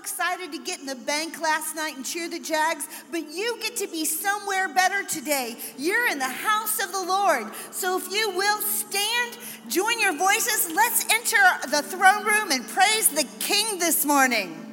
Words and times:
excited 0.00 0.50
to 0.50 0.58
get 0.58 0.80
in 0.80 0.86
the 0.86 0.94
bank 0.94 1.42
last 1.42 1.76
night 1.76 1.94
and 1.94 2.06
cheer 2.06 2.26
the 2.26 2.38
Jags, 2.38 2.88
but 3.10 3.30
you 3.30 3.58
get 3.60 3.76
to 3.76 3.86
be 3.86 4.06
somewhere 4.06 4.66
better 4.72 5.04
today. 5.04 5.56
You're 5.76 6.08
in 6.08 6.18
the 6.18 6.24
house 6.24 6.82
of 6.82 6.90
the 6.90 7.02
Lord. 7.02 7.52
So 7.70 7.98
if 7.98 8.10
you 8.10 8.30
will 8.34 8.62
stand, 8.62 9.36
join 9.68 10.00
your 10.00 10.16
voices, 10.16 10.74
let's 10.74 11.04
enter 11.12 11.36
the 11.70 11.82
throne 11.82 12.24
room 12.24 12.50
and 12.50 12.66
praise 12.66 13.08
the 13.08 13.26
King 13.40 13.78
this 13.78 14.06
morning. 14.06 14.69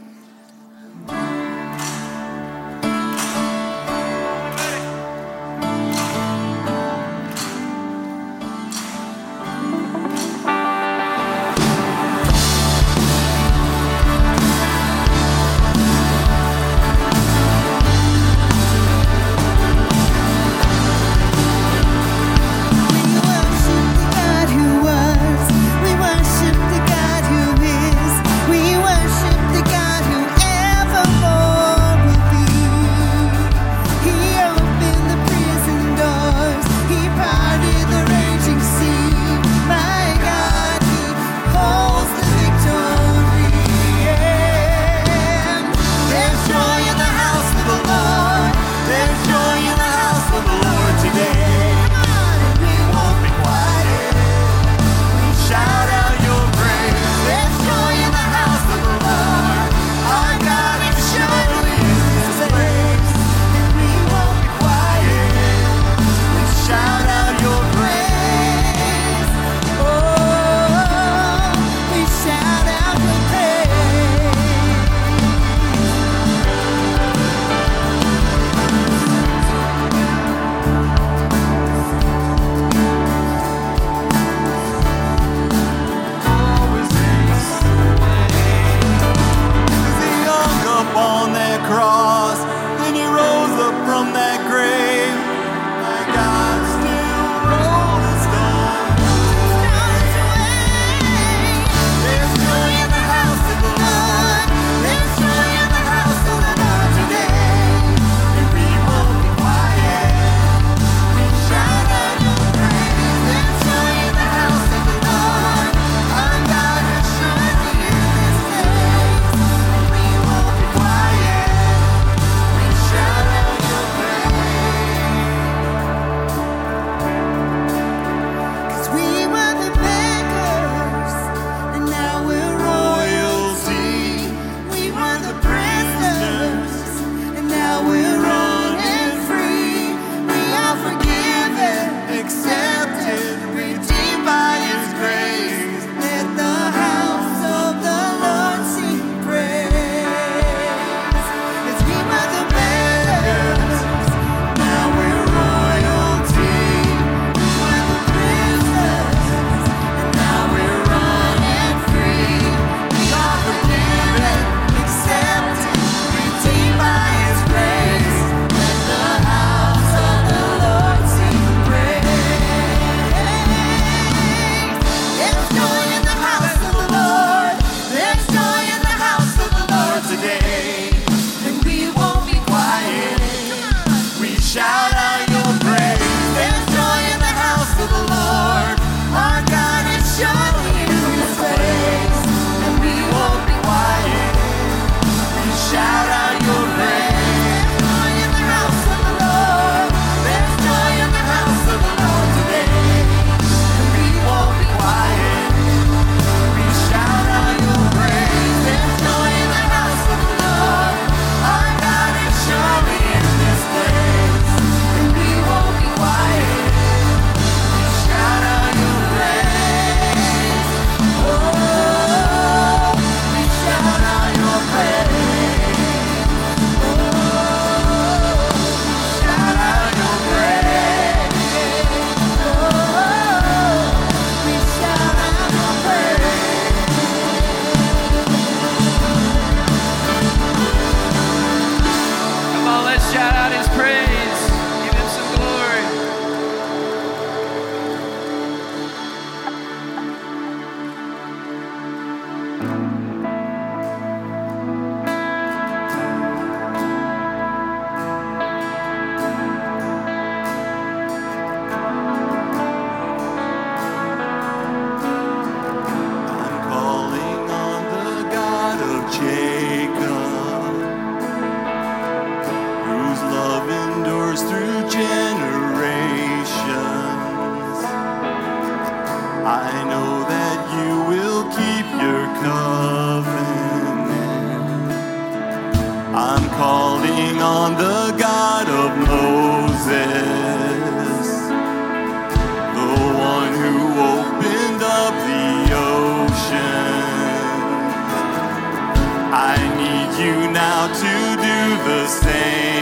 You 300.19 300.49
now 300.49 300.87
to 300.87 301.35
do 301.41 301.83
the 301.85 302.07
same 302.07 302.76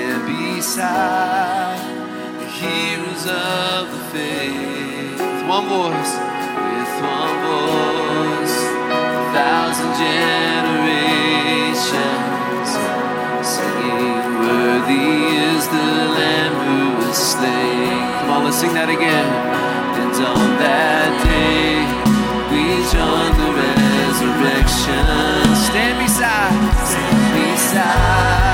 stand 0.00 0.24
beside 0.26 1.78
the 2.40 2.46
heroes 2.46 3.26
of 3.26 3.90
the 3.92 3.98
faith. 4.12 5.20
With 5.20 5.44
one 5.46 5.66
voice, 5.68 6.12
with 6.64 6.92
one 7.04 7.36
voice, 7.44 8.56
a 8.96 9.24
thousand 9.36 9.92
generations 10.00 11.20
singing, 13.46 14.24
Worthy 14.40 15.08
is 15.52 15.68
the 15.68 15.90
Lamb 16.16 16.54
who 16.64 16.80
was 17.06 17.16
slain. 17.16 18.00
Come 18.20 18.30
on, 18.30 18.40
let's 18.44 18.58
sing 18.58 18.72
that 18.72 18.88
again. 18.88 19.28
And 20.00 20.14
on 20.24 20.48
that 20.64 21.10
day, 21.28 21.84
we 22.50 22.62
join 22.94 23.32
the 23.40 23.50
resurrection. 23.62 25.04
Stand 25.68 25.96
beside, 26.00 26.54
stand 26.88 27.20
beside. 27.36 28.49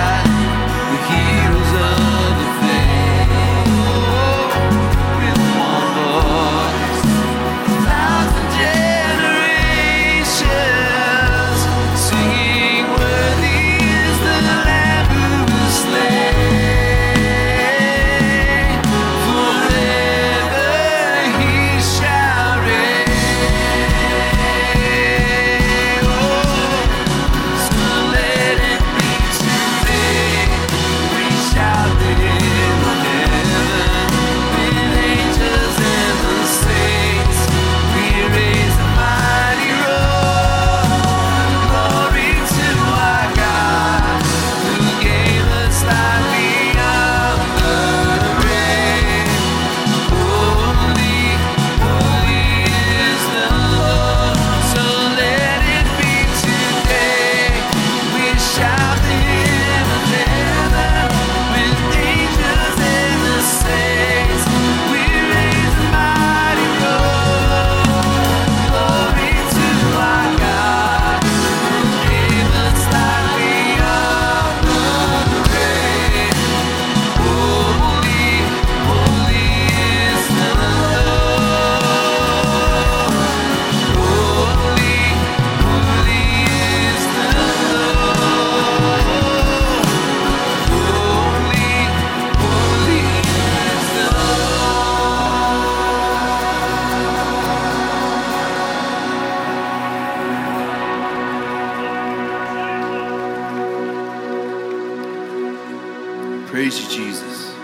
Praise 106.56 106.80
you, 106.80 107.04
Jesus. 107.04 107.54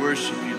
Worship 0.00 0.34
you, 0.48 0.55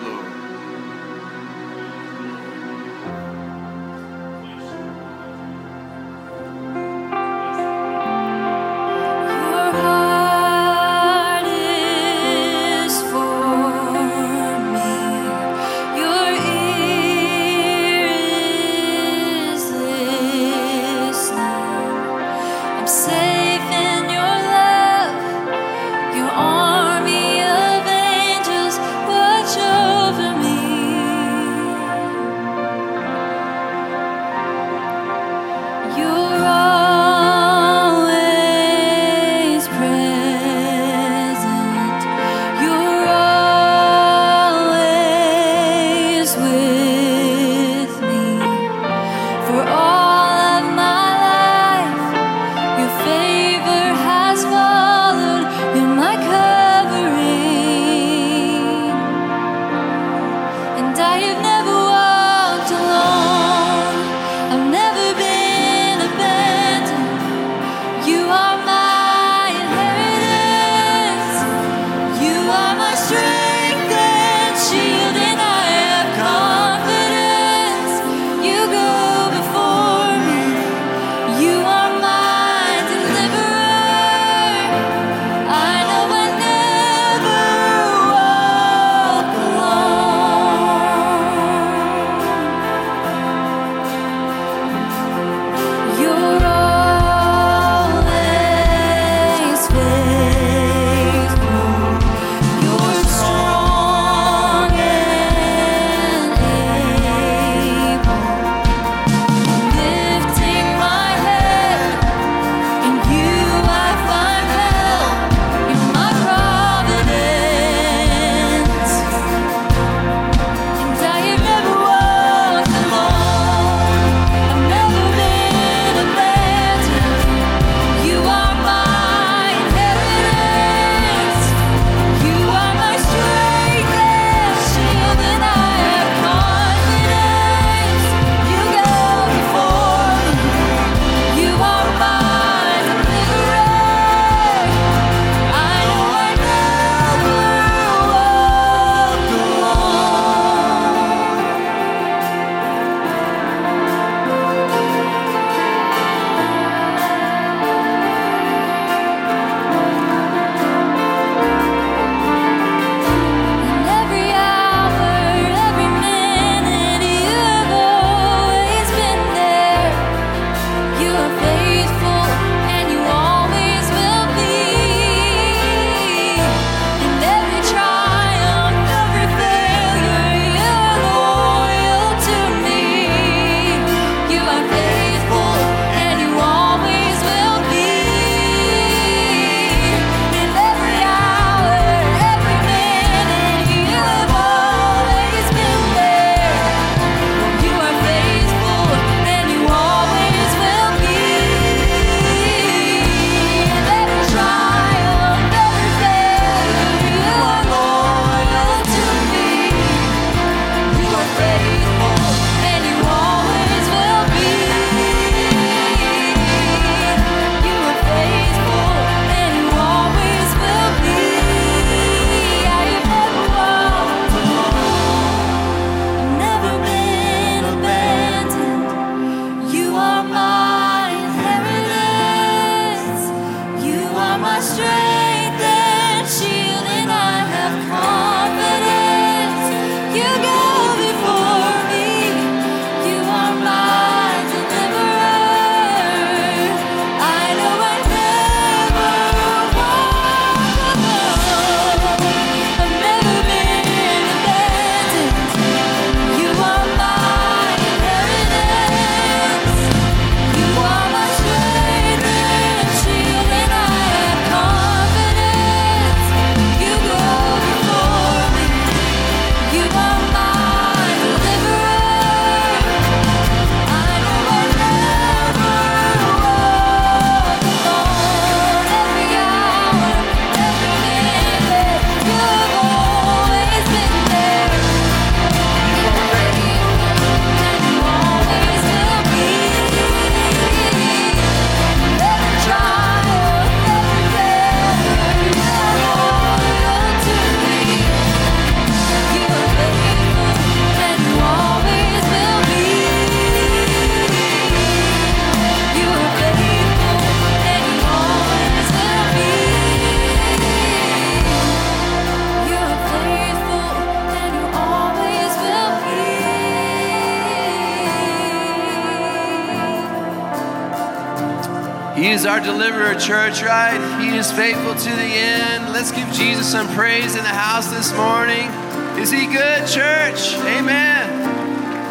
church, 323.20 323.62
right? 323.64 324.22
He 324.22 324.38
is 324.38 324.52
faithful 324.52 324.94
to 324.94 325.10
the 325.10 325.30
end. 325.32 325.92
Let's 325.94 326.12
give 326.12 326.32
Jesus 326.32 326.72
some 326.72 326.88
praise 326.94 327.36
in 327.36 327.44
the 327.44 327.50
house 327.50 327.88
this 327.92 328.14
morning. 328.14 328.70
Is 329.18 329.32
he 329.32 329.48
good, 329.48 329.88
church? 329.88 330.54
Amen. 330.54 331.30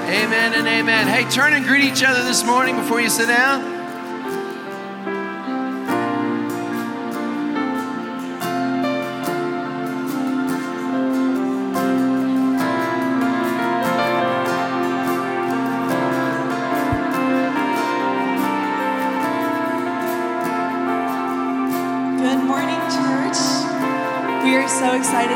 Amen 0.09 0.55
and 0.55 0.66
amen. 0.66 1.07
Hey, 1.07 1.29
turn 1.31 1.53
and 1.53 1.64
greet 1.64 1.85
each 1.85 2.03
other 2.03 2.23
this 2.25 2.45
morning 2.45 2.77
before 2.77 3.01
you 3.01 3.11
sit 3.11 3.29
down. 3.29 3.76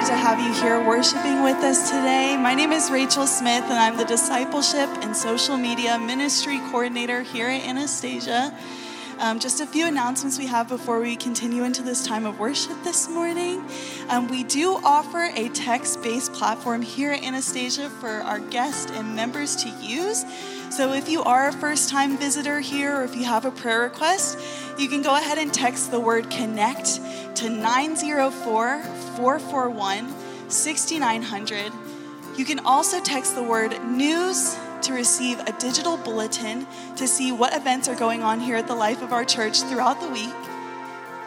Excited 0.01 0.17
to 0.17 0.27
have 0.27 0.41
you 0.41 0.63
here 0.63 0.89
worshiping 0.89 1.43
with 1.43 1.57
us 1.59 1.91
today. 1.91 2.35
My 2.37 2.55
name 2.55 2.73
is 2.73 2.91
Rachel 2.91 3.27
Smith, 3.27 3.65
and 3.65 3.75
I'm 3.75 3.99
the 3.99 4.05
Discipleship 4.05 4.89
and 5.03 5.15
Social 5.15 5.59
Media 5.59 5.99
Ministry 5.99 6.59
Coordinator 6.71 7.21
here 7.21 7.49
at 7.49 7.63
Anastasia. 7.69 8.55
Um, 9.19 9.39
just 9.39 9.61
a 9.61 9.67
few 9.67 9.87
announcements 9.87 10.39
we 10.39 10.47
have 10.47 10.69
before 10.69 11.01
we 11.01 11.17
continue 11.17 11.65
into 11.65 11.83
this 11.83 12.07
time 12.07 12.25
of 12.25 12.39
worship 12.39 12.83
this 12.83 13.11
morning. 13.11 13.50
Um, 14.11 14.27
we 14.27 14.43
do 14.43 14.75
offer 14.83 15.31
a 15.37 15.49
text 15.51 16.03
based 16.03 16.33
platform 16.33 16.83
here 16.83 17.13
at 17.13 17.23
Anastasia 17.23 17.89
for 17.89 18.09
our 18.09 18.41
guests 18.41 18.91
and 18.91 19.15
members 19.15 19.55
to 19.63 19.69
use. 19.81 20.25
So 20.69 20.93
if 20.93 21.09
you 21.09 21.23
are 21.23 21.47
a 21.47 21.53
first 21.53 21.89
time 21.89 22.19
visitor 22.19 22.59
here 22.59 22.97
or 22.97 23.05
if 23.05 23.15
you 23.15 23.23
have 23.23 23.45
a 23.45 23.53
prayer 23.53 23.83
request, 23.83 24.37
you 24.77 24.89
can 24.89 25.03
go 25.03 25.15
ahead 25.15 25.39
and 25.39 25.55
text 25.55 25.93
the 25.93 26.01
word 26.01 26.29
connect 26.29 26.97
to 27.37 27.49
904 27.49 28.83
441 28.83 30.13
6900. 30.51 31.73
You 32.37 32.45
can 32.45 32.59
also 32.61 33.01
text 33.01 33.37
the 33.37 33.45
word 33.45 33.81
news 33.85 34.57
to 34.83 34.93
receive 34.93 35.39
a 35.39 35.53
digital 35.61 35.97
bulletin 35.97 36.67
to 36.97 37.07
see 37.07 37.31
what 37.31 37.55
events 37.55 37.87
are 37.87 37.95
going 37.95 38.25
on 38.25 38.41
here 38.41 38.57
at 38.57 38.67
the 38.67 38.75
life 38.75 39.03
of 39.03 39.13
our 39.13 39.25
church 39.25 39.63
throughout 39.63 40.01
the 40.01 40.09
week. 40.09 40.35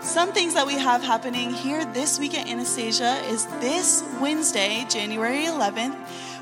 Some 0.04 0.34
things 0.34 0.54
that 0.56 0.68
we 0.68 0.74
have 0.74 1.02
happening 1.02 1.50
here 1.50 1.86
this 1.86 2.20
week 2.20 2.38
at 2.38 2.46
Anastasia 2.46 3.24
is 3.30 3.46
this 3.62 4.04
Wednesday, 4.20 4.86
January 4.90 5.46
11th, 5.46 5.96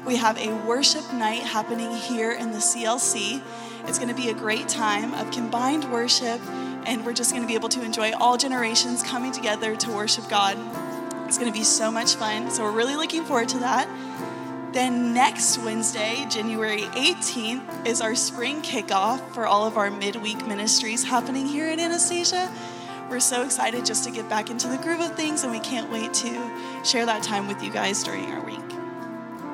we 0.04 0.16
have 0.16 0.36
a 0.40 0.52
worship 0.66 1.14
night 1.14 1.44
happening 1.44 1.92
here 1.92 2.32
in 2.32 2.54
the 2.54 2.58
CLC. 2.58 3.40
It's 3.86 4.00
going 4.00 4.10
to 4.10 4.20
be 4.20 4.30
a 4.30 4.34
great 4.34 4.68
time 4.68 5.14
of 5.14 5.30
combined 5.30 5.92
worship, 5.92 6.42
and 6.88 7.06
we're 7.06 7.14
just 7.14 7.32
going 7.32 7.44
to 7.44 7.48
be 7.48 7.54
able 7.54 7.70
to 7.70 7.84
enjoy 7.84 8.14
all 8.14 8.36
generations 8.36 9.04
coming 9.04 9.32
together 9.32 9.76
to 9.76 9.92
worship 9.92 10.28
God. 10.28 10.58
It's 11.28 11.38
going 11.38 11.52
to 11.52 11.58
be 11.58 11.64
so 11.64 11.92
much 11.92 12.16
fun. 12.16 12.50
So 12.50 12.64
we're 12.64 12.72
really 12.72 12.96
looking 12.96 13.24
forward 13.24 13.50
to 13.50 13.60
that. 13.60 13.88
Then 14.74 15.14
next 15.14 15.60
Wednesday, 15.60 16.26
January 16.30 16.82
18th, 16.82 17.86
is 17.86 18.02
our 18.02 18.16
spring 18.16 18.64
kickoff 18.64 19.20
for 19.36 19.46
all 19.46 19.68
of 19.68 19.78
our 19.78 19.92
midweek 19.92 20.48
ministries 20.48 21.04
happening 21.04 21.46
here 21.46 21.68
at 21.68 21.78
Anastasia. 21.78 22.52
We're 23.12 23.20
so 23.20 23.44
excited 23.44 23.86
just 23.86 24.06
to 24.06 24.12
get 24.12 24.30
back 24.30 24.50
into 24.50 24.70
the 24.70 24.78
groove 24.78 25.02
of 25.02 25.18
things, 25.18 25.44
and 25.44 25.52
we 25.52 25.60
can't 25.60 25.92
wait 25.92 26.14
to 26.14 26.86
share 26.86 27.06
that 27.06 27.22
time 27.22 27.46
with 27.46 27.62
you 27.62 27.70
guys 27.70 28.02
during 28.06 28.24
our 28.32 28.42
week. 28.46 28.58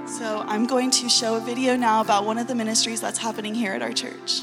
So 0.08 0.44
I'm 0.46 0.68
going 0.68 0.92
to 0.92 1.10
show 1.10 1.38
a 1.38 1.40
video 1.40 1.76
now 1.76 2.02
about 2.02 2.24
one 2.24 2.38
of 2.38 2.46
the 2.46 2.54
ministries 2.54 3.02
that's 3.02 3.18
happening 3.18 3.56
here 3.56 3.74
at 3.74 3.82
our 3.82 3.92
church. 3.92 4.42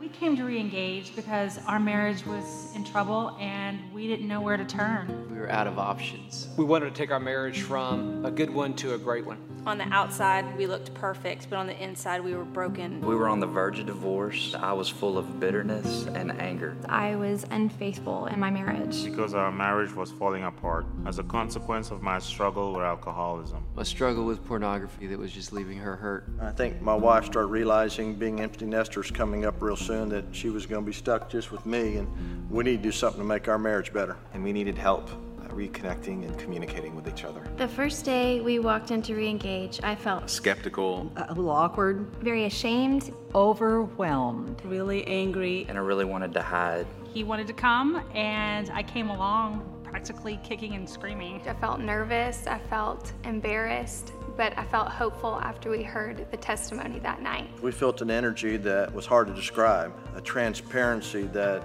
We 0.00 0.08
came 0.08 0.36
to 0.36 0.44
re-engage 0.44 1.16
because 1.16 1.58
our 1.66 1.80
marriage 1.80 2.24
was 2.24 2.72
in 2.76 2.84
trouble 2.84 3.36
and 3.40 3.80
we 3.92 4.06
didn't 4.06 4.28
know 4.28 4.40
where 4.40 4.56
to 4.56 4.64
turn. 4.64 5.28
We 5.32 5.36
were 5.36 5.50
out 5.50 5.66
of 5.66 5.80
options. 5.80 6.46
We 6.56 6.64
wanted 6.64 6.94
to 6.94 6.94
take 6.94 7.10
our 7.10 7.18
marriage 7.18 7.62
from 7.62 8.24
a 8.24 8.30
good 8.30 8.50
one 8.50 8.74
to 8.74 8.94
a 8.94 8.98
great 8.98 9.26
one. 9.26 9.51
On 9.64 9.78
the 9.78 9.84
outside, 9.92 10.56
we 10.56 10.66
looked 10.66 10.92
perfect, 10.92 11.48
but 11.48 11.56
on 11.56 11.68
the 11.68 11.80
inside, 11.80 12.20
we 12.20 12.34
were 12.34 12.44
broken. 12.44 13.00
We 13.00 13.14
were 13.14 13.28
on 13.28 13.38
the 13.38 13.46
verge 13.46 13.78
of 13.78 13.86
divorce. 13.86 14.56
I 14.58 14.72
was 14.72 14.88
full 14.88 15.16
of 15.16 15.38
bitterness 15.38 16.06
and 16.06 16.32
anger. 16.40 16.76
I 16.88 17.14
was 17.14 17.46
unfaithful 17.48 18.26
in 18.26 18.40
my 18.40 18.50
marriage. 18.50 19.04
because 19.04 19.34
our 19.34 19.52
marriage 19.52 19.94
was 19.94 20.10
falling 20.10 20.42
apart 20.42 20.84
as 21.06 21.20
a 21.20 21.22
consequence 21.22 21.92
of 21.92 22.02
my 22.02 22.18
struggle 22.18 22.72
with 22.72 22.82
alcoholism. 22.82 23.64
A 23.76 23.84
struggle 23.84 24.24
with 24.24 24.44
pornography 24.44 25.06
that 25.06 25.18
was 25.18 25.30
just 25.30 25.52
leaving 25.52 25.78
her 25.78 25.94
hurt. 25.94 26.28
I 26.40 26.50
think 26.50 26.82
my 26.82 26.94
wife 26.94 27.26
started 27.26 27.48
realizing, 27.48 28.14
being 28.16 28.40
empty 28.40 28.66
nesters 28.66 29.12
coming 29.12 29.44
up 29.44 29.62
real 29.62 29.76
soon, 29.76 30.08
that 30.08 30.24
she 30.32 30.50
was 30.50 30.66
going 30.66 30.82
to 30.82 30.86
be 30.86 30.92
stuck 30.92 31.30
just 31.30 31.52
with 31.52 31.64
me, 31.66 31.98
and 31.98 32.50
we 32.50 32.64
need 32.64 32.78
to 32.78 32.82
do 32.82 32.92
something 32.92 33.20
to 33.20 33.26
make 33.26 33.46
our 33.46 33.58
marriage 33.58 33.92
better. 33.92 34.16
and 34.34 34.42
we 34.42 34.52
needed 34.52 34.76
help 34.76 35.08
reconnecting 35.54 36.24
and 36.24 36.38
communicating 36.38 36.94
with 36.94 37.08
each 37.08 37.24
other. 37.24 37.42
The 37.56 37.68
first 37.68 38.04
day 38.04 38.40
we 38.40 38.58
walked 38.58 38.90
into 38.90 39.14
Reengage, 39.14 39.82
I 39.82 39.94
felt 39.94 40.28
skeptical, 40.30 41.10
a 41.16 41.34
little 41.34 41.50
awkward, 41.50 42.06
very 42.20 42.44
ashamed. 42.44 43.12
overwhelmed. 43.34 44.60
Really 44.64 45.06
angry. 45.06 45.66
And 45.68 45.78
I 45.78 45.80
really 45.80 46.04
wanted 46.04 46.32
to 46.34 46.42
hide. 46.42 46.86
He 47.12 47.24
wanted 47.24 47.46
to 47.46 47.52
come 47.52 48.04
and 48.14 48.70
I 48.70 48.82
came 48.82 49.10
along 49.10 49.68
practically 49.84 50.40
kicking 50.42 50.74
and 50.74 50.88
screaming. 50.88 51.42
I 51.46 51.52
felt 51.52 51.78
nervous, 51.78 52.46
I 52.46 52.58
felt 52.58 53.12
embarrassed, 53.24 54.14
but 54.38 54.56
I 54.58 54.64
felt 54.64 54.88
hopeful 54.88 55.38
after 55.42 55.70
we 55.70 55.82
heard 55.82 56.26
the 56.30 56.36
testimony 56.38 56.98
that 57.00 57.20
night. 57.20 57.50
We 57.62 57.72
felt 57.72 58.00
an 58.00 58.10
energy 58.10 58.56
that 58.56 58.94
was 58.94 59.04
hard 59.04 59.26
to 59.26 59.34
describe, 59.34 59.92
a 60.16 60.20
transparency 60.22 61.24
that 61.34 61.62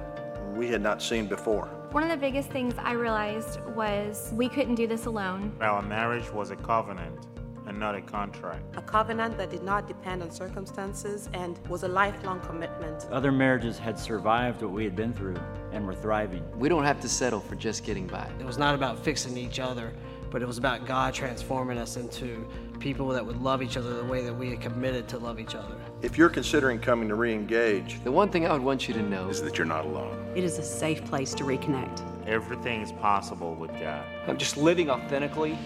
we 0.56 0.68
had 0.68 0.82
not 0.82 1.02
seen 1.02 1.28
before. 1.28 1.70
One 1.92 2.04
of 2.04 2.10
the 2.10 2.18
biggest 2.18 2.50
things 2.50 2.74
I 2.78 2.92
realized 2.92 3.62
was 3.74 4.32
we 4.34 4.50
couldn't 4.50 4.76
do 4.76 4.88
this 4.88 5.06
alone. 5.06 5.56
Our 5.62 5.82
marriage 5.82 6.30
was 6.34 6.52
a 6.52 6.58
covenant 6.58 7.28
and 7.66 7.80
not 7.80 7.96
a 7.96 8.02
contract. 8.02 8.76
A 8.76 8.82
covenant 8.82 9.38
that 9.38 9.50
did 9.50 9.64
not 9.64 9.88
depend 9.88 10.22
on 10.22 10.30
circumstances 10.30 11.30
and 11.32 11.58
was 11.70 11.84
a 11.84 11.88
lifelong 11.88 12.42
commitment. 12.42 13.08
Other 13.10 13.32
marriages 13.32 13.80
had 13.80 13.98
survived 13.98 14.62
what 14.62 14.72
we 14.72 14.84
had 14.84 14.98
been 14.98 15.14
through 15.14 15.38
and 15.72 15.88
were 15.88 15.96
thriving. 15.96 16.44
We 16.60 16.68
don't 16.68 16.84
have 16.84 17.00
to 17.00 17.10
settle 17.10 17.40
for 17.40 17.56
just 17.56 17.86
getting 17.86 18.06
by. 18.06 18.30
It 18.38 18.46
was 18.46 18.58
not 18.58 18.76
about 18.76 19.02
fixing 19.02 19.38
each 19.38 19.60
other, 19.60 19.94
but 20.30 20.42
it 20.42 20.46
was 20.46 20.58
about 20.58 20.86
God 20.86 21.14
transforming 21.14 21.78
us 21.78 21.96
into 21.96 22.46
people 22.80 23.08
that 23.10 23.26
would 23.26 23.42
love 23.42 23.64
each 23.64 23.78
other 23.78 23.96
the 23.96 24.04
way 24.06 24.26
that 24.26 24.34
we 24.34 24.50
had 24.50 24.60
committed 24.60 25.08
to 25.08 25.20
love 25.20 25.40
each 25.40 25.56
other. 25.56 25.78
If 26.04 26.16
you're 26.18 26.30
considering 26.30 26.80
coming 26.80 27.10
to 27.10 27.16
re-engage, 27.16 28.04
The 28.04 28.12
one 28.12 28.30
thing 28.30 28.46
I 28.46 28.54
would 28.54 28.62
want 28.62 28.88
you 28.88 28.94
to 28.94 29.02
know 29.02 29.30
is 29.30 29.42
that 29.42 29.58
you're 29.58 29.66
not 29.66 29.86
alone. 29.86 30.32
It 30.36 30.44
is 30.44 30.60
a 30.60 30.64
safe 30.64 31.04
place 31.06 31.34
to 31.36 31.44
reconnect. 31.44 32.02
Everything 32.28 32.82
is 32.82 32.92
possible 32.92 33.56
with 33.56 33.72
God. 33.80 34.06
Um, 34.28 34.38
just 34.38 34.58
living 34.58 34.92
authentically 34.92 35.58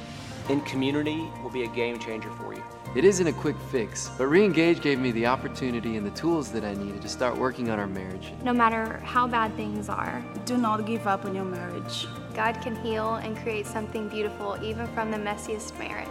in 0.47 0.61
community 0.61 1.27
will 1.43 1.49
be 1.49 1.63
a 1.63 1.67
game 1.67 1.99
changer 1.99 2.29
for 2.31 2.53
you. 2.53 2.63
it 2.95 3.03
isn't 3.03 3.27
a 3.27 3.33
quick 3.33 3.57
fix, 3.71 4.09
but 4.17 4.27
Reengage 4.27 4.81
gave 4.81 4.99
me 4.99 5.11
the 5.11 5.25
opportunity 5.25 5.97
and 5.97 6.05
the 6.05 6.11
tools 6.11 6.49
that 6.53 6.63
I 6.63 6.73
needed 6.75 7.01
to 7.01 7.09
start 7.09 7.37
working 7.37 7.69
on 7.69 7.77
our 7.79 7.87
marriage. 7.87 8.31
No 8.43 8.53
matter 8.53 8.99
how 8.99 9.27
bad 9.27 9.53
things 9.55 9.89
are, 9.89 10.23
Do 10.45 10.57
not 10.57 10.85
give 10.85 11.07
up 11.07 11.25
on 11.25 11.35
your 11.35 11.45
marriage. 11.45 12.07
God 12.33 12.53
can 12.61 12.75
heal 12.77 13.15
and 13.15 13.35
create 13.37 13.65
something 13.67 14.07
beautiful 14.07 14.57
even 14.63 14.87
from 14.87 15.11
the 15.11 15.17
messiest 15.17 15.77
marriage. 15.77 16.07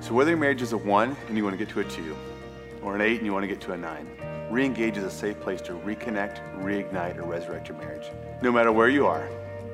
So 0.00 0.14
whether 0.14 0.30
your 0.30 0.38
marriage 0.38 0.62
is 0.62 0.72
a 0.72 0.78
one 0.78 1.16
and 1.28 1.36
you 1.36 1.42
want 1.44 1.58
to 1.58 1.64
get 1.64 1.72
to 1.74 1.80
a 1.80 1.84
two, 1.84 2.16
or 2.82 2.94
an 2.94 3.00
eight 3.00 3.18
and 3.18 3.26
you 3.26 3.32
want 3.32 3.42
to 3.42 3.46
get 3.46 3.60
to 3.62 3.72
a 3.72 3.76
nine, 3.76 4.08
re-engage 4.50 4.96
is 4.96 5.04
a 5.04 5.10
safe 5.10 5.40
place 5.40 5.60
to 5.62 5.72
reconnect, 5.72 6.40
reignite, 6.62 7.16
or 7.16 7.22
resurrect 7.22 7.68
your 7.68 7.78
marriage. 7.78 8.10
No 8.42 8.50
matter 8.50 8.72
where 8.72 8.88
you 8.88 9.06
are, 9.06 9.28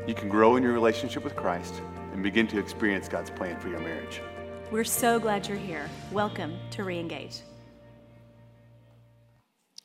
you 0.06 0.14
can 0.14 0.28
grow 0.28 0.56
in 0.56 0.62
your 0.62 0.72
relationship 0.72 1.24
with 1.24 1.36
Christ 1.36 1.80
and 2.12 2.22
begin 2.22 2.46
to 2.48 2.58
experience 2.58 3.08
God's 3.08 3.30
plan 3.30 3.58
for 3.58 3.68
your 3.68 3.80
marriage. 3.80 4.20
We're 4.70 4.84
so 4.84 5.18
glad 5.18 5.48
you're 5.48 5.56
here. 5.56 5.88
Welcome 6.12 6.58
to 6.72 6.82
Reengage. 6.82 7.40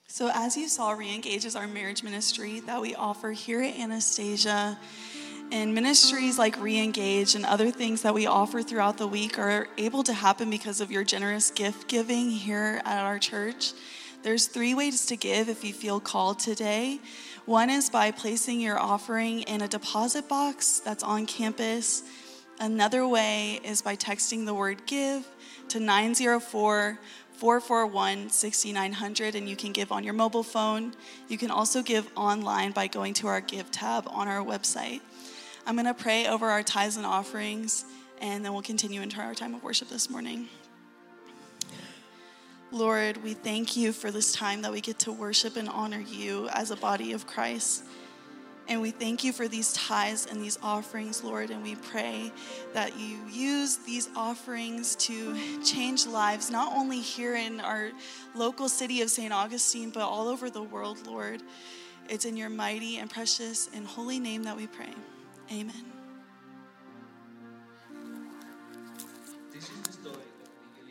So, 0.08 0.30
as 0.34 0.56
you 0.56 0.68
saw, 0.68 0.96
Reengage 0.96 1.44
is 1.44 1.56
our 1.56 1.68
marriage 1.68 2.04
ministry 2.04 2.60
that 2.62 2.80
we 2.80 2.94
offer 2.94 3.32
here 3.32 3.62
at 3.62 3.80
Anastasia. 3.80 4.78
And 5.52 5.76
ministries 5.76 6.40
like 6.40 6.58
Reengage 6.58 7.36
and 7.36 7.46
other 7.46 7.70
things 7.70 8.02
that 8.02 8.14
we 8.14 8.26
offer 8.26 8.62
throughout 8.62 8.98
the 8.98 9.08
week 9.08 9.38
are 9.38 9.68
able 9.78 10.04
to 10.04 10.14
happen 10.14 10.50
because 10.50 10.82
of 10.82 10.92
your 10.92 11.04
generous 11.04 11.52
gift 11.52 11.88
giving 11.88 12.30
here 12.30 12.82
at 12.86 13.04
our 13.04 13.20
church. 13.20 13.74
There's 14.24 14.48
three 14.48 14.74
ways 14.74 15.06
to 15.08 15.16
give 15.16 15.50
if 15.50 15.64
you 15.64 15.74
feel 15.74 16.00
called 16.00 16.40
today. 16.40 17.00
One 17.46 17.70
is 17.70 17.90
by 17.90 18.12
placing 18.12 18.62
your 18.62 18.80
offering 18.80 19.42
in 19.42 19.62
a 19.62 19.68
deposit 19.68 20.30
box 20.30 20.80
that's 20.80 21.04
on 21.04 21.26
campus. 21.26 22.04
Another 22.60 23.06
way 23.06 23.60
is 23.64 23.82
by 23.82 23.96
texting 23.96 24.46
the 24.46 24.54
word 24.54 24.86
give 24.86 25.28
to 25.68 25.80
904 25.80 27.00
441 27.34 28.30
6900, 28.30 29.36
and 29.36 29.50
you 29.50 29.58
can 29.58 29.74
give 29.74 29.92
on 29.92 30.04
your 30.04 30.14
mobile 30.14 30.44
phone. 30.44 30.94
You 31.28 31.38
can 31.38 31.52
also 31.52 31.82
give 31.82 32.10
online 32.16 32.72
by 32.72 32.88
going 32.88 33.14
to 33.16 33.28
our 33.28 33.42
Give 33.42 33.70
tab 33.72 34.08
on 34.08 34.30
our 34.30 34.42
website. 34.42 35.02
I'm 35.66 35.76
going 35.76 35.86
to 35.86 35.94
pray 35.94 36.28
over 36.28 36.50
our 36.50 36.62
tithes 36.62 36.98
and 36.98 37.06
offerings, 37.06 37.86
and 38.20 38.44
then 38.44 38.52
we'll 38.52 38.62
continue 38.62 39.02
into 39.02 39.22
our 39.22 39.34
time 39.34 39.56
of 39.56 39.64
worship 39.64 39.88
this 39.88 40.10
morning. 40.10 40.50
Lord, 42.70 43.24
we 43.24 43.34
thank 43.34 43.78
you 43.78 43.94
for 43.94 44.12
this 44.12 44.34
time 44.34 44.64
that 44.64 44.74
we 44.74 44.82
get 44.82 45.00
to 45.00 45.14
worship 45.14 45.56
and 45.56 45.70
honor 45.70 46.02
you 46.02 46.50
as 46.50 46.72
a 46.72 46.76
body 46.76 47.14
of 47.14 47.26
Christ. 47.28 47.86
And 48.68 48.82
we 48.82 48.92
thank 48.92 49.24
you 49.24 49.32
for 49.32 49.48
these 49.48 49.72
tithes 49.74 50.26
and 50.26 50.42
these 50.42 50.58
offerings, 50.62 51.24
Lord. 51.24 51.50
And 51.50 51.64
we 51.64 51.76
pray 51.76 52.32
that 52.74 52.98
you 53.00 53.20
use 53.32 53.78
these 53.78 54.10
offerings 54.18 54.96
to 54.98 55.64
change 55.64 56.06
lives, 56.06 56.50
not 56.50 56.74
only 56.76 57.00
here 57.00 57.36
in 57.36 57.62
our 57.62 57.92
local 58.36 58.68
city 58.68 59.02
of 59.02 59.10
St. 59.10 59.32
Augustine, 59.32 59.92
but 59.92 60.02
all 60.02 60.28
over 60.28 60.50
the 60.50 60.64
world, 60.64 61.06
Lord. 61.08 61.42
It's 62.10 62.26
in 62.26 62.36
your 62.36 62.50
mighty 62.50 62.98
and 62.98 63.10
precious 63.10 63.70
and 63.74 63.88
holy 63.88 64.20
name 64.20 64.44
that 64.44 64.58
we 64.58 64.68
pray. 64.68 64.94
Amen. 65.52 65.86
This 69.54 69.70
is 69.70 69.82
the 69.82 69.92
story 69.92 70.16
of 70.16 70.88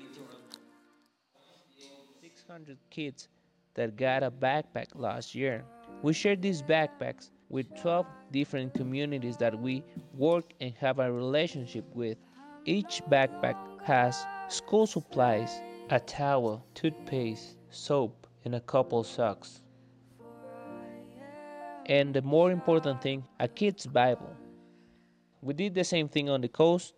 600 2.21 2.79
kids 2.91 3.29
that 3.75 3.97
got 3.97 4.23
a 4.23 4.31
backpack 4.31 4.89
last 4.95 5.35
year. 5.35 5.65
We 6.03 6.13
shared 6.13 6.43
these 6.43 6.63
backpacks 6.63 7.31
with 7.49 7.67
12 7.81 8.07
different 8.31 8.75
communities 8.75 9.37
that 9.39 9.59
we 9.59 9.83
work 10.15 10.53
and 10.61 10.75
have 10.75 10.99
a 10.99 11.11
relationship 11.11 11.85
with. 11.95 12.19
Each 12.65 13.03
backpack 13.11 13.57
has 13.83 14.25
school 14.49 14.87
supplies, 14.87 15.51
a 15.91 15.99
towel, 15.99 16.65
toothpaste, 16.75 17.57
soap, 17.71 18.27
and 18.45 18.55
a 18.55 18.61
couple 18.61 19.03
socks. 19.03 19.63
And 21.87 22.15
the 22.15 22.23
more 22.23 22.53
important 22.53 23.03
thing, 23.03 23.25
a 23.41 23.49
kid's 23.49 23.87
Bible. 23.87 24.37
We 25.45 25.55
did 25.55 25.74
the 25.74 25.82
same 25.82 26.09
thing 26.09 26.30
on 26.30 26.40
the 26.40 26.49
coast, 26.49 26.95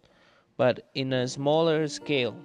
but 0.58 0.90
in 0.92 1.14
a 1.14 1.26
smaller 1.26 1.88
scale. 1.88 2.36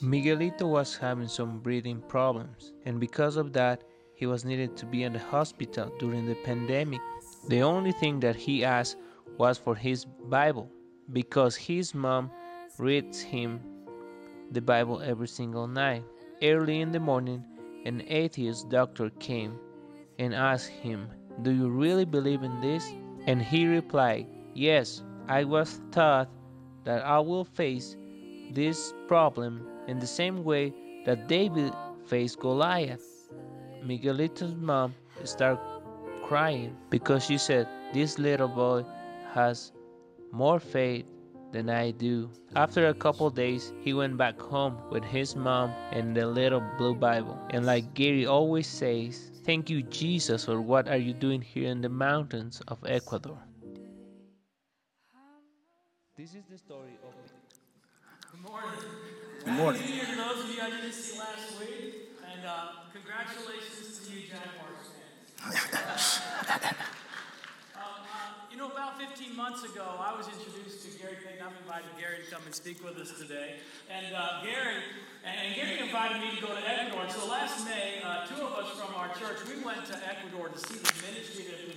Miguelito 0.00 0.68
was 0.68 0.96
having 0.96 1.26
some 1.26 1.58
breathing 1.58 2.00
problems, 2.02 2.72
and 2.84 3.00
because 3.00 3.36
of 3.36 3.52
that, 3.54 3.82
he 4.14 4.24
was 4.26 4.44
needed 4.44 4.76
to 4.76 4.86
be 4.86 5.02
in 5.02 5.14
the 5.14 5.18
hospital 5.18 5.92
during 5.98 6.26
the 6.26 6.36
pandemic. 6.44 7.00
The 7.48 7.62
only 7.62 7.90
thing 7.90 8.20
that 8.20 8.36
he 8.36 8.64
asked 8.64 8.98
was 9.36 9.58
for 9.58 9.74
his 9.74 10.04
Bible, 10.04 10.70
because 11.12 11.56
his 11.56 11.92
mom 11.92 12.30
reads 12.78 13.20
him 13.20 13.58
the 14.52 14.62
Bible 14.62 15.02
every 15.02 15.26
single 15.26 15.66
night. 15.66 16.04
Early 16.40 16.82
in 16.82 16.92
the 16.92 17.00
morning, 17.00 17.44
an 17.84 18.04
atheist 18.06 18.68
doctor 18.68 19.10
came 19.18 19.58
and 20.20 20.32
asked 20.32 20.70
him, 20.70 21.08
Do 21.42 21.50
you 21.50 21.68
really 21.68 22.04
believe 22.04 22.44
in 22.44 22.60
this? 22.60 22.88
And 23.26 23.42
he 23.42 23.66
replied, 23.66 24.28
Yes, 24.54 25.02
I 25.28 25.44
was 25.44 25.80
taught 25.90 26.30
that 26.84 27.04
I 27.04 27.18
will 27.18 27.44
face 27.44 27.96
this 28.52 28.94
problem 29.06 29.66
in 29.86 29.98
the 29.98 30.06
same 30.06 30.42
way 30.42 30.72
that 31.04 31.28
David 31.28 31.72
faced 32.06 32.40
Goliath. 32.40 33.04
Miguelito's 33.84 34.54
mom 34.54 34.94
started 35.24 35.60
crying 36.24 36.74
because 36.88 37.24
she 37.26 37.36
said, 37.36 37.68
This 37.92 38.18
little 38.18 38.48
boy 38.48 38.84
has 39.34 39.72
more 40.32 40.58
faith 40.58 41.04
than 41.52 41.68
I 41.68 41.90
do. 41.90 42.30
After 42.56 42.88
a 42.88 42.94
couple 42.94 43.28
days, 43.30 43.72
he 43.80 43.92
went 43.94 44.16
back 44.16 44.40
home 44.40 44.78
with 44.90 45.04
his 45.04 45.36
mom 45.36 45.70
and 45.92 46.16
the 46.16 46.26
little 46.26 46.62
blue 46.78 46.94
Bible. 46.94 47.38
And 47.50 47.66
like 47.66 47.94
Gary 47.94 48.26
always 48.26 48.66
says, 48.66 49.30
Thank 49.44 49.70
you, 49.70 49.82
Jesus, 49.82 50.46
for 50.46 50.60
what 50.60 50.88
are 50.88 50.96
you 50.96 51.12
doing 51.12 51.40
here 51.40 51.70
in 51.70 51.80
the 51.80 51.88
mountains 51.88 52.60
of 52.68 52.78
Ecuador? 52.86 53.38
This 56.18 56.34
is 56.34 56.42
the 56.50 56.58
story 56.58 56.98
of 57.06 57.14
me. 57.14 57.30
Good 58.32 58.42
morning. 58.42 58.82
Good 59.44 59.54
morning. 59.54 59.80
Happy 59.80 59.94
New 59.94 60.02
Year 60.02 60.10
to 60.10 60.16
those 60.18 60.42
of 60.42 60.50
you 60.50 60.60
I 60.60 60.70
didn't 60.70 60.90
see 60.90 61.16
last 61.16 61.60
week, 61.62 62.18
and 62.26 62.42
uh, 62.42 62.90
congratulations 62.90 64.02
to 64.02 64.10
you, 64.10 64.26
Jaguars 64.26 64.98
fans. 65.38 66.18
Um, 67.78 68.02
uh, 68.02 68.50
you 68.50 68.58
know, 68.58 68.66
about 68.66 68.98
15 68.98 69.36
months 69.36 69.62
ago, 69.62 69.86
I 69.86 70.10
was 70.10 70.26
introduced 70.26 70.82
to 70.82 70.98
Gary 70.98 71.22
Payton. 71.22 71.38
I've 71.38 71.54
invited 71.62 71.86
Gary 71.94 72.26
to 72.26 72.26
come 72.26 72.42
and 72.42 72.50
speak 72.50 72.82
with 72.82 72.98
us 72.98 73.14
today. 73.14 73.62
And 73.86 74.10
uh, 74.10 74.42
Gary, 74.42 74.82
and 75.22 75.54
Gary 75.54 75.78
invited 75.78 76.18
me 76.18 76.34
to 76.34 76.42
go 76.42 76.50
to 76.50 76.58
Ecuador. 76.66 77.06
And 77.06 77.12
so 77.14 77.30
last 77.30 77.62
May, 77.62 78.02
uh, 78.02 78.26
two 78.26 78.42
of 78.42 78.58
us 78.58 78.74
from 78.74 78.90
our 78.98 79.14
church, 79.14 79.46
we 79.46 79.62
went 79.62 79.86
to 79.86 79.94
Ecuador 80.02 80.50
to 80.50 80.58
see 80.58 80.82
the 80.82 80.90
ministry 81.06 81.46
that 81.46 81.67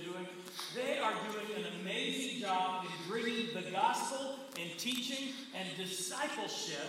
and 4.62 4.78
teaching 4.78 5.32
and 5.54 5.68
discipleship 5.76 6.88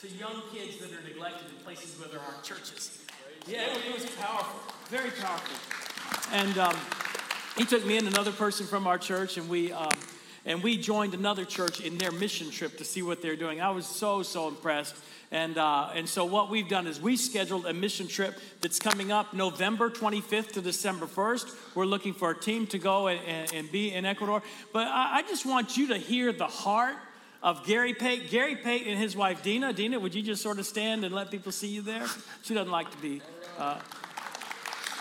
to 0.00 0.08
young 0.08 0.42
kids 0.52 0.76
that 0.78 0.92
are 0.92 1.02
neglected 1.08 1.48
in 1.50 1.56
places 1.64 1.98
where 1.98 2.08
there 2.08 2.20
aren't 2.20 2.42
churches. 2.44 3.04
Yeah, 3.46 3.74
it 3.74 3.94
was 3.94 4.06
powerful, 4.16 4.60
very 4.88 5.10
powerful. 5.10 5.56
And 6.32 6.58
um, 6.58 6.76
he 7.56 7.64
took 7.64 7.84
me 7.86 7.96
and 7.96 8.06
another 8.06 8.32
person 8.32 8.66
from 8.66 8.86
our 8.86 8.98
church, 8.98 9.38
and 9.38 9.48
we 9.48 9.72
um, 9.72 9.90
and 10.44 10.62
we 10.62 10.76
joined 10.76 11.14
another 11.14 11.44
church 11.44 11.80
in 11.80 11.98
their 11.98 12.12
mission 12.12 12.50
trip 12.50 12.76
to 12.78 12.84
see 12.84 13.02
what 13.02 13.22
they're 13.22 13.36
doing. 13.36 13.60
I 13.60 13.70
was 13.70 13.86
so 13.86 14.22
so 14.22 14.48
impressed. 14.48 14.94
And 15.30 15.58
uh, 15.58 15.90
and 15.94 16.08
so 16.08 16.24
what 16.24 16.48
we've 16.48 16.68
done 16.68 16.86
is 16.86 17.00
we 17.00 17.16
scheduled 17.16 17.66
a 17.66 17.74
mission 17.74 18.08
trip 18.08 18.38
that's 18.60 18.78
coming 18.78 19.12
up 19.12 19.34
November 19.34 19.90
25th 19.90 20.52
to 20.52 20.62
December 20.62 21.06
1st. 21.06 21.54
We're 21.74 21.84
looking 21.84 22.14
for 22.14 22.30
a 22.30 22.38
team 22.38 22.66
to 22.68 22.78
go 22.78 23.08
and, 23.08 23.20
and, 23.26 23.52
and 23.52 23.72
be 23.72 23.92
in 23.92 24.06
Ecuador. 24.06 24.42
But 24.72 24.86
I, 24.86 25.18
I 25.18 25.22
just 25.22 25.44
want 25.44 25.76
you 25.76 25.88
to 25.88 25.98
hear 25.98 26.32
the 26.32 26.46
heart 26.46 26.96
of 27.42 27.64
Gary 27.66 27.92
Pate. 27.92 28.30
Gary 28.30 28.56
Pate 28.56 28.86
and 28.86 28.98
his 28.98 29.14
wife 29.14 29.42
Dina. 29.42 29.72
Dina, 29.74 29.98
would 30.00 30.14
you 30.14 30.22
just 30.22 30.42
sort 30.42 30.58
of 30.58 30.66
stand 30.66 31.04
and 31.04 31.14
let 31.14 31.30
people 31.30 31.52
see 31.52 31.68
you 31.68 31.82
there? 31.82 32.06
She 32.42 32.54
doesn't 32.54 32.72
like 32.72 32.90
to 32.90 32.98
be. 32.98 33.20
Uh, 33.58 33.78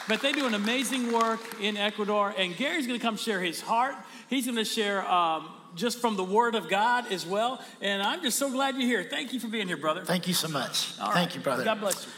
but 0.07 0.21
they 0.21 0.32
do 0.32 0.45
an 0.45 0.53
amazing 0.53 1.11
work 1.11 1.39
in 1.61 1.75
Ecuador, 1.75 2.34
and 2.38 2.55
Gary's 2.55 2.88
going 2.88 2.97
to 2.97 3.05
come 3.05 3.17
share 3.17 3.41
his 3.41 3.59
heart. 3.59 3.95
He's 4.30 4.45
going 4.45 4.57
to 4.57 4.65
share 4.65 5.05
um, 5.09 5.49
just 5.78 5.99
from 5.99 6.17
the 6.17 6.23
Word 6.23 6.55
of 6.55 6.69
God 6.69 7.11
as 7.11 7.25
well. 7.25 7.61
And 7.82 8.01
I'm 8.01 8.21
just 8.21 8.38
so 8.38 8.51
glad 8.51 8.75
you're 8.75 8.86
here. 8.86 9.03
Thank 9.03 9.34
you 9.34 9.39
for 9.39 9.47
being 9.47 9.67
here, 9.67 9.78
brother. 9.78 10.03
Thank 10.03 10.28
you 10.28 10.34
so 10.34 10.47
much. 10.47 10.93
All 10.99 11.11
Thank 11.11 11.30
right. 11.30 11.36
you, 11.36 11.41
brother. 11.41 11.63
God 11.63 11.80
bless 11.80 12.05
you. 12.05 12.11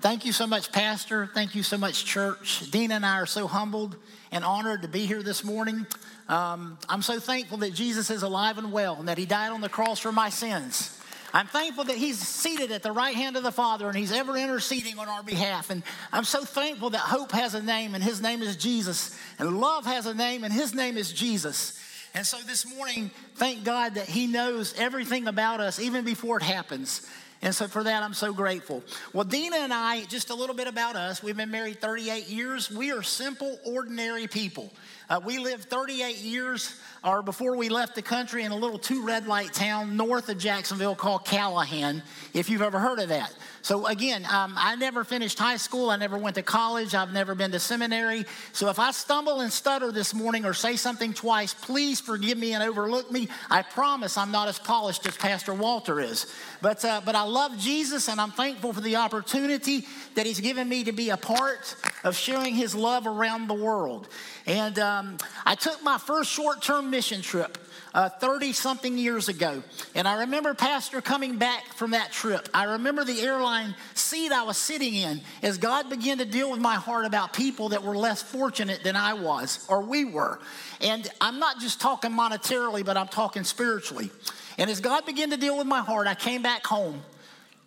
Thank 0.00 0.24
you 0.24 0.32
so 0.32 0.46
much, 0.46 0.70
Pastor. 0.70 1.30
Thank 1.34 1.54
you 1.54 1.62
so 1.62 1.76
much, 1.76 2.04
church. 2.04 2.70
Dina 2.70 2.94
and 2.94 3.06
I 3.06 3.18
are 3.18 3.26
so 3.26 3.46
humbled 3.48 3.96
and 4.30 4.44
honored 4.44 4.82
to 4.82 4.88
be 4.88 5.06
here 5.06 5.22
this 5.22 5.42
morning. 5.42 5.86
Um, 6.28 6.78
I'm 6.88 7.02
so 7.02 7.18
thankful 7.18 7.58
that 7.58 7.74
Jesus 7.74 8.08
is 8.10 8.22
alive 8.22 8.58
and 8.58 8.70
well 8.70 8.96
and 8.96 9.08
that 9.08 9.18
he 9.18 9.26
died 9.26 9.50
on 9.50 9.60
the 9.60 9.68
cross 9.68 9.98
for 9.98 10.12
my 10.12 10.28
sins. 10.28 10.98
I'm 11.34 11.46
thankful 11.46 11.84
that 11.84 11.96
he's 11.96 12.18
seated 12.18 12.72
at 12.72 12.82
the 12.82 12.92
right 12.92 13.14
hand 13.14 13.36
of 13.36 13.42
the 13.42 13.52
Father 13.52 13.88
and 13.88 13.96
he's 13.96 14.12
ever 14.12 14.36
interceding 14.36 14.98
on 14.98 15.08
our 15.08 15.22
behalf. 15.22 15.70
And 15.70 15.82
I'm 16.12 16.24
so 16.24 16.44
thankful 16.44 16.90
that 16.90 16.98
hope 16.98 17.32
has 17.32 17.54
a 17.54 17.62
name 17.62 17.94
and 17.94 18.04
his 18.04 18.20
name 18.20 18.42
is 18.42 18.56
Jesus. 18.56 19.16
And 19.38 19.58
love 19.58 19.86
has 19.86 20.06
a 20.06 20.14
name 20.14 20.44
and 20.44 20.52
his 20.52 20.74
name 20.74 20.98
is 20.98 21.10
Jesus. 21.10 21.81
And 22.14 22.26
so 22.26 22.36
this 22.46 22.66
morning, 22.66 23.10
thank 23.36 23.64
God 23.64 23.94
that 23.94 24.06
he 24.06 24.26
knows 24.26 24.74
everything 24.76 25.28
about 25.28 25.60
us 25.60 25.80
even 25.80 26.04
before 26.04 26.36
it 26.36 26.42
happens. 26.42 27.08
And 27.40 27.52
so 27.52 27.66
for 27.66 27.82
that, 27.82 28.02
I'm 28.04 28.14
so 28.14 28.32
grateful. 28.32 28.84
Well, 29.12 29.24
Dina 29.24 29.56
and 29.56 29.72
I, 29.72 30.04
just 30.04 30.30
a 30.30 30.34
little 30.34 30.54
bit 30.54 30.68
about 30.68 30.94
us. 30.94 31.22
We've 31.22 31.36
been 31.36 31.50
married 31.50 31.80
38 31.80 32.28
years. 32.28 32.70
We 32.70 32.92
are 32.92 33.02
simple, 33.02 33.58
ordinary 33.64 34.28
people. 34.28 34.70
Uh, 35.10 35.20
we 35.24 35.38
lived 35.38 35.64
38 35.68 36.18
years, 36.18 36.78
or 37.02 37.22
before 37.22 37.56
we 37.56 37.68
left 37.68 37.96
the 37.96 38.02
country, 38.02 38.44
in 38.44 38.52
a 38.52 38.56
little 38.56 38.78
two 38.78 39.04
red 39.04 39.26
light 39.26 39.52
town 39.52 39.96
north 39.96 40.28
of 40.28 40.38
Jacksonville 40.38 40.94
called 40.94 41.24
Callahan, 41.24 42.02
if 42.32 42.48
you've 42.48 42.62
ever 42.62 42.78
heard 42.78 43.00
of 43.00 43.08
that. 43.08 43.34
So, 43.62 43.86
again, 43.86 44.26
um, 44.28 44.54
I 44.56 44.74
never 44.74 45.04
finished 45.04 45.38
high 45.38 45.56
school. 45.56 45.90
I 45.90 45.96
never 45.96 46.18
went 46.18 46.34
to 46.34 46.42
college. 46.42 46.96
I've 46.96 47.12
never 47.12 47.36
been 47.36 47.52
to 47.52 47.60
seminary. 47.60 48.24
So, 48.52 48.68
if 48.68 48.80
I 48.80 48.90
stumble 48.90 49.40
and 49.40 49.52
stutter 49.52 49.92
this 49.92 50.12
morning 50.12 50.44
or 50.44 50.52
say 50.52 50.74
something 50.74 51.14
twice, 51.14 51.54
please 51.54 52.00
forgive 52.00 52.36
me 52.36 52.54
and 52.54 52.62
overlook 52.62 53.12
me. 53.12 53.28
I 53.48 53.62
promise 53.62 54.16
I'm 54.18 54.32
not 54.32 54.48
as 54.48 54.58
polished 54.58 55.06
as 55.06 55.16
Pastor 55.16 55.54
Walter 55.54 56.00
is. 56.00 56.26
But, 56.60 56.84
uh, 56.84 57.02
but 57.04 57.14
I 57.14 57.22
love 57.22 57.56
Jesus 57.56 58.08
and 58.08 58.20
I'm 58.20 58.32
thankful 58.32 58.72
for 58.72 58.80
the 58.80 58.96
opportunity 58.96 59.86
that 60.16 60.26
He's 60.26 60.40
given 60.40 60.68
me 60.68 60.82
to 60.84 60.92
be 60.92 61.10
a 61.10 61.16
part 61.16 61.76
of 62.02 62.16
sharing 62.16 62.56
His 62.56 62.74
love 62.74 63.06
around 63.06 63.46
the 63.46 63.54
world. 63.54 64.08
And 64.44 64.76
um, 64.80 65.18
I 65.46 65.54
took 65.54 65.82
my 65.84 65.98
first 65.98 66.30
short 66.30 66.62
term 66.62 66.90
mission 66.90 67.22
trip. 67.22 67.58
30 67.94 68.50
uh, 68.50 68.52
something 68.52 68.96
years 68.96 69.28
ago. 69.28 69.62
And 69.94 70.08
I 70.08 70.20
remember 70.20 70.54
Pastor 70.54 71.00
coming 71.00 71.36
back 71.36 71.64
from 71.74 71.90
that 71.90 72.10
trip. 72.10 72.48
I 72.54 72.64
remember 72.64 73.04
the 73.04 73.20
airline 73.20 73.74
seat 73.94 74.32
I 74.32 74.44
was 74.44 74.56
sitting 74.56 74.94
in 74.94 75.20
as 75.42 75.58
God 75.58 75.90
began 75.90 76.18
to 76.18 76.24
deal 76.24 76.50
with 76.50 76.60
my 76.60 76.76
heart 76.76 77.04
about 77.04 77.32
people 77.32 77.70
that 77.70 77.82
were 77.82 77.96
less 77.96 78.22
fortunate 78.22 78.82
than 78.82 78.96
I 78.96 79.14
was, 79.14 79.66
or 79.68 79.82
we 79.82 80.04
were. 80.04 80.40
And 80.80 81.08
I'm 81.20 81.38
not 81.38 81.60
just 81.60 81.80
talking 81.80 82.12
monetarily, 82.12 82.84
but 82.84 82.96
I'm 82.96 83.08
talking 83.08 83.44
spiritually. 83.44 84.10
And 84.58 84.70
as 84.70 84.80
God 84.80 85.04
began 85.04 85.30
to 85.30 85.36
deal 85.36 85.58
with 85.58 85.66
my 85.66 85.80
heart, 85.80 86.06
I 86.06 86.14
came 86.14 86.42
back 86.42 86.66
home. 86.66 87.02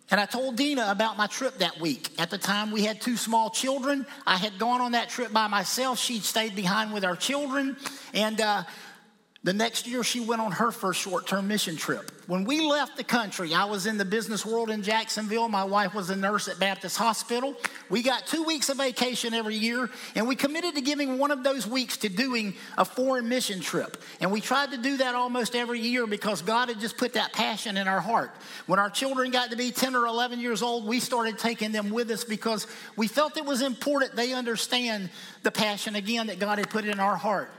And 0.08 0.20
I 0.20 0.26
told 0.26 0.56
Dina 0.56 0.86
about 0.88 1.16
my 1.16 1.26
trip 1.26 1.58
that 1.58 1.80
week. 1.80 2.10
At 2.18 2.30
the 2.30 2.38
time, 2.38 2.70
we 2.70 2.84
had 2.84 3.00
two 3.00 3.16
small 3.16 3.50
children. 3.50 4.06
I 4.24 4.36
had 4.36 4.56
gone 4.56 4.80
on 4.80 4.92
that 4.92 5.08
trip 5.08 5.32
by 5.32 5.48
myself. 5.48 5.98
She'd 5.98 6.22
stayed 6.22 6.54
behind 6.54 6.92
with 6.92 7.04
our 7.04 7.16
children. 7.16 7.76
And 8.14 8.40
uh, 8.40 8.62
The 9.42 9.52
next 9.52 9.86
year, 9.86 10.02
she 10.02 10.20
went 10.20 10.40
on 10.40 10.50
her 10.52 10.72
first 10.72 11.00
short 11.00 11.26
term 11.26 11.46
mission 11.46 11.76
trip. 11.76 12.10
When 12.26 12.44
we 12.44 12.60
left 12.60 12.96
the 12.96 13.04
country, 13.04 13.54
I 13.54 13.66
was 13.66 13.86
in 13.86 13.98
the 13.98 14.04
business 14.04 14.44
world 14.44 14.70
in 14.70 14.82
Jacksonville. 14.82 15.48
My 15.48 15.62
wife 15.62 15.94
was 15.94 16.10
a 16.10 16.16
nurse 16.16 16.48
at 16.48 16.58
Baptist 16.58 16.96
Hospital. 16.96 17.54
We 17.88 18.02
got 18.02 18.26
two 18.26 18.42
weeks 18.42 18.68
of 18.68 18.78
vacation 18.78 19.32
every 19.32 19.54
year, 19.54 19.88
and 20.16 20.26
we 20.26 20.34
committed 20.34 20.74
to 20.74 20.80
giving 20.80 21.18
one 21.18 21.30
of 21.30 21.44
those 21.44 21.68
weeks 21.68 21.98
to 21.98 22.08
doing 22.08 22.54
a 22.76 22.84
foreign 22.84 23.28
mission 23.28 23.60
trip. 23.60 24.02
And 24.20 24.32
we 24.32 24.40
tried 24.40 24.72
to 24.72 24.78
do 24.78 24.96
that 24.96 25.14
almost 25.14 25.54
every 25.54 25.78
year 25.78 26.08
because 26.08 26.42
God 26.42 26.68
had 26.68 26.80
just 26.80 26.96
put 26.96 27.12
that 27.12 27.32
passion 27.32 27.76
in 27.76 27.86
our 27.86 28.00
heart. 28.00 28.32
When 28.66 28.80
our 28.80 28.90
children 28.90 29.30
got 29.30 29.50
to 29.50 29.56
be 29.56 29.70
10 29.70 29.94
or 29.94 30.06
11 30.06 30.40
years 30.40 30.62
old, 30.62 30.86
we 30.86 30.98
started 30.98 31.38
taking 31.38 31.70
them 31.70 31.90
with 31.90 32.10
us 32.10 32.24
because 32.24 32.66
we 32.96 33.06
felt 33.06 33.36
it 33.36 33.44
was 33.44 33.62
important 33.62 34.16
they 34.16 34.32
understand 34.32 35.10
the 35.44 35.52
passion 35.52 35.94
again 35.94 36.26
that 36.26 36.40
God 36.40 36.58
had 36.58 36.70
put 36.70 36.84
in 36.84 36.98
our 36.98 37.16
heart. 37.16 37.50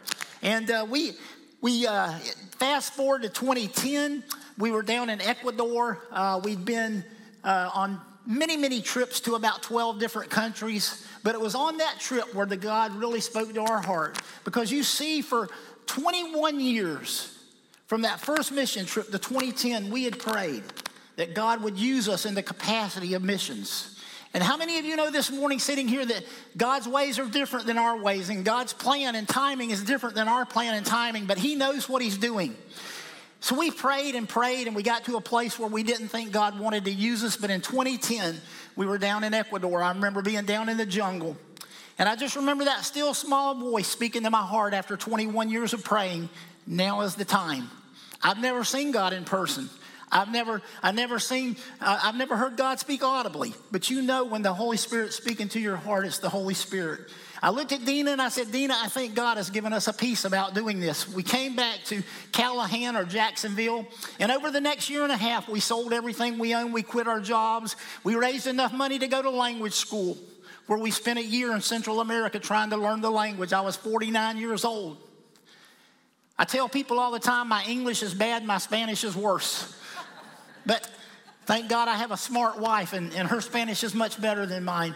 And 0.42 0.70
uh, 0.70 0.86
we, 0.90 1.14
we 1.62 1.88
uh, 1.88 2.12
fast 2.58 2.94
forward 2.94 3.24
to 3.24 3.30
2010. 3.30 4.24
We 4.58 4.72
were 4.72 4.84
down 4.84 5.10
in 5.10 5.22
Ecuador. 5.22 6.00
Uh, 6.12 6.40
we'd 6.44 6.66
been 6.66 7.04
uh, 7.44 7.70
on 7.74 8.00
many, 8.26 8.58
many 8.58 8.82
trips 8.82 9.22
to 9.22 9.36
about 9.36 9.64
12 9.64 10.00
different 10.00 10.30
countries. 10.30 11.08
But 11.24 11.34
it 11.34 11.42
was 11.42 11.56
on 11.56 11.78
that 11.78 12.00
trip 12.00 12.34
where 12.36 12.46
the 12.46 12.58
God 12.58 12.94
really 12.96 13.22
spoke 13.22 13.54
to 13.54 13.62
our 13.62 13.82
heart. 13.82 14.20
Because 14.44 14.72
you 14.72 14.84
see, 14.84 15.22
for 15.22 15.50
21 15.88 16.60
years, 16.60 17.38
from 17.88 18.02
that 18.04 18.20
first 18.20 18.52
mission 18.52 18.86
trip 18.86 19.08
to 19.08 19.18
2010, 19.18 19.90
we 19.90 20.04
had 20.04 20.20
prayed 20.20 20.64
that 21.16 21.34
God 21.34 21.64
would 21.64 21.80
use 21.80 22.08
us 22.08 22.26
in 22.26 22.36
the 22.36 22.44
capacity 22.44 23.14
of 23.14 23.24
missions. 23.24 23.97
And 24.38 24.44
how 24.44 24.56
many 24.56 24.78
of 24.78 24.86
you 24.86 24.96
know 24.96 25.10
this 25.10 25.32
morning 25.32 25.58
sitting 25.58 25.88
here 25.88 26.06
that 26.06 26.24
God's 26.56 26.88
ways 26.88 27.18
are 27.18 27.26
different 27.26 27.66
than 27.66 27.80
our 27.80 27.98
ways, 27.98 28.30
and 28.30 28.46
God's 28.46 28.72
plan 28.72 29.16
and 29.16 29.28
timing 29.28 29.72
is 29.72 29.84
different 29.84 30.14
than 30.14 30.28
our 30.28 30.46
plan 30.46 30.76
and 30.76 30.86
timing, 30.86 31.26
but 31.26 31.40
He 31.40 31.56
knows 31.56 31.90
what 31.90 32.04
He's 32.04 32.20
doing. 32.20 32.56
So 33.40 33.58
we 33.58 33.72
prayed 33.72 34.14
and 34.14 34.30
prayed, 34.30 34.68
and 34.68 34.76
we 34.76 34.84
got 34.84 35.06
to 35.06 35.18
a 35.18 35.22
place 35.22 35.58
where 35.58 35.68
we 35.68 35.82
didn't 35.82 36.10
think 36.10 36.32
God 36.32 36.60
wanted 36.60 36.86
to 36.86 36.92
use 36.92 37.24
us. 37.24 37.36
But 37.36 37.50
in 37.50 37.62
2010, 37.62 38.40
we 38.76 38.86
were 38.86 39.00
down 39.00 39.24
in 39.24 39.34
Ecuador. 39.34 39.82
I 39.82 39.92
remember 39.92 40.22
being 40.22 40.46
down 40.46 40.70
in 40.70 40.78
the 40.78 40.86
jungle. 40.86 41.36
And 41.98 42.08
I 42.08 42.16
just 42.16 42.36
remember 42.36 42.66
that 42.66 42.86
still 42.86 43.16
small 43.16 43.56
voice 43.56 43.88
speaking 43.88 44.22
to 44.22 44.30
my 44.30 44.44
heart 44.44 44.76
after 44.76 44.96
21 44.96 45.50
years 45.50 45.74
of 45.74 45.84
praying 45.84 46.30
now 46.68 47.02
is 47.02 47.16
the 47.16 47.26
time. 47.26 47.72
I've 48.22 48.40
never 48.40 48.64
seen 48.64 48.92
God 48.92 49.14
in 49.14 49.26
person. 49.26 49.68
I've 50.12 50.32
never, 50.32 50.62
I've 50.82 50.96
never 50.96 51.20
seen, 51.20 51.58
I've 51.82 52.16
never 52.16 52.38
heard 52.38 52.56
God 52.56 52.80
speak 52.80 53.04
audibly, 53.04 53.54
but 53.72 53.90
you 53.90 54.02
know 54.02 54.24
when 54.24 54.42
the 54.42 54.54
Holy 54.54 54.78
Spirit's 54.78 55.16
speaking 55.16 55.50
to 55.50 55.60
your 55.60 55.76
heart, 55.76 56.06
it's 56.06 56.20
the 56.20 56.30
Holy 56.30 56.54
Spirit. 56.54 57.02
I 57.44 57.50
looked 57.50 57.72
at 57.72 57.86
Dina 57.86 58.12
and 58.12 58.22
I 58.22 58.30
said, 58.30 58.52
Dina, 58.52 58.76
I 58.82 58.88
think 58.88 59.14
God 59.16 59.38
has 59.38 59.50
given 59.50 59.74
us 59.74 59.88
a 59.88 59.94
peace 59.94 60.24
about 60.26 60.56
doing 60.56 60.80
this. 60.80 61.08
We 61.14 61.24
came 61.24 61.56
back 61.56 61.84
to 61.86 62.02
Callahan 62.32 62.96
or 62.96 63.04
Jacksonville, 63.04 63.86
and 64.20 64.32
over 64.32 64.50
the 64.50 64.62
next 64.62 64.90
year 64.90 65.04
and 65.04 65.12
a 65.12 65.18
half, 65.18 65.50
we 65.50 65.60
sold 65.60 65.92
everything 65.92 66.40
we 66.40 66.56
owned. 66.56 66.74
We 66.74 66.84
quit 66.84 67.08
our 67.08 67.20
jobs. 67.20 67.76
We 68.06 68.16
raised 68.16 68.48
enough 68.48 68.74
money 68.74 69.00
to 69.00 69.08
go 69.08 69.22
to 69.22 69.30
language 69.30 69.74
school, 69.74 70.18
where 70.68 70.80
we 70.80 70.90
spent 70.90 71.20
a 71.20 71.24
year 71.24 71.54
in 71.54 71.60
Central 71.60 72.00
America 72.00 72.40
trying 72.40 72.70
to 72.70 72.78
learn 72.78 73.02
the 73.02 73.12
language. 73.12 73.52
I 73.52 73.62
was 73.62 73.76
49 73.76 74.38
years 74.38 74.64
old. 74.64 74.98
I 76.40 76.46
tell 76.46 76.70
people 76.70 76.98
all 76.98 77.12
the 77.12 77.20
time 77.20 77.50
my 77.50 77.66
English 77.68 78.04
is 78.04 78.14
bad, 78.14 78.46
my 78.46 78.60
Spanish 78.60 79.04
is 79.04 79.16
worse. 79.16 79.74
But 80.68 80.88
thank 81.46 81.70
God 81.70 81.88
I 81.88 81.96
have 81.96 82.12
a 82.12 82.18
smart 82.18 82.60
wife, 82.60 82.94
and, 82.94 83.12
and 83.14 83.28
her 83.28 83.42
Spanish 83.42 83.84
is 83.84 83.96
much 83.96 84.22
better 84.22 84.46
than 84.46 84.64
mine. 84.64 84.94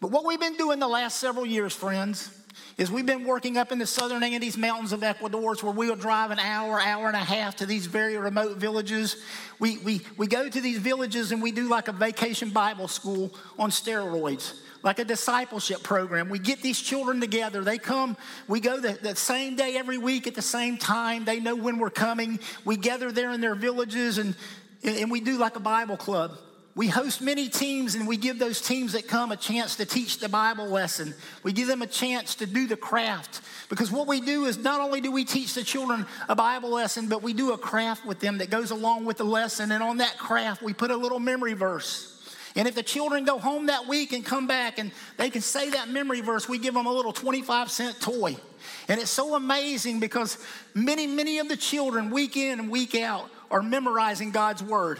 But 0.00 0.12
what 0.12 0.24
we've 0.24 0.40
been 0.40 0.56
doing 0.56 0.78
the 0.78 0.88
last 0.88 1.18
several 1.18 1.44
years, 1.44 1.74
friends, 1.74 2.30
is 2.78 2.90
we've 2.90 3.06
been 3.06 3.24
working 3.24 3.58
up 3.58 3.72
in 3.72 3.78
the 3.78 3.86
southern 3.86 4.22
Andes 4.22 4.56
Mountains 4.56 4.92
of 4.92 5.02
Ecuador 5.02 5.54
where 5.56 5.72
we'll 5.72 5.96
drive 5.96 6.30
an 6.30 6.38
hour, 6.38 6.80
hour 6.80 7.06
and 7.06 7.16
a 7.16 7.18
half 7.18 7.56
to 7.56 7.66
these 7.66 7.86
very 7.86 8.16
remote 8.16 8.56
villages. 8.56 9.16
We, 9.58 9.78
we, 9.78 10.00
we 10.16 10.26
go 10.26 10.48
to 10.48 10.60
these 10.60 10.78
villages 10.78 11.32
and 11.32 11.42
we 11.42 11.52
do 11.52 11.68
like 11.68 11.88
a 11.88 11.92
vacation 11.92 12.50
Bible 12.50 12.88
school 12.88 13.34
on 13.58 13.70
steroids, 13.70 14.54
like 14.82 14.98
a 14.98 15.04
discipleship 15.04 15.82
program. 15.82 16.30
We 16.30 16.38
get 16.38 16.62
these 16.62 16.80
children 16.80 17.20
together. 17.20 17.62
They 17.62 17.76
come, 17.76 18.16
we 18.48 18.60
go 18.60 18.80
the, 18.80 18.92
the 18.94 19.14
same 19.14 19.56
day 19.56 19.76
every 19.76 19.98
week 19.98 20.26
at 20.26 20.34
the 20.34 20.42
same 20.42 20.78
time. 20.78 21.26
They 21.26 21.40
know 21.40 21.54
when 21.54 21.78
we're 21.78 21.90
coming. 21.90 22.40
We 22.64 22.76
gather 22.76 23.12
there 23.12 23.32
in 23.32 23.42
their 23.42 23.54
villages 23.54 24.16
and 24.16 24.34
and 24.82 25.10
we 25.10 25.20
do 25.20 25.38
like 25.38 25.56
a 25.56 25.60
Bible 25.60 25.96
club. 25.96 26.32
We 26.76 26.86
host 26.86 27.20
many 27.20 27.48
teams 27.48 27.96
and 27.96 28.06
we 28.06 28.16
give 28.16 28.38
those 28.38 28.60
teams 28.60 28.92
that 28.92 29.08
come 29.08 29.32
a 29.32 29.36
chance 29.36 29.76
to 29.76 29.84
teach 29.84 30.18
the 30.18 30.28
Bible 30.28 30.66
lesson. 30.68 31.14
We 31.42 31.52
give 31.52 31.66
them 31.66 31.82
a 31.82 31.86
chance 31.86 32.36
to 32.36 32.46
do 32.46 32.66
the 32.68 32.76
craft. 32.76 33.40
Because 33.68 33.90
what 33.90 34.06
we 34.06 34.20
do 34.20 34.44
is 34.44 34.56
not 34.56 34.80
only 34.80 35.00
do 35.00 35.10
we 35.10 35.24
teach 35.24 35.54
the 35.54 35.64
children 35.64 36.06
a 36.28 36.36
Bible 36.36 36.70
lesson, 36.70 37.08
but 37.08 37.22
we 37.22 37.32
do 37.32 37.52
a 37.52 37.58
craft 37.58 38.06
with 38.06 38.20
them 38.20 38.38
that 38.38 38.50
goes 38.50 38.70
along 38.70 39.04
with 39.04 39.18
the 39.18 39.24
lesson. 39.24 39.72
And 39.72 39.82
on 39.82 39.98
that 39.98 40.16
craft, 40.16 40.62
we 40.62 40.72
put 40.72 40.90
a 40.90 40.96
little 40.96 41.18
memory 41.18 41.54
verse. 41.54 42.06
And 42.56 42.66
if 42.66 42.74
the 42.74 42.82
children 42.82 43.24
go 43.24 43.38
home 43.38 43.66
that 43.66 43.86
week 43.86 44.12
and 44.12 44.24
come 44.24 44.46
back 44.46 44.78
and 44.78 44.90
they 45.16 45.30
can 45.30 45.40
say 45.40 45.70
that 45.70 45.88
memory 45.88 46.20
verse, 46.20 46.48
we 46.48 46.58
give 46.58 46.74
them 46.74 46.86
a 46.86 46.92
little 46.92 47.12
25 47.12 47.70
cent 47.70 48.00
toy. 48.00 48.36
And 48.88 49.00
it's 49.00 49.10
so 49.10 49.34
amazing 49.34 50.00
because 50.00 50.38
many, 50.74 51.06
many 51.06 51.38
of 51.38 51.48
the 51.48 51.56
children, 51.56 52.10
week 52.10 52.36
in 52.36 52.58
and 52.58 52.70
week 52.70 52.94
out, 52.94 53.28
are 53.50 53.62
memorizing 53.62 54.30
God's 54.30 54.62
word. 54.62 54.98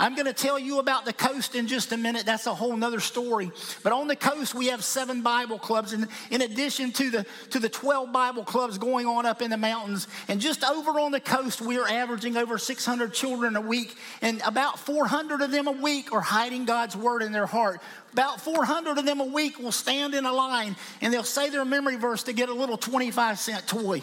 I'm 0.00 0.14
going 0.14 0.26
to 0.26 0.32
tell 0.32 0.58
you 0.58 0.78
about 0.78 1.04
the 1.04 1.12
coast 1.12 1.54
in 1.54 1.66
just 1.66 1.92
a 1.92 1.96
minute. 1.96 2.24
That's 2.24 2.46
a 2.46 2.54
whole 2.54 2.74
nother 2.74 3.00
story. 3.00 3.50
But 3.82 3.92
on 3.92 4.08
the 4.08 4.16
coast, 4.16 4.54
we 4.54 4.68
have 4.68 4.82
seven 4.82 5.20
Bible 5.20 5.58
clubs, 5.58 5.92
and 5.92 6.08
in 6.30 6.40
addition 6.40 6.90
to 6.92 7.10
the 7.10 7.26
to 7.50 7.58
the 7.58 7.68
12 7.68 8.10
Bible 8.10 8.42
clubs 8.42 8.78
going 8.78 9.06
on 9.06 9.26
up 9.26 9.42
in 9.42 9.50
the 9.50 9.58
mountains, 9.58 10.08
and 10.28 10.40
just 10.40 10.64
over 10.64 10.98
on 10.98 11.12
the 11.12 11.20
coast, 11.20 11.60
we 11.60 11.78
are 11.78 11.86
averaging 11.86 12.38
over 12.38 12.56
600 12.56 13.12
children 13.12 13.56
a 13.56 13.60
week, 13.60 13.94
and 14.22 14.40
about 14.46 14.78
400 14.78 15.42
of 15.42 15.50
them 15.50 15.68
a 15.68 15.72
week 15.72 16.14
are 16.14 16.22
hiding 16.22 16.64
God's 16.64 16.96
word 16.96 17.22
in 17.22 17.32
their 17.32 17.46
heart. 17.46 17.82
About 18.14 18.40
400 18.40 18.96
of 18.96 19.04
them 19.04 19.20
a 19.20 19.24
week 19.24 19.58
will 19.58 19.70
stand 19.70 20.14
in 20.14 20.24
a 20.24 20.32
line 20.32 20.74
and 21.00 21.14
they'll 21.14 21.22
say 21.22 21.48
their 21.48 21.64
memory 21.64 21.94
verse 21.94 22.24
to 22.24 22.32
get 22.32 22.48
a 22.48 22.54
little 22.54 22.76
25 22.76 23.38
cent 23.38 23.68
toy. 23.68 24.02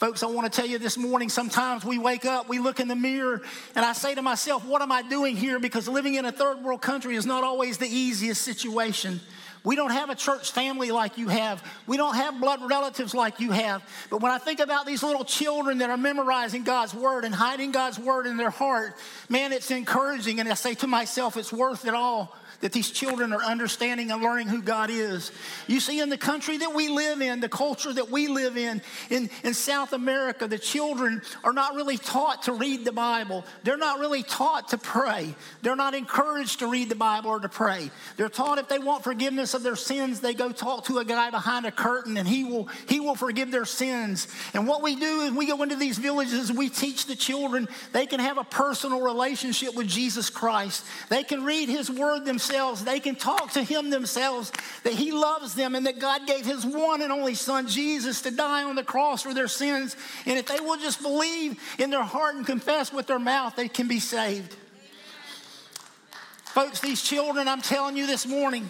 Folks, 0.00 0.22
I 0.22 0.28
want 0.28 0.50
to 0.50 0.56
tell 0.58 0.66
you 0.66 0.78
this 0.78 0.96
morning 0.96 1.28
sometimes 1.28 1.84
we 1.84 1.98
wake 1.98 2.24
up, 2.24 2.48
we 2.48 2.58
look 2.58 2.80
in 2.80 2.88
the 2.88 2.96
mirror, 2.96 3.42
and 3.76 3.84
I 3.84 3.92
say 3.92 4.14
to 4.14 4.22
myself, 4.22 4.64
What 4.64 4.80
am 4.80 4.90
I 4.90 5.02
doing 5.02 5.36
here? 5.36 5.60
Because 5.60 5.86
living 5.88 6.14
in 6.14 6.24
a 6.24 6.32
third 6.32 6.64
world 6.64 6.80
country 6.80 7.16
is 7.16 7.26
not 7.26 7.44
always 7.44 7.76
the 7.76 7.86
easiest 7.86 8.40
situation. 8.40 9.20
We 9.62 9.76
don't 9.76 9.90
have 9.90 10.08
a 10.08 10.14
church 10.14 10.52
family 10.52 10.90
like 10.90 11.18
you 11.18 11.28
have. 11.28 11.62
We 11.86 11.98
don't 11.98 12.14
have 12.14 12.40
blood 12.40 12.66
relatives 12.66 13.14
like 13.14 13.40
you 13.40 13.50
have. 13.50 13.82
But 14.08 14.22
when 14.22 14.32
I 14.32 14.38
think 14.38 14.60
about 14.60 14.86
these 14.86 15.02
little 15.02 15.22
children 15.22 15.76
that 15.78 15.90
are 15.90 15.98
memorizing 15.98 16.64
God's 16.64 16.94
word 16.94 17.26
and 17.26 17.34
hiding 17.34 17.70
God's 17.70 17.98
word 17.98 18.26
in 18.26 18.38
their 18.38 18.48
heart, 18.48 18.96
man, 19.28 19.52
it's 19.52 19.70
encouraging. 19.70 20.40
And 20.40 20.48
I 20.48 20.54
say 20.54 20.72
to 20.76 20.86
myself, 20.86 21.36
it's 21.36 21.52
worth 21.52 21.84
it 21.84 21.92
all 21.92 22.34
that 22.60 22.72
these 22.72 22.90
children 22.90 23.32
are 23.32 23.42
understanding 23.42 24.10
and 24.10 24.22
learning 24.22 24.48
who 24.48 24.62
God 24.62 24.90
is. 24.90 25.32
You 25.66 25.80
see, 25.80 26.00
in 26.00 26.08
the 26.08 26.18
country 26.18 26.58
that 26.58 26.74
we 26.74 26.88
live 26.88 27.22
in, 27.22 27.40
the 27.40 27.48
culture 27.48 27.92
that 27.92 28.10
we 28.10 28.28
live 28.28 28.56
in, 28.56 28.82
in, 29.08 29.30
in 29.42 29.54
South 29.54 29.92
America, 29.92 30.46
the 30.46 30.58
children 30.58 31.22
are 31.42 31.52
not 31.52 31.74
really 31.74 31.96
taught 31.96 32.44
to 32.44 32.52
read 32.52 32.84
the 32.84 32.92
Bible. 32.92 33.44
They're 33.64 33.78
not 33.78 33.98
really 33.98 34.22
taught 34.22 34.68
to 34.68 34.78
pray. 34.78 35.34
They're 35.62 35.76
not 35.76 35.94
encouraged 35.94 36.58
to 36.58 36.66
read 36.66 36.90
the 36.90 36.96
Bible 36.96 37.30
or 37.30 37.40
to 37.40 37.48
pray. 37.48 37.90
They're 38.16 38.28
taught 38.28 38.58
if 38.58 38.68
they 38.68 38.78
want 38.78 39.04
forgiveness 39.04 39.54
of 39.54 39.62
their 39.62 39.76
sins, 39.76 40.20
they 40.20 40.34
go 40.34 40.52
talk 40.52 40.84
to 40.86 40.98
a 40.98 41.04
guy 41.04 41.30
behind 41.30 41.64
a 41.64 41.72
curtain 41.72 42.16
and 42.18 42.28
he 42.28 42.44
will, 42.44 42.68
he 42.88 43.00
will 43.00 43.14
forgive 43.14 43.50
their 43.50 43.64
sins. 43.64 44.28
And 44.52 44.66
what 44.66 44.82
we 44.82 44.96
do 44.96 45.22
is 45.22 45.32
we 45.32 45.46
go 45.46 45.62
into 45.62 45.76
these 45.76 45.96
villages 45.96 46.50
and 46.50 46.58
we 46.58 46.68
teach 46.68 47.06
the 47.06 47.16
children 47.16 47.68
they 47.92 48.06
can 48.06 48.20
have 48.20 48.36
a 48.36 48.44
personal 48.44 49.00
relationship 49.00 49.74
with 49.74 49.88
Jesus 49.88 50.28
Christ. 50.28 50.84
They 51.08 51.22
can 51.22 51.44
read 51.44 51.68
his 51.68 51.90
word 51.90 52.24
themselves 52.24 52.49
themselves. 52.50 52.84
They 52.84 53.00
can 53.00 53.14
talk 53.14 53.52
to 53.52 53.62
Him 53.62 53.90
themselves 53.90 54.52
that 54.82 54.92
He 54.92 55.12
loves 55.12 55.54
them 55.54 55.74
and 55.74 55.86
that 55.86 55.98
God 55.98 56.26
gave 56.26 56.44
His 56.44 56.64
one 56.64 57.02
and 57.02 57.12
only 57.12 57.34
Son, 57.34 57.68
Jesus, 57.68 58.22
to 58.22 58.30
die 58.30 58.64
on 58.64 58.76
the 58.76 58.82
cross 58.82 59.22
for 59.22 59.34
their 59.34 59.48
sins. 59.48 59.96
And 60.26 60.38
if 60.38 60.46
they 60.46 60.60
will 60.60 60.78
just 60.78 61.02
believe 61.02 61.60
in 61.78 61.90
their 61.90 62.02
heart 62.02 62.36
and 62.36 62.46
confess 62.46 62.92
with 62.92 63.06
their 63.06 63.18
mouth, 63.18 63.56
they 63.56 63.68
can 63.68 63.88
be 63.88 64.00
saved. 64.00 64.56
Folks, 66.46 66.80
these 66.80 67.00
children, 67.00 67.46
I'm 67.46 67.62
telling 67.62 67.96
you 67.96 68.06
this 68.06 68.26
morning, 68.26 68.68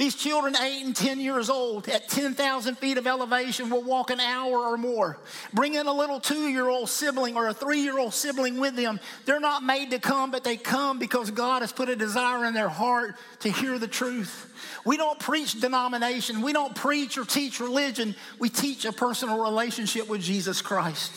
these 0.00 0.14
children, 0.14 0.56
eight 0.62 0.82
and 0.82 0.96
10 0.96 1.20
years 1.20 1.50
old, 1.50 1.86
at 1.86 2.08
10,000 2.08 2.78
feet 2.78 2.96
of 2.96 3.06
elevation, 3.06 3.68
will 3.68 3.82
walk 3.82 4.08
an 4.08 4.18
hour 4.18 4.56
or 4.56 4.78
more. 4.78 5.18
Bring 5.52 5.74
in 5.74 5.86
a 5.86 5.92
little 5.92 6.18
two 6.18 6.48
year 6.48 6.70
old 6.70 6.88
sibling 6.88 7.36
or 7.36 7.48
a 7.48 7.52
three 7.52 7.82
year 7.82 7.98
old 7.98 8.14
sibling 8.14 8.58
with 8.58 8.76
them. 8.76 8.98
They're 9.26 9.40
not 9.40 9.62
made 9.62 9.90
to 9.90 9.98
come, 9.98 10.30
but 10.30 10.42
they 10.42 10.56
come 10.56 10.98
because 10.98 11.30
God 11.30 11.60
has 11.60 11.70
put 11.70 11.90
a 11.90 11.96
desire 11.96 12.46
in 12.46 12.54
their 12.54 12.70
heart 12.70 13.16
to 13.40 13.50
hear 13.50 13.78
the 13.78 13.86
truth. 13.86 14.50
We 14.86 14.96
don't 14.96 15.18
preach 15.18 15.60
denomination, 15.60 16.40
we 16.40 16.54
don't 16.54 16.74
preach 16.74 17.18
or 17.18 17.26
teach 17.26 17.60
religion. 17.60 18.14
We 18.38 18.48
teach 18.48 18.86
a 18.86 18.92
personal 18.92 19.42
relationship 19.42 20.08
with 20.08 20.22
Jesus 20.22 20.62
Christ. 20.62 21.12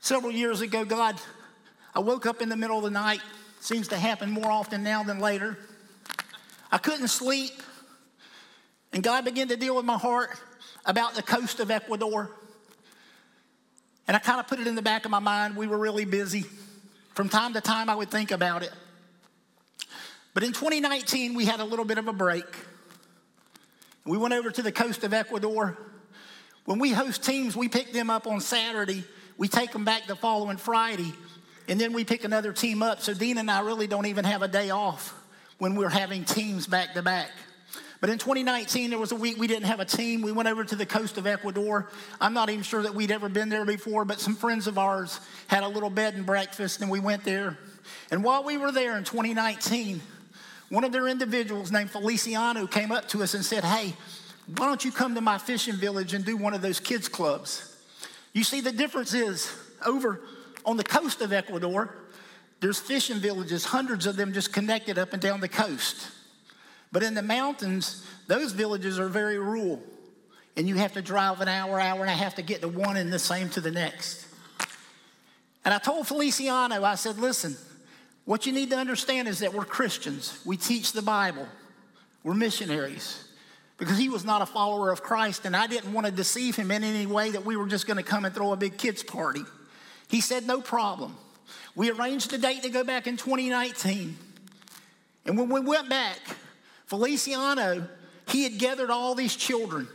Several 0.00 0.32
years 0.32 0.62
ago, 0.62 0.84
God, 0.84 1.14
I 1.94 2.00
woke 2.00 2.26
up 2.26 2.42
in 2.42 2.48
the 2.48 2.56
middle 2.56 2.78
of 2.78 2.82
the 2.82 2.90
night. 2.90 3.20
Seems 3.60 3.86
to 3.86 3.96
happen 3.96 4.32
more 4.32 4.50
often 4.50 4.82
now 4.82 5.04
than 5.04 5.20
later. 5.20 5.56
I 6.72 6.78
couldn't 6.78 7.08
sleep. 7.08 7.52
And 8.94 9.02
God 9.02 9.24
began 9.24 9.48
to 9.48 9.56
deal 9.56 9.76
with 9.76 9.84
my 9.84 9.98
heart 9.98 10.30
about 10.86 11.14
the 11.14 11.22
coast 11.22 11.60
of 11.60 11.70
Ecuador. 11.70 12.30
And 14.08 14.16
I 14.16 14.20
kind 14.20 14.40
of 14.40 14.48
put 14.48 14.58
it 14.58 14.66
in 14.66 14.74
the 14.74 14.82
back 14.82 15.04
of 15.04 15.10
my 15.10 15.18
mind. 15.18 15.54
We 15.54 15.66
were 15.66 15.78
really 15.78 16.06
busy. 16.06 16.44
From 17.14 17.28
time 17.28 17.52
to 17.52 17.60
time, 17.60 17.90
I 17.90 17.94
would 17.94 18.10
think 18.10 18.30
about 18.30 18.62
it. 18.62 18.72
But 20.34 20.42
in 20.42 20.52
2019, 20.52 21.34
we 21.34 21.44
had 21.44 21.60
a 21.60 21.64
little 21.64 21.84
bit 21.84 21.98
of 21.98 22.08
a 22.08 22.12
break. 22.12 22.46
We 24.06 24.16
went 24.16 24.34
over 24.34 24.50
to 24.50 24.62
the 24.62 24.72
coast 24.72 25.04
of 25.04 25.12
Ecuador. 25.12 25.78
When 26.64 26.78
we 26.78 26.90
host 26.90 27.22
teams, 27.22 27.54
we 27.54 27.68
pick 27.68 27.92
them 27.92 28.08
up 28.08 28.26
on 28.26 28.40
Saturday. 28.40 29.04
We 29.36 29.48
take 29.48 29.72
them 29.72 29.84
back 29.84 30.06
the 30.06 30.16
following 30.16 30.56
Friday, 30.56 31.12
and 31.68 31.80
then 31.80 31.92
we 31.92 32.04
pick 32.04 32.24
another 32.24 32.52
team 32.52 32.82
up. 32.82 33.00
So 33.00 33.14
Dean 33.14 33.38
and 33.38 33.50
I 33.50 33.60
really 33.60 33.86
don't 33.86 34.06
even 34.06 34.24
have 34.24 34.42
a 34.42 34.48
day 34.48 34.70
off 34.70 35.21
when 35.62 35.76
we're 35.76 35.88
having 35.88 36.24
teams 36.24 36.66
back 36.66 36.92
to 36.92 37.02
back. 37.02 37.30
But 38.00 38.10
in 38.10 38.18
2019, 38.18 38.90
there 38.90 38.98
was 38.98 39.12
a 39.12 39.14
week 39.14 39.38
we 39.38 39.46
didn't 39.46 39.66
have 39.66 39.78
a 39.78 39.84
team. 39.84 40.20
We 40.20 40.32
went 40.32 40.48
over 40.48 40.64
to 40.64 40.74
the 40.74 40.84
coast 40.84 41.18
of 41.18 41.26
Ecuador. 41.28 41.88
I'm 42.20 42.34
not 42.34 42.50
even 42.50 42.64
sure 42.64 42.82
that 42.82 42.96
we'd 42.96 43.12
ever 43.12 43.28
been 43.28 43.48
there 43.48 43.64
before, 43.64 44.04
but 44.04 44.18
some 44.18 44.34
friends 44.34 44.66
of 44.66 44.76
ours 44.76 45.20
had 45.46 45.62
a 45.62 45.68
little 45.68 45.88
bed 45.88 46.14
and 46.14 46.26
breakfast, 46.26 46.80
and 46.80 46.90
we 46.90 46.98
went 46.98 47.22
there. 47.22 47.56
And 48.10 48.24
while 48.24 48.42
we 48.42 48.56
were 48.56 48.72
there 48.72 48.98
in 48.98 49.04
2019, 49.04 50.00
one 50.68 50.82
of 50.82 50.90
their 50.90 51.06
individuals 51.06 51.70
named 51.70 51.92
Feliciano 51.92 52.66
came 52.66 52.90
up 52.90 53.06
to 53.10 53.22
us 53.22 53.34
and 53.34 53.44
said, 53.44 53.62
Hey, 53.62 53.94
why 54.56 54.66
don't 54.66 54.84
you 54.84 54.90
come 54.90 55.14
to 55.14 55.20
my 55.20 55.38
fishing 55.38 55.76
village 55.76 56.12
and 56.12 56.24
do 56.24 56.36
one 56.36 56.54
of 56.54 56.60
those 56.60 56.80
kids' 56.80 57.08
clubs? 57.08 57.80
You 58.32 58.42
see, 58.42 58.62
the 58.62 58.72
difference 58.72 59.14
is 59.14 59.48
over 59.86 60.22
on 60.64 60.76
the 60.76 60.82
coast 60.82 61.20
of 61.20 61.32
Ecuador, 61.32 61.94
there's 62.62 62.78
fishing 62.78 63.18
villages, 63.18 63.64
hundreds 63.64 64.06
of 64.06 64.14
them 64.14 64.32
just 64.32 64.52
connected 64.52 64.96
up 64.96 65.12
and 65.12 65.20
down 65.20 65.40
the 65.40 65.48
coast. 65.48 66.08
But 66.92 67.02
in 67.02 67.14
the 67.14 67.22
mountains, 67.22 68.06
those 68.28 68.52
villages 68.52 69.00
are 69.00 69.08
very 69.08 69.36
rural. 69.36 69.82
And 70.56 70.68
you 70.68 70.76
have 70.76 70.92
to 70.92 71.02
drive 71.02 71.40
an 71.40 71.48
hour, 71.48 71.80
hour 71.80 72.00
and 72.02 72.08
a 72.08 72.14
half 72.14 72.36
to 72.36 72.42
get 72.42 72.60
to 72.60 72.68
one 72.68 72.96
and 72.96 73.12
the 73.12 73.18
same 73.18 73.48
to 73.50 73.60
the 73.60 73.72
next. 73.72 74.28
And 75.64 75.74
I 75.74 75.78
told 75.78 76.06
Feliciano, 76.06 76.84
I 76.84 76.94
said, 76.94 77.18
listen, 77.18 77.56
what 78.26 78.46
you 78.46 78.52
need 78.52 78.70
to 78.70 78.76
understand 78.76 79.26
is 79.26 79.40
that 79.40 79.52
we're 79.52 79.64
Christians. 79.64 80.40
We 80.46 80.56
teach 80.56 80.92
the 80.92 81.02
Bible. 81.02 81.48
We're 82.22 82.34
missionaries. 82.34 83.28
Because 83.76 83.98
he 83.98 84.08
was 84.08 84.24
not 84.24 84.40
a 84.40 84.46
follower 84.46 84.92
of 84.92 85.02
Christ, 85.02 85.46
and 85.46 85.56
I 85.56 85.66
didn't 85.66 85.92
want 85.92 86.06
to 86.06 86.12
deceive 86.12 86.54
him 86.54 86.70
in 86.70 86.84
any 86.84 87.06
way 87.06 87.32
that 87.32 87.44
we 87.44 87.56
were 87.56 87.66
just 87.66 87.88
going 87.88 87.96
to 87.96 88.04
come 88.04 88.24
and 88.24 88.32
throw 88.32 88.52
a 88.52 88.56
big 88.56 88.76
kids' 88.76 89.02
party. 89.02 89.42
He 90.06 90.20
said, 90.20 90.46
no 90.46 90.60
problem. 90.60 91.16
We 91.74 91.90
arranged 91.90 92.32
a 92.32 92.38
date 92.38 92.62
to 92.62 92.68
go 92.68 92.84
back 92.84 93.06
in 93.06 93.16
2019. 93.16 94.16
And 95.24 95.38
when 95.38 95.48
we 95.48 95.60
went 95.60 95.88
back, 95.88 96.18
Feliciano, 96.86 97.88
he 98.28 98.44
had 98.44 98.58
gathered 98.58 98.90
all 98.90 99.14
these 99.14 99.34
children 99.34 99.88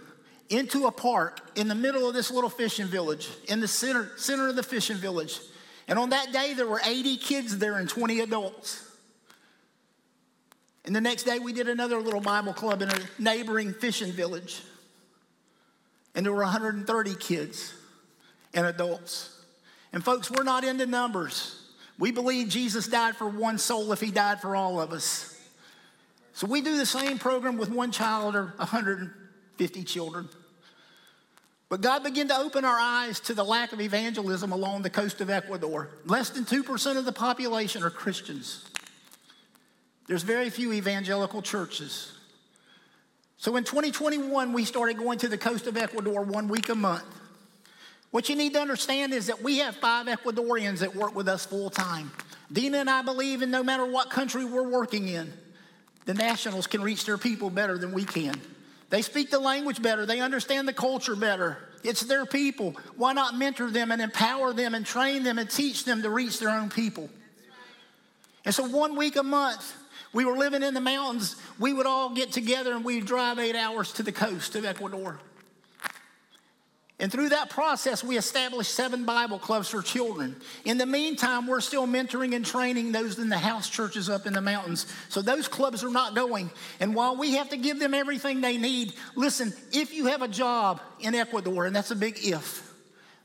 into 0.49 0.87
a 0.87 0.91
park 0.91 1.41
in 1.55 1.67
the 1.67 1.75
middle 1.75 2.07
of 2.07 2.13
this 2.13 2.31
little 2.31 2.49
fishing 2.49 2.87
village, 2.87 3.29
in 3.47 3.59
the 3.59 3.67
center, 3.67 4.11
center 4.17 4.47
of 4.47 4.55
the 4.55 4.63
fishing 4.63 4.97
village. 4.97 5.39
And 5.87 5.99
on 5.99 6.09
that 6.09 6.31
day, 6.31 6.53
there 6.53 6.67
were 6.67 6.81
80 6.83 7.17
kids 7.17 7.57
there 7.57 7.77
and 7.77 7.89
20 7.89 8.21
adults. 8.21 8.83
And 10.85 10.95
the 10.95 11.01
next 11.01 11.23
day, 11.23 11.39
we 11.39 11.51
did 11.51 11.67
another 11.67 11.99
little 11.99 12.21
Bible 12.21 12.53
club 12.53 12.81
in 12.81 12.89
a 12.89 12.99
neighboring 13.19 13.73
fishing 13.73 14.11
village. 14.11 14.61
And 16.15 16.25
there 16.25 16.33
were 16.33 16.43
130 16.43 17.15
kids 17.15 17.73
and 18.53 18.65
adults. 18.65 19.36
And 19.97 20.05
folks, 20.05 20.29
we're 20.29 20.43
not 20.43 20.63
into 20.63 20.85
numbers. 20.85 21.59
We 21.97 22.11
believe 22.11 22.49
Jesus 22.49 22.87
died 22.87 23.15
for 23.15 23.27
one 23.27 23.57
soul 23.57 23.91
if 23.93 23.99
he 23.99 24.11
died 24.11 24.39
for 24.39 24.55
all 24.55 24.79
of 24.79 24.91
us. 24.91 25.35
So 26.33 26.45
we 26.45 26.61
do 26.61 26.77
the 26.77 26.85
same 26.85 27.17
program 27.17 27.57
with 27.57 27.71
one 27.71 27.91
child 27.91 28.35
or 28.35 28.53
150 28.57 29.83
children. 29.85 30.29
But 31.67 31.81
God 31.81 32.03
began 32.03 32.27
to 32.27 32.37
open 32.37 32.63
our 32.63 32.77
eyes 32.77 33.19
to 33.21 33.33
the 33.33 33.43
lack 33.43 33.73
of 33.73 33.81
evangelism 33.81 34.51
along 34.51 34.83
the 34.83 34.91
coast 34.91 35.19
of 35.19 35.31
Ecuador. 35.31 35.89
Less 36.05 36.29
than 36.29 36.45
2% 36.45 36.97
of 36.97 37.05
the 37.05 37.11
population 37.11 37.81
are 37.81 37.89
Christians. 37.89 38.69
There's 40.07 40.21
very 40.21 40.51
few 40.51 40.73
evangelical 40.73 41.41
churches. 41.41 42.11
So 43.37 43.55
in 43.55 43.63
2021, 43.63 44.53
we 44.53 44.63
started 44.63 44.99
going 44.99 45.17
to 45.17 45.27
the 45.27 45.39
coast 45.39 45.65
of 45.65 45.75
Ecuador 45.75 46.21
one 46.21 46.49
week 46.49 46.69
a 46.69 46.75
month. 46.75 47.16
What 48.11 48.29
you 48.29 48.35
need 48.35 48.53
to 48.53 48.59
understand 48.59 49.13
is 49.13 49.27
that 49.27 49.41
we 49.43 49.57
have 49.59 49.75
five 49.75 50.07
Ecuadorians 50.07 50.79
that 50.79 50.95
work 50.95 51.15
with 51.15 51.27
us 51.27 51.45
full 51.45 51.69
time. 51.69 52.11
Dina 52.51 52.77
and 52.77 52.89
I 52.89 53.01
believe 53.01 53.41
in 53.41 53.51
no 53.51 53.63
matter 53.63 53.85
what 53.85 54.09
country 54.09 54.45
we're 54.45 54.69
working 54.69 55.07
in, 55.07 55.33
the 56.05 56.13
nationals 56.13 56.67
can 56.67 56.81
reach 56.81 57.05
their 57.05 57.17
people 57.17 57.49
better 57.49 57.77
than 57.77 57.91
we 57.91 58.05
can. 58.05 58.39
They 58.89 59.01
speak 59.01 59.29
the 59.29 59.39
language 59.39 59.81
better, 59.81 60.05
they 60.05 60.21
understand 60.21 60.67
the 60.67 60.73
culture 60.73 61.15
better. 61.15 61.57
It's 61.83 62.01
their 62.01 62.25
people. 62.25 62.75
Why 62.95 63.13
not 63.13 63.37
mentor 63.37 63.69
them 63.69 63.91
and 63.91 64.01
empower 64.01 64.51
them 64.51 64.73
and 64.73 64.85
train 64.85 65.23
them 65.23 65.37
and 65.37 65.49
teach 65.49 65.85
them 65.85 66.01
to 66.01 66.09
reach 66.09 66.39
their 66.39 66.49
own 66.49 66.69
people? 66.69 67.09
And 68.45 68.55
so, 68.55 68.67
one 68.67 68.95
week 68.95 69.15
a 69.15 69.23
month, 69.23 69.73
we 70.13 70.25
were 70.25 70.37
living 70.37 70.63
in 70.63 70.73
the 70.73 70.81
mountains. 70.81 71.35
We 71.59 71.73
would 71.73 71.85
all 71.85 72.15
get 72.15 72.31
together 72.31 72.73
and 72.73 72.83
we'd 72.83 73.05
drive 73.05 73.39
eight 73.39 73.55
hours 73.55 73.91
to 73.93 74.03
the 74.03 74.11
coast 74.11 74.55
of 74.55 74.65
Ecuador. 74.65 75.19
And 76.99 77.11
through 77.11 77.29
that 77.29 77.51
process, 77.51 78.03
we 78.03 78.17
established 78.17 78.73
seven 78.73 79.05
Bible 79.05 79.37
clubs 79.37 79.69
for 79.69 79.83
children. 79.83 80.35
In 80.65 80.79
the 80.79 80.85
meantime, 80.87 81.45
we're 81.45 81.61
still 81.61 81.85
mentoring 81.85 82.35
and 82.35 82.43
training 82.43 82.91
those 82.91 83.19
in 83.19 83.29
the 83.29 83.37
house 83.37 83.69
churches 83.69 84.09
up 84.09 84.25
in 84.25 84.33
the 84.33 84.41
mountains. 84.41 84.87
So 85.09 85.21
those 85.21 85.47
clubs 85.47 85.83
are 85.83 85.91
not 85.91 86.15
going. 86.15 86.49
And 86.79 86.95
while 86.95 87.15
we 87.15 87.35
have 87.35 87.49
to 87.49 87.57
give 87.57 87.79
them 87.79 87.93
everything 87.93 88.41
they 88.41 88.57
need, 88.57 88.93
listen, 89.15 89.53
if 89.71 89.93
you 89.93 90.07
have 90.07 90.23
a 90.23 90.27
job 90.27 90.81
in 90.99 91.13
Ecuador, 91.13 91.67
and 91.67 91.75
that's 91.75 91.91
a 91.91 91.95
big 91.95 92.17
if, 92.23 92.73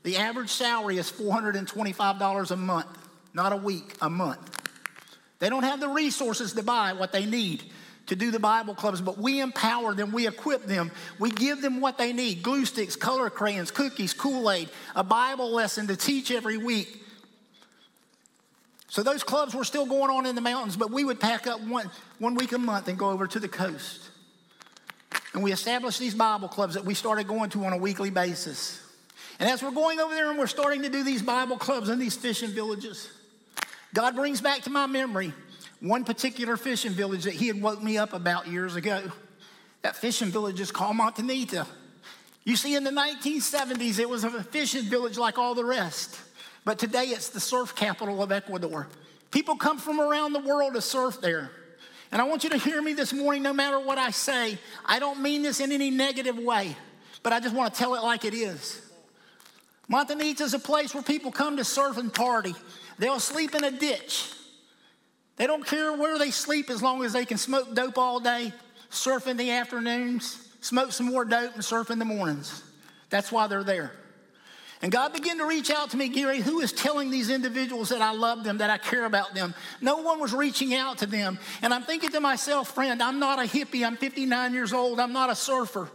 the 0.03 0.17
average 0.17 0.51
salary 0.51 0.99
is 0.99 1.11
$425 1.11 2.51
a 2.51 2.55
month, 2.55 2.87
not 3.33 3.53
a 3.53 3.57
week, 3.57 3.95
a 4.01 4.09
month. 4.09 4.51
They 5.39 5.49
don't 5.49 5.63
have 5.63 5.79
the 5.79 5.89
resources 5.89 6.53
to 6.53 6.61
buy 6.61 6.93
what 6.93 7.11
they 7.11 7.25
need 7.25 7.63
to 8.07 8.15
do 8.15 8.31
the 8.31 8.39
Bible 8.39 8.75
clubs, 8.75 9.01
but 9.01 9.17
we 9.17 9.39
empower 9.39 9.93
them, 9.93 10.11
we 10.11 10.27
equip 10.27 10.65
them, 10.65 10.91
we 11.19 11.31
give 11.31 11.61
them 11.61 11.79
what 11.79 11.97
they 11.97 12.11
need 12.11 12.43
glue 12.43 12.65
sticks, 12.65 12.95
color 12.95 13.29
crayons, 13.29 13.71
cookies, 13.71 14.13
Kool 14.13 14.51
Aid, 14.51 14.69
a 14.95 15.03
Bible 15.03 15.51
lesson 15.51 15.87
to 15.87 15.95
teach 15.95 16.31
every 16.31 16.57
week. 16.57 17.01
So 18.89 19.01
those 19.01 19.23
clubs 19.23 19.55
were 19.55 19.63
still 19.63 19.85
going 19.85 20.11
on 20.11 20.25
in 20.25 20.35
the 20.35 20.41
mountains, 20.41 20.77
but 20.77 20.91
we 20.91 21.03
would 21.03 21.19
pack 21.19 21.47
up 21.47 21.61
one, 21.61 21.89
one 22.19 22.35
week 22.35 22.51
a 22.51 22.59
month 22.59 22.87
and 22.89 22.97
go 22.97 23.09
over 23.09 23.25
to 23.25 23.39
the 23.39 23.47
coast. 23.47 24.09
And 25.33 25.41
we 25.41 25.51
established 25.51 25.99
these 25.99 26.13
Bible 26.13 26.47
clubs 26.47 26.75
that 26.75 26.85
we 26.85 26.93
started 26.93 27.27
going 27.27 27.49
to 27.51 27.65
on 27.65 27.73
a 27.73 27.77
weekly 27.77 28.11
basis. 28.11 28.79
And 29.39 29.49
as 29.49 29.63
we're 29.63 29.71
going 29.71 29.99
over 29.99 30.13
there 30.13 30.29
and 30.29 30.37
we're 30.37 30.45
starting 30.45 30.83
to 30.83 30.89
do 30.89 31.03
these 31.03 31.23
Bible 31.23 31.57
clubs 31.57 31.89
in 31.89 31.97
these 31.97 32.15
fishing 32.15 32.51
villages, 32.51 33.09
God 33.95 34.15
brings 34.15 34.41
back 34.41 34.61
to 34.63 34.69
my 34.69 34.85
memory 34.85 35.33
one 35.83 36.05
particular 36.05 36.55
fishing 36.55 36.93
village 36.93 37.25
that 37.25 37.33
he 37.33 37.47
had 37.47 37.61
woke 37.61 37.83
me 37.83 37.97
up 37.97 38.13
about 38.13 38.47
years 38.47 38.77
ago. 38.77 39.03
That 39.81 39.97
fishing 39.97 40.29
village 40.29 40.61
is 40.61 40.71
called 40.71 40.95
Montanita. 40.95 41.67
You 42.45 42.55
see, 42.55 42.75
in 42.75 42.85
the 42.85 42.91
1970s, 42.91 43.99
it 43.99 44.09
was 44.09 44.23
a 44.23 44.43
fishing 44.43 44.83
village 44.83 45.17
like 45.17 45.37
all 45.37 45.53
the 45.53 45.65
rest. 45.65 46.17
But 46.63 46.79
today, 46.79 47.07
it's 47.07 47.29
the 47.29 47.41
surf 47.41 47.75
capital 47.75 48.23
of 48.23 48.31
Ecuador. 48.31 48.87
People 49.29 49.57
come 49.57 49.77
from 49.77 49.99
around 49.99 50.31
the 50.31 50.39
world 50.39 50.73
to 50.75 50.81
surf 50.81 51.19
there. 51.19 51.51
And 52.13 52.21
I 52.21 52.25
want 52.25 52.45
you 52.45 52.49
to 52.51 52.57
hear 52.57 52.81
me 52.81 52.93
this 52.93 53.11
morning, 53.11 53.43
no 53.43 53.51
matter 53.51 53.77
what 53.77 53.97
I 53.97 54.11
say. 54.11 54.57
I 54.85 54.99
don't 54.99 55.21
mean 55.21 55.41
this 55.41 55.59
in 55.59 55.73
any 55.73 55.89
negative 55.89 56.37
way, 56.37 56.77
but 57.23 57.33
I 57.33 57.41
just 57.41 57.53
want 57.53 57.73
to 57.73 57.77
tell 57.77 57.95
it 57.95 58.03
like 58.03 58.23
it 58.23 58.33
is. 58.33 58.81
Montanita 59.91 60.41
is 60.41 60.53
a 60.53 60.59
place 60.59 60.93
where 60.93 61.03
people 61.03 61.29
come 61.29 61.57
to 61.57 61.65
surf 61.65 61.97
and 61.97 62.13
party. 62.13 62.55
They'll 62.99 63.19
sleep 63.19 63.53
in 63.53 63.65
a 63.65 63.71
ditch. 63.71 64.31
They 65.37 65.47
don't 65.47 65.65
care 65.65 65.93
where 65.93 66.19
they 66.19 66.31
sleep 66.31 66.69
as 66.69 66.81
long 66.81 67.03
as 67.03 67.13
they 67.13 67.25
can 67.25 67.37
smoke 67.37 67.73
dope 67.73 67.97
all 67.97 68.19
day, 68.19 68.53
surf 68.89 69.27
in 69.27 69.37
the 69.37 69.51
afternoons, 69.51 70.47
smoke 70.61 70.91
some 70.91 71.07
more 71.07 71.25
dope, 71.25 71.55
and 71.55 71.65
surf 71.65 71.89
in 71.89 71.99
the 71.99 72.05
mornings. 72.05 72.63
That's 73.09 73.31
why 73.31 73.47
they're 73.47 73.63
there. 73.63 73.91
And 74.83 74.91
God 74.91 75.13
began 75.13 75.37
to 75.37 75.45
reach 75.45 75.71
out 75.71 75.91
to 75.91 75.97
me, 75.97 76.09
Gary, 76.09 76.41
who 76.41 76.59
is 76.59 76.73
telling 76.73 77.09
these 77.09 77.29
individuals 77.29 77.87
that 77.89 78.01
I 78.01 78.11
love 78.11 78.43
them, 78.43 78.57
that 78.57 78.69
I 78.69 78.77
care 78.77 79.05
about 79.05 79.33
them? 79.33 79.55
No 79.79 79.97
one 80.01 80.19
was 80.19 80.33
reaching 80.33 80.73
out 80.73 80.97
to 80.97 81.05
them. 81.05 81.39
And 81.61 81.73
I'm 81.73 81.83
thinking 81.83 82.11
to 82.11 82.19
myself, 82.19 82.75
friend, 82.75 83.01
I'm 83.01 83.17
not 83.17 83.39
a 83.39 83.43
hippie. 83.43 83.87
I'm 83.87 83.95
59 83.95 84.53
years 84.53 84.73
old. 84.73 84.99
I'm 84.99 85.13
not 85.13 85.29
a 85.29 85.35
surfer. 85.35 85.89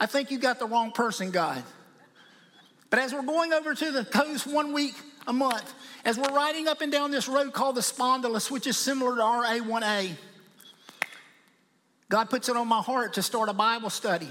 I 0.00 0.06
think 0.06 0.32
you 0.32 0.38
got 0.38 0.58
the 0.58 0.66
wrong 0.66 0.90
person, 0.90 1.30
God. 1.30 1.62
But 2.90 2.98
as 2.98 3.12
we're 3.12 3.22
going 3.22 3.52
over 3.52 3.76
to 3.76 3.92
the 3.92 4.04
coast 4.04 4.48
one 4.48 4.72
week 4.72 4.94
a 5.26 5.32
month, 5.32 5.74
as 6.04 6.18
we're 6.18 6.34
riding 6.34 6.68
up 6.68 6.80
and 6.80 6.90
down 6.90 7.10
this 7.10 7.28
road 7.28 7.52
called 7.52 7.76
the 7.76 7.80
Spondylus, 7.80 8.50
which 8.50 8.66
is 8.66 8.76
similar 8.76 9.16
to 9.16 9.22
RA1A, 9.22 10.12
God 12.08 12.28
puts 12.28 12.48
it 12.48 12.56
on 12.56 12.66
my 12.66 12.80
heart 12.80 13.14
to 13.14 13.22
start 13.22 13.48
a 13.48 13.52
Bible 13.52 13.90
study. 13.90 14.28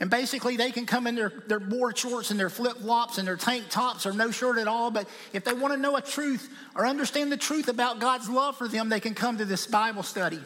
And 0.00 0.10
basically, 0.10 0.56
they 0.56 0.70
can 0.70 0.86
come 0.86 1.06
in 1.06 1.16
their, 1.16 1.32
their 1.48 1.58
board 1.58 1.98
shorts 1.98 2.30
and 2.30 2.38
their 2.38 2.50
flip 2.50 2.76
flops 2.76 3.18
and 3.18 3.26
their 3.26 3.36
tank 3.36 3.64
tops 3.68 4.06
or 4.06 4.12
no 4.12 4.30
shirt 4.30 4.58
at 4.58 4.68
all. 4.68 4.90
But 4.90 5.08
if 5.32 5.44
they 5.44 5.52
want 5.52 5.74
to 5.74 5.80
know 5.80 5.96
a 5.96 6.02
truth 6.02 6.48
or 6.76 6.86
understand 6.86 7.32
the 7.32 7.36
truth 7.36 7.68
about 7.68 7.98
God's 7.98 8.28
love 8.28 8.56
for 8.56 8.68
them, 8.68 8.88
they 8.88 9.00
can 9.00 9.14
come 9.14 9.38
to 9.38 9.44
this 9.44 9.66
Bible 9.66 10.04
study. 10.04 10.40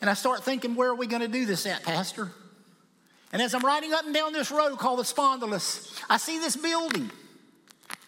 And 0.00 0.10
I 0.10 0.14
start 0.14 0.42
thinking, 0.44 0.74
where 0.74 0.90
are 0.90 0.94
we 0.96 1.06
going 1.06 1.22
to 1.22 1.28
do 1.28 1.46
this 1.46 1.64
at, 1.66 1.84
Pastor? 1.84 2.32
And 3.32 3.40
as 3.40 3.54
I'm 3.54 3.64
riding 3.64 3.92
up 3.92 4.04
and 4.04 4.12
down 4.12 4.32
this 4.32 4.50
road 4.50 4.78
called 4.78 4.98
the 4.98 5.04
Spondylus, 5.04 6.00
I 6.10 6.18
see 6.18 6.38
this 6.38 6.56
building. 6.56 7.10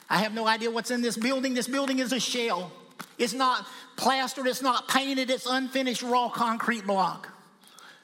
I 0.08 0.18
have 0.18 0.34
no 0.34 0.46
idea 0.46 0.70
what's 0.70 0.90
in 0.90 1.02
this 1.02 1.16
building. 1.16 1.54
This 1.54 1.68
building 1.68 1.98
is 1.98 2.12
a 2.12 2.20
shell. 2.20 2.70
It's 3.18 3.32
not 3.32 3.66
plastered, 3.96 4.46
it's 4.46 4.62
not 4.62 4.88
painted, 4.88 5.30
it's 5.30 5.46
unfinished 5.46 6.02
raw 6.02 6.28
concrete 6.28 6.86
block. 6.86 7.32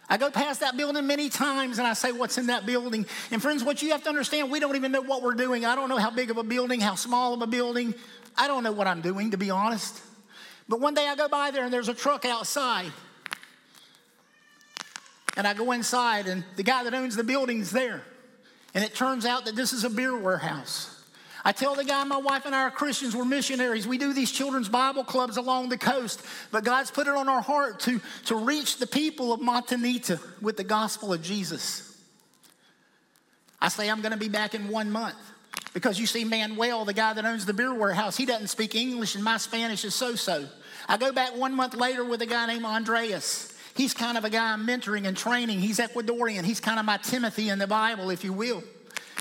I 0.09 0.17
go 0.17 0.31
past 0.31 0.61
that 0.61 0.77
building 0.77 1.07
many 1.07 1.31
times 1.31 1.79
and 1.79 1.87
I 1.87 1.95
say, 1.95 2.13
What's 2.13 2.37
in 2.37 2.49
that 2.49 2.67
building? 2.67 3.07
And 3.31 3.41
friends, 3.41 3.65
what 3.65 3.83
you 3.83 3.91
have 3.91 4.03
to 4.03 4.09
understand, 4.09 4.51
we 4.51 4.61
don't 4.61 4.77
even 4.77 4.93
know 4.93 5.01
what 5.01 5.23
we're 5.23 5.35
doing. 5.35 5.65
I 5.65 5.75
don't 5.75 5.89
know 5.89 5.99
how 5.99 6.11
big 6.11 6.31
of 6.31 6.37
a 6.37 6.43
building, 6.43 6.81
how 6.81 6.97
small 6.97 7.35
of 7.35 7.43
a 7.43 7.47
building. 7.47 7.95
I 8.37 8.47
don't 8.47 8.63
know 8.63 8.73
what 8.73 8.87
I'm 8.87 9.01
doing, 9.01 9.31
to 9.31 9.37
be 9.37 9.51
honest. 9.51 10.01
But 10.69 10.81
one 10.81 10.95
day 10.95 11.07
I 11.07 11.15
go 11.17 11.29
by 11.29 11.51
there 11.51 11.65
and 11.65 11.73
there's 11.73 11.89
a 11.89 11.95
truck 11.95 12.25
outside. 12.25 12.93
And 15.37 15.47
I 15.47 15.55
go 15.55 15.73
inside, 15.73 16.27
and 16.27 16.45
the 16.57 16.63
guy 16.63 16.85
that 16.85 16.93
owns 16.93 17.17
the 17.17 17.25
building's 17.25 17.71
there. 17.71 18.03
And 18.75 18.85
it 18.85 18.95
turns 18.95 19.25
out 19.25 19.47
that 19.47 19.57
this 19.57 19.73
is 19.73 19.85
a 19.85 19.91
beer 19.91 20.15
warehouse. 20.17 20.92
I 21.45 21.53
tell 21.53 21.75
the 21.75 21.85
guy, 21.85 22.05
my 22.05 22.19
wife 22.19 22.47
and 22.47 22.55
I 22.55 22.63
are 22.63 22.71
Christians, 22.71 23.17
we're 23.17 23.25
missionaries. 23.25 23.87
We 23.87 23.99
do 23.99 24.13
these 24.13 24.31
children's 24.31 24.69
Bible 24.69 25.03
clubs 25.03 25.37
along 25.37 25.71
the 25.71 25.79
coast, 25.79 26.23
but 26.53 26.63
God's 26.63 26.91
put 26.91 27.09
it 27.09 27.15
on 27.15 27.29
our 27.29 27.41
heart 27.41 27.81
to, 27.81 28.01
to 28.27 28.37
reach 28.37 28.79
the 28.79 28.87
people 28.87 29.33
of 29.33 29.41
Montanita 29.41 30.21
with 30.41 30.57
the 30.57 30.65
gospel 30.65 31.13
of 31.13 31.23
Jesus. 31.23 31.89
I 33.61 33.69
say, 33.69 33.91
I'm 33.91 34.01
going 34.03 34.13
to 34.13 34.19
be 34.19 34.29
back 34.29 34.55
in 34.55 34.69
one 34.69 34.91
month. 34.91 35.17
Because 35.75 35.99
you 35.99 36.07
see, 36.07 36.25
Manuel, 36.25 36.85
the 36.85 36.93
guy 36.93 37.13
that 37.15 37.25
owns 37.25 37.47
the 37.47 37.55
beer 37.55 37.73
warehouse, 37.73 38.17
he 38.17 38.27
doesn't 38.27 38.49
speak 38.49 38.75
English, 38.75 39.15
and 39.15 39.25
my 39.25 39.39
Spanish 39.39 39.85
is 39.85 39.95
so 39.95 40.15
so. 40.15 40.47
I 40.89 40.97
go 40.97 41.13
back 41.13 41.37
one 41.37 41.55
month 41.55 41.75
later 41.75 42.05
with 42.05 42.21
a 42.23 42.27
guy 42.27 42.47
named 42.47 42.65
Andreas. 42.65 43.57
He's 43.75 43.95
kind 43.95 44.19
of 44.19 44.25
a 44.25 44.31
guy 44.31 44.53
I'm 44.53 44.67
mentoring 44.67 45.07
and 45.07 45.17
training. 45.17 45.61
He's 45.61 45.79
Ecuadorian. 45.79 46.45
He's 46.45 46.61
kind 46.61 46.79
of 46.79 46.85
my 46.85 46.99
Timothy 46.99 47.49
in 47.49 47.59
the 47.59 47.67
Bible, 47.67 48.11
if 48.11 48.23
you 48.23 48.33
will. 48.33 48.63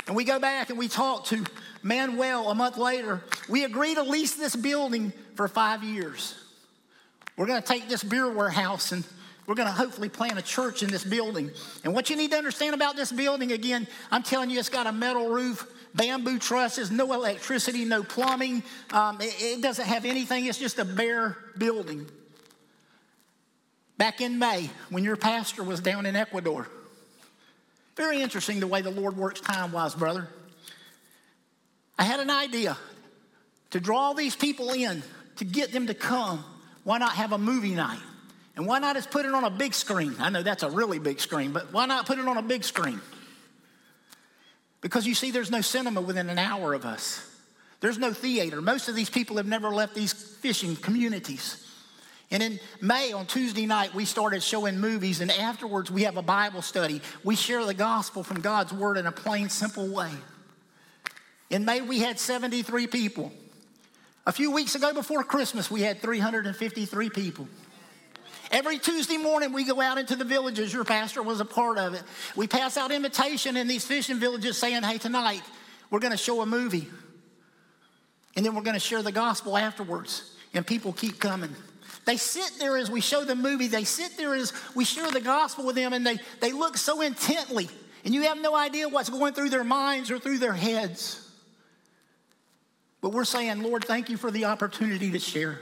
And 0.07 0.15
we 0.15 0.23
go 0.23 0.39
back 0.39 0.69
and 0.69 0.79
we 0.79 0.87
talk 0.87 1.25
to 1.25 1.43
Manuel 1.83 2.49
a 2.49 2.55
month 2.55 2.77
later. 2.77 3.23
We 3.47 3.63
agree 3.63 3.95
to 3.95 4.03
lease 4.03 4.35
this 4.35 4.55
building 4.55 5.13
for 5.35 5.47
five 5.47 5.83
years. 5.83 6.35
We're 7.37 7.47
going 7.47 7.61
to 7.61 7.67
take 7.67 7.87
this 7.87 8.03
beer 8.03 8.29
warehouse 8.31 8.91
and 8.91 9.03
we're 9.47 9.55
going 9.55 9.67
to 9.67 9.73
hopefully 9.73 10.09
plant 10.09 10.37
a 10.37 10.41
church 10.41 10.83
in 10.83 10.89
this 10.91 11.03
building. 11.03 11.51
And 11.83 11.93
what 11.93 12.09
you 12.09 12.15
need 12.15 12.31
to 12.31 12.37
understand 12.37 12.75
about 12.75 12.95
this 12.95 13.11
building, 13.11 13.51
again, 13.51 13.87
I'm 14.11 14.23
telling 14.23 14.49
you, 14.49 14.59
it's 14.59 14.69
got 14.69 14.87
a 14.87 14.91
metal 14.91 15.29
roof, 15.29 15.67
bamboo 15.95 16.39
trusses, 16.39 16.91
no 16.91 17.11
electricity, 17.13 17.85
no 17.85 18.03
plumbing. 18.03 18.63
Um, 18.91 19.19
it, 19.19 19.35
it 19.39 19.61
doesn't 19.61 19.85
have 19.85 20.05
anything, 20.05 20.45
it's 20.45 20.57
just 20.57 20.79
a 20.79 20.85
bare 20.85 21.37
building. 21.57 22.05
Back 23.97 24.21
in 24.21 24.39
May, 24.39 24.69
when 24.89 25.03
your 25.03 25.15
pastor 25.15 25.63
was 25.63 25.79
down 25.79 26.05
in 26.05 26.15
Ecuador, 26.15 26.67
very 28.01 28.23
interesting 28.23 28.59
the 28.59 28.65
way 28.65 28.81
the 28.81 28.89
Lord 28.89 29.15
works 29.15 29.39
time 29.41 29.71
wise, 29.71 29.93
brother. 29.93 30.27
I 31.99 32.03
had 32.03 32.19
an 32.19 32.31
idea 32.31 32.75
to 33.69 33.79
draw 33.79 34.13
these 34.13 34.35
people 34.35 34.71
in, 34.71 35.03
to 35.35 35.45
get 35.45 35.71
them 35.71 35.85
to 35.85 35.93
come. 35.93 36.43
Why 36.83 36.97
not 36.97 37.11
have 37.11 37.31
a 37.31 37.37
movie 37.37 37.75
night? 37.75 37.99
And 38.55 38.65
why 38.65 38.79
not 38.79 38.95
just 38.95 39.11
put 39.11 39.27
it 39.27 39.35
on 39.35 39.43
a 39.43 39.51
big 39.51 39.75
screen? 39.75 40.15
I 40.17 40.31
know 40.31 40.41
that's 40.41 40.63
a 40.63 40.69
really 40.71 40.97
big 40.97 41.19
screen, 41.19 41.51
but 41.51 41.71
why 41.71 41.85
not 41.85 42.07
put 42.07 42.17
it 42.17 42.27
on 42.27 42.37
a 42.37 42.41
big 42.41 42.63
screen? 42.63 42.99
Because 44.81 45.05
you 45.05 45.13
see, 45.13 45.29
there's 45.29 45.51
no 45.51 45.61
cinema 45.61 46.01
within 46.01 46.27
an 46.27 46.39
hour 46.39 46.73
of 46.73 46.85
us. 46.85 47.23
There's 47.81 47.99
no 47.99 48.13
theater. 48.13 48.63
Most 48.63 48.89
of 48.89 48.95
these 48.95 49.11
people 49.11 49.37
have 49.37 49.45
never 49.45 49.69
left 49.69 49.93
these 49.93 50.11
fishing 50.11 50.75
communities. 50.75 51.70
And 52.31 52.41
in 52.41 52.59
May, 52.79 53.11
on 53.11 53.25
Tuesday 53.25 53.65
night, 53.65 53.93
we 53.93 54.05
started 54.05 54.41
showing 54.41 54.79
movies, 54.79 55.19
and 55.19 55.29
afterwards, 55.29 55.91
we 55.91 56.03
have 56.03 56.15
a 56.15 56.21
Bible 56.21 56.61
study. 56.61 57.01
We 57.25 57.35
share 57.35 57.65
the 57.65 57.73
gospel 57.73 58.23
from 58.23 58.39
God's 58.39 58.71
word 58.71 58.97
in 58.97 59.05
a 59.05 59.11
plain, 59.11 59.49
simple 59.49 59.89
way. 59.89 60.11
In 61.49 61.65
May, 61.65 61.81
we 61.81 61.99
had 61.99 62.17
73 62.17 62.87
people. 62.87 63.33
A 64.25 64.31
few 64.31 64.51
weeks 64.51 64.75
ago, 64.75 64.93
before 64.93 65.23
Christmas, 65.23 65.69
we 65.69 65.81
had 65.81 66.01
353 66.01 67.09
people. 67.09 67.49
Every 68.49 68.79
Tuesday 68.79 69.17
morning, 69.17 69.51
we 69.51 69.65
go 69.65 69.81
out 69.81 69.97
into 69.97 70.15
the 70.15 70.23
villages. 70.23 70.71
Your 70.71 70.85
pastor 70.85 71.21
was 71.23 71.41
a 71.41 71.45
part 71.45 71.77
of 71.77 71.93
it. 71.93 72.03
We 72.37 72.47
pass 72.47 72.77
out 72.77 72.91
invitation 72.91 73.57
in 73.57 73.67
these 73.67 73.83
fishing 73.83 74.19
villages 74.19 74.57
saying, 74.57 74.83
hey, 74.83 74.97
tonight, 74.97 75.41
we're 75.89 75.99
going 75.99 76.11
to 76.11 76.17
show 76.17 76.41
a 76.41 76.45
movie. 76.45 76.87
And 78.37 78.45
then 78.45 78.55
we're 78.55 78.61
going 78.61 78.75
to 78.75 78.79
share 78.79 79.01
the 79.01 79.11
gospel 79.11 79.57
afterwards. 79.57 80.33
And 80.53 80.65
people 80.65 80.93
keep 80.93 81.19
coming. 81.19 81.55
They 82.05 82.17
sit 82.17 82.53
there 82.59 82.77
as 82.77 82.89
we 82.89 83.01
show 83.01 83.23
the 83.23 83.35
movie, 83.35 83.67
they 83.67 83.83
sit 83.83 84.17
there 84.17 84.33
as 84.33 84.53
we 84.75 84.85
share 84.85 85.11
the 85.11 85.21
gospel 85.21 85.65
with 85.65 85.75
them, 85.75 85.93
and 85.93 86.05
they, 86.05 86.19
they 86.39 86.51
look 86.51 86.77
so 86.77 87.01
intently, 87.01 87.69
and 88.03 88.13
you 88.13 88.23
have 88.23 88.41
no 88.41 88.55
idea 88.55 88.89
what's 88.89 89.09
going 89.09 89.33
through 89.33 89.49
their 89.49 89.63
minds 89.63 90.09
or 90.09 90.17
through 90.17 90.39
their 90.39 90.53
heads. 90.53 91.29
But 93.01 93.09
we're 93.13 93.25
saying, 93.25 93.61
Lord, 93.61 93.83
thank 93.83 94.09
you 94.09 94.17
for 94.17 94.31
the 94.31 94.45
opportunity 94.45 95.11
to 95.11 95.19
share. 95.19 95.59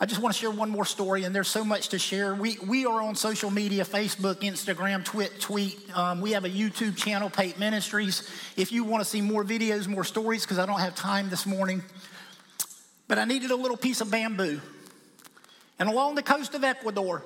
I 0.00 0.06
just 0.06 0.22
want 0.22 0.32
to 0.32 0.40
share 0.40 0.52
one 0.52 0.70
more 0.70 0.84
story, 0.84 1.24
and 1.24 1.34
there's 1.34 1.48
so 1.48 1.64
much 1.64 1.88
to 1.88 1.98
share. 1.98 2.32
We, 2.32 2.56
we 2.64 2.86
are 2.86 3.02
on 3.02 3.16
social 3.16 3.50
media 3.50 3.84
Facebook, 3.84 4.36
Instagram, 4.36 5.04
Twit, 5.04 5.40
Tweet. 5.40 5.76
Um, 5.92 6.20
we 6.20 6.30
have 6.32 6.44
a 6.44 6.48
YouTube 6.48 6.96
channel, 6.96 7.28
Pate 7.28 7.58
Ministries. 7.58 8.30
If 8.56 8.70
you 8.70 8.84
want 8.84 9.02
to 9.02 9.10
see 9.10 9.20
more 9.20 9.44
videos, 9.44 9.88
more 9.88 10.04
stories, 10.04 10.42
because 10.42 10.60
I 10.60 10.66
don't 10.66 10.78
have 10.78 10.94
time 10.94 11.30
this 11.30 11.46
morning, 11.46 11.82
but 13.08 13.18
I 13.18 13.24
needed 13.24 13.50
a 13.50 13.56
little 13.56 13.76
piece 13.76 14.00
of 14.00 14.10
bamboo. 14.10 14.60
And 15.78 15.88
along 15.88 16.14
the 16.14 16.22
coast 16.22 16.54
of 16.54 16.62
Ecuador, 16.62 17.24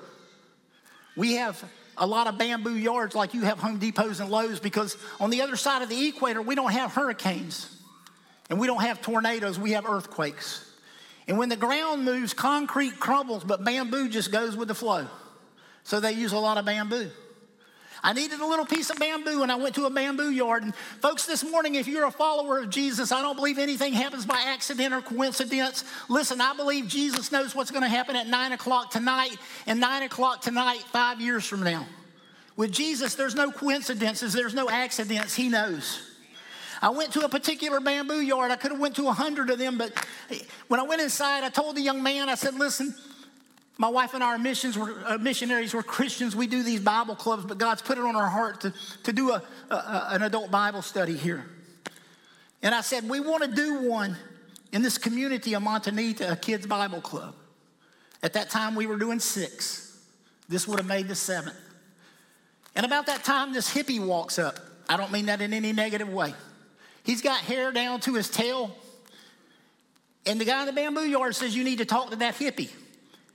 we 1.17 1.35
have 1.35 1.63
a 1.99 2.07
lot 2.07 2.27
of 2.27 2.39
bamboo 2.39 2.77
yards 2.77 3.15
like 3.15 3.35
you 3.35 3.43
have 3.43 3.59
Home 3.59 3.79
Depots 3.79 4.21
and 4.21 4.31
Lowe's 4.31 4.61
because 4.61 4.97
on 5.21 5.31
the 5.31 5.43
other 5.43 5.57
side 5.57 5.83
of 5.83 5.89
the 5.89 6.09
equator, 6.09 6.41
we 6.41 6.55
don't 6.55 6.73
have 6.73 6.93
hurricanes 6.93 7.69
and 8.49 8.59
we 8.59 8.67
don't 8.67 8.83
have 8.83 9.03
tornadoes, 9.03 9.59
we 9.59 9.73
have 9.73 9.87
earthquakes. 9.87 10.69
And 11.29 11.39
when 11.39 11.49
the 11.49 11.57
ground 11.57 12.05
moves, 12.05 12.35
concrete 12.35 12.99
crumbles, 12.99 13.45
but 13.45 13.65
bamboo 13.65 14.09
just 14.09 14.33
goes 14.33 14.57
with 14.57 14.69
the 14.69 14.75
flow. 14.75 15.07
So 15.85 16.01
they 16.01 16.13
use 16.13 16.33
a 16.33 16.39
lot 16.39 16.59
of 16.59 16.65
bamboo. 16.65 17.11
I 18.05 18.13
needed 18.13 18.41
a 18.41 18.47
little 18.47 18.67
piece 18.67 18.91
of 18.91 18.99
bamboo, 18.99 19.43
and 19.43 19.53
I 19.53 19.55
went 19.55 19.77
to 19.77 19.87
a 19.87 19.91
bamboo 19.91 20.31
yard. 20.31 20.65
And 20.65 20.75
folks, 20.75 21.25
this 21.25 21.45
morning, 21.45 21.77
if 21.77 21.87
you're 21.87 22.07
a 22.07 22.11
follower 22.11 22.59
of 22.59 22.69
Jesus, 22.69 23.13
I 23.13 23.23
don't 23.23 23.37
believe 23.37 23.59
anything 23.59 23.93
happens 23.93 24.27
by 24.27 24.43
accident 24.45 24.93
or 24.93 25.01
coincidence. 25.01 25.85
Listen, 26.09 26.41
I 26.41 26.53
believe 26.55 26.89
Jesus 26.89 27.31
knows 27.31 27.55
what's 27.55 27.71
going 27.71 27.85
to 27.85 27.89
happen 27.89 28.17
at 28.17 28.27
nine 28.27 28.51
o'clock 28.51 28.91
tonight 28.91 29.37
and 29.67 29.79
nine 29.79 30.03
o'clock 30.03 30.41
tonight, 30.41 30.81
five 30.91 31.21
years 31.21 31.47
from 31.47 31.63
now. 31.63 31.87
With 32.57 32.73
Jesus, 32.73 33.15
there's 33.15 33.37
no 33.37 33.53
coincidences, 33.53 34.33
there's 34.33 34.55
no 34.55 34.69
accidents. 34.69 35.35
He 35.35 35.49
knows. 35.49 36.09
I 36.83 36.91
went 36.91 37.13
to 37.13 37.25
a 37.25 37.29
particular 37.29 37.79
bamboo 37.79 38.21
yard. 38.21 38.51
I 38.51 38.57
could 38.57 38.73
have 38.73 38.81
went 38.81 38.97
to 38.97 39.07
a 39.07 39.13
hundred 39.13 39.49
of 39.51 39.59
them, 39.61 39.79
but 39.79 39.93
when 40.67 40.81
I 40.81 40.83
went 40.83 41.01
inside, 41.01 41.45
I 41.45 41.49
told 41.49 41.77
the 41.77 41.81
young 41.81 42.03
man, 42.03 42.29
I 42.29 42.35
said, 42.35 42.55
"Listen, 42.57 42.93
my 43.79 43.89
wife 43.89 44.15
and 44.15 44.23
I 44.23 44.29
are 44.29 44.39
missions, 44.39 44.79
we're, 44.79 44.95
uh, 45.05 45.19
missionaries, 45.19 45.75
we're 45.75 45.83
Christians. 45.83 46.37
We 46.37 46.47
do 46.47 46.63
these 46.63 46.81
Bible 46.81 47.17
clubs, 47.17 47.45
but 47.45 47.59
God's 47.59 47.83
put 47.83 47.99
it 47.99 48.05
on 48.05 48.15
our 48.15 48.29
heart 48.29 48.61
to, 48.63 48.75
to 49.05 49.13
do 49.13 49.31
a, 49.31 49.43
a, 49.71 50.09
an 50.11 50.23
adult 50.23 50.51
Bible 50.51 50.83
study 50.83 51.17
here. 51.17 51.47
And 52.63 52.75
I 52.75 52.81
said, 52.83 53.09
We 53.09 53.21
want 53.21 53.43
to 53.45 53.51
do 53.51 53.83
one 53.83 54.17
in 54.73 54.83
this 54.83 54.99
community 54.99 55.55
of 55.55 55.63
Montanita, 55.63 56.33
a 56.33 56.37
kids' 56.37 56.67
Bible 56.67 57.01
club. 57.01 57.35
At 58.23 58.35
that 58.35 58.51
time, 58.51 58.75
we 58.75 58.87
were 58.87 58.97
doing 58.97 59.19
six. 59.19 59.99
This 60.49 60.69
would 60.69 60.79
have 60.79 60.87
made 60.87 61.09
the 61.09 61.15
seventh. 61.15 61.57
And 62.77 62.87
about 62.87 63.07
that 63.07 63.25
time, 63.25 63.53
this 63.53 63.73
hippie 63.75 64.05
walks 64.05 64.39
up. 64.39 64.59
I 64.89 64.97
don't 64.97 65.13
mean 65.13 65.27
that 65.27 65.41
in 65.41 65.53
any 65.53 65.73
negative 65.73 66.09
way. 66.09 66.35
He's 67.05 67.23
got 67.23 67.41
hair 67.41 67.73
down 67.73 68.01
to 68.01 68.15
his 68.15 68.31
tail. 68.31 68.71
And 70.25 70.41
the 70.41 70.45
guy 70.45 70.61
in 70.61 70.67
the 70.67 70.73
bamboo 70.73 71.01
yard 71.01 71.35
says, 71.35 71.57
You 71.57 71.65
need 71.65 71.79
to 71.79 71.85
talk 71.85 72.11
to 72.11 72.17
that 72.17 72.35
hippie. 72.35 72.71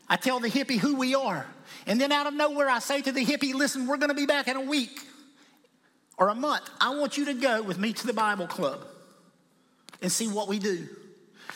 I 0.09 0.15
tell 0.15 0.39
the 0.39 0.49
hippie 0.49 0.77
who 0.77 0.95
we 0.95 1.15
are. 1.15 1.45
And 1.85 1.99
then 1.99 2.11
out 2.11 2.27
of 2.27 2.33
nowhere, 2.33 2.69
I 2.69 2.79
say 2.79 3.01
to 3.01 3.11
the 3.11 3.25
hippie, 3.25 3.53
listen, 3.53 3.87
we're 3.87 3.97
going 3.97 4.09
to 4.09 4.15
be 4.15 4.25
back 4.25 4.47
in 4.47 4.55
a 4.55 4.61
week 4.61 5.01
or 6.17 6.29
a 6.29 6.35
month. 6.35 6.69
I 6.79 6.95
want 6.95 7.17
you 7.17 7.25
to 7.25 7.33
go 7.33 7.61
with 7.61 7.77
me 7.77 7.93
to 7.93 8.07
the 8.07 8.13
Bible 8.13 8.47
club 8.47 8.85
and 10.01 10.11
see 10.11 10.27
what 10.27 10.47
we 10.47 10.59
do. 10.59 10.87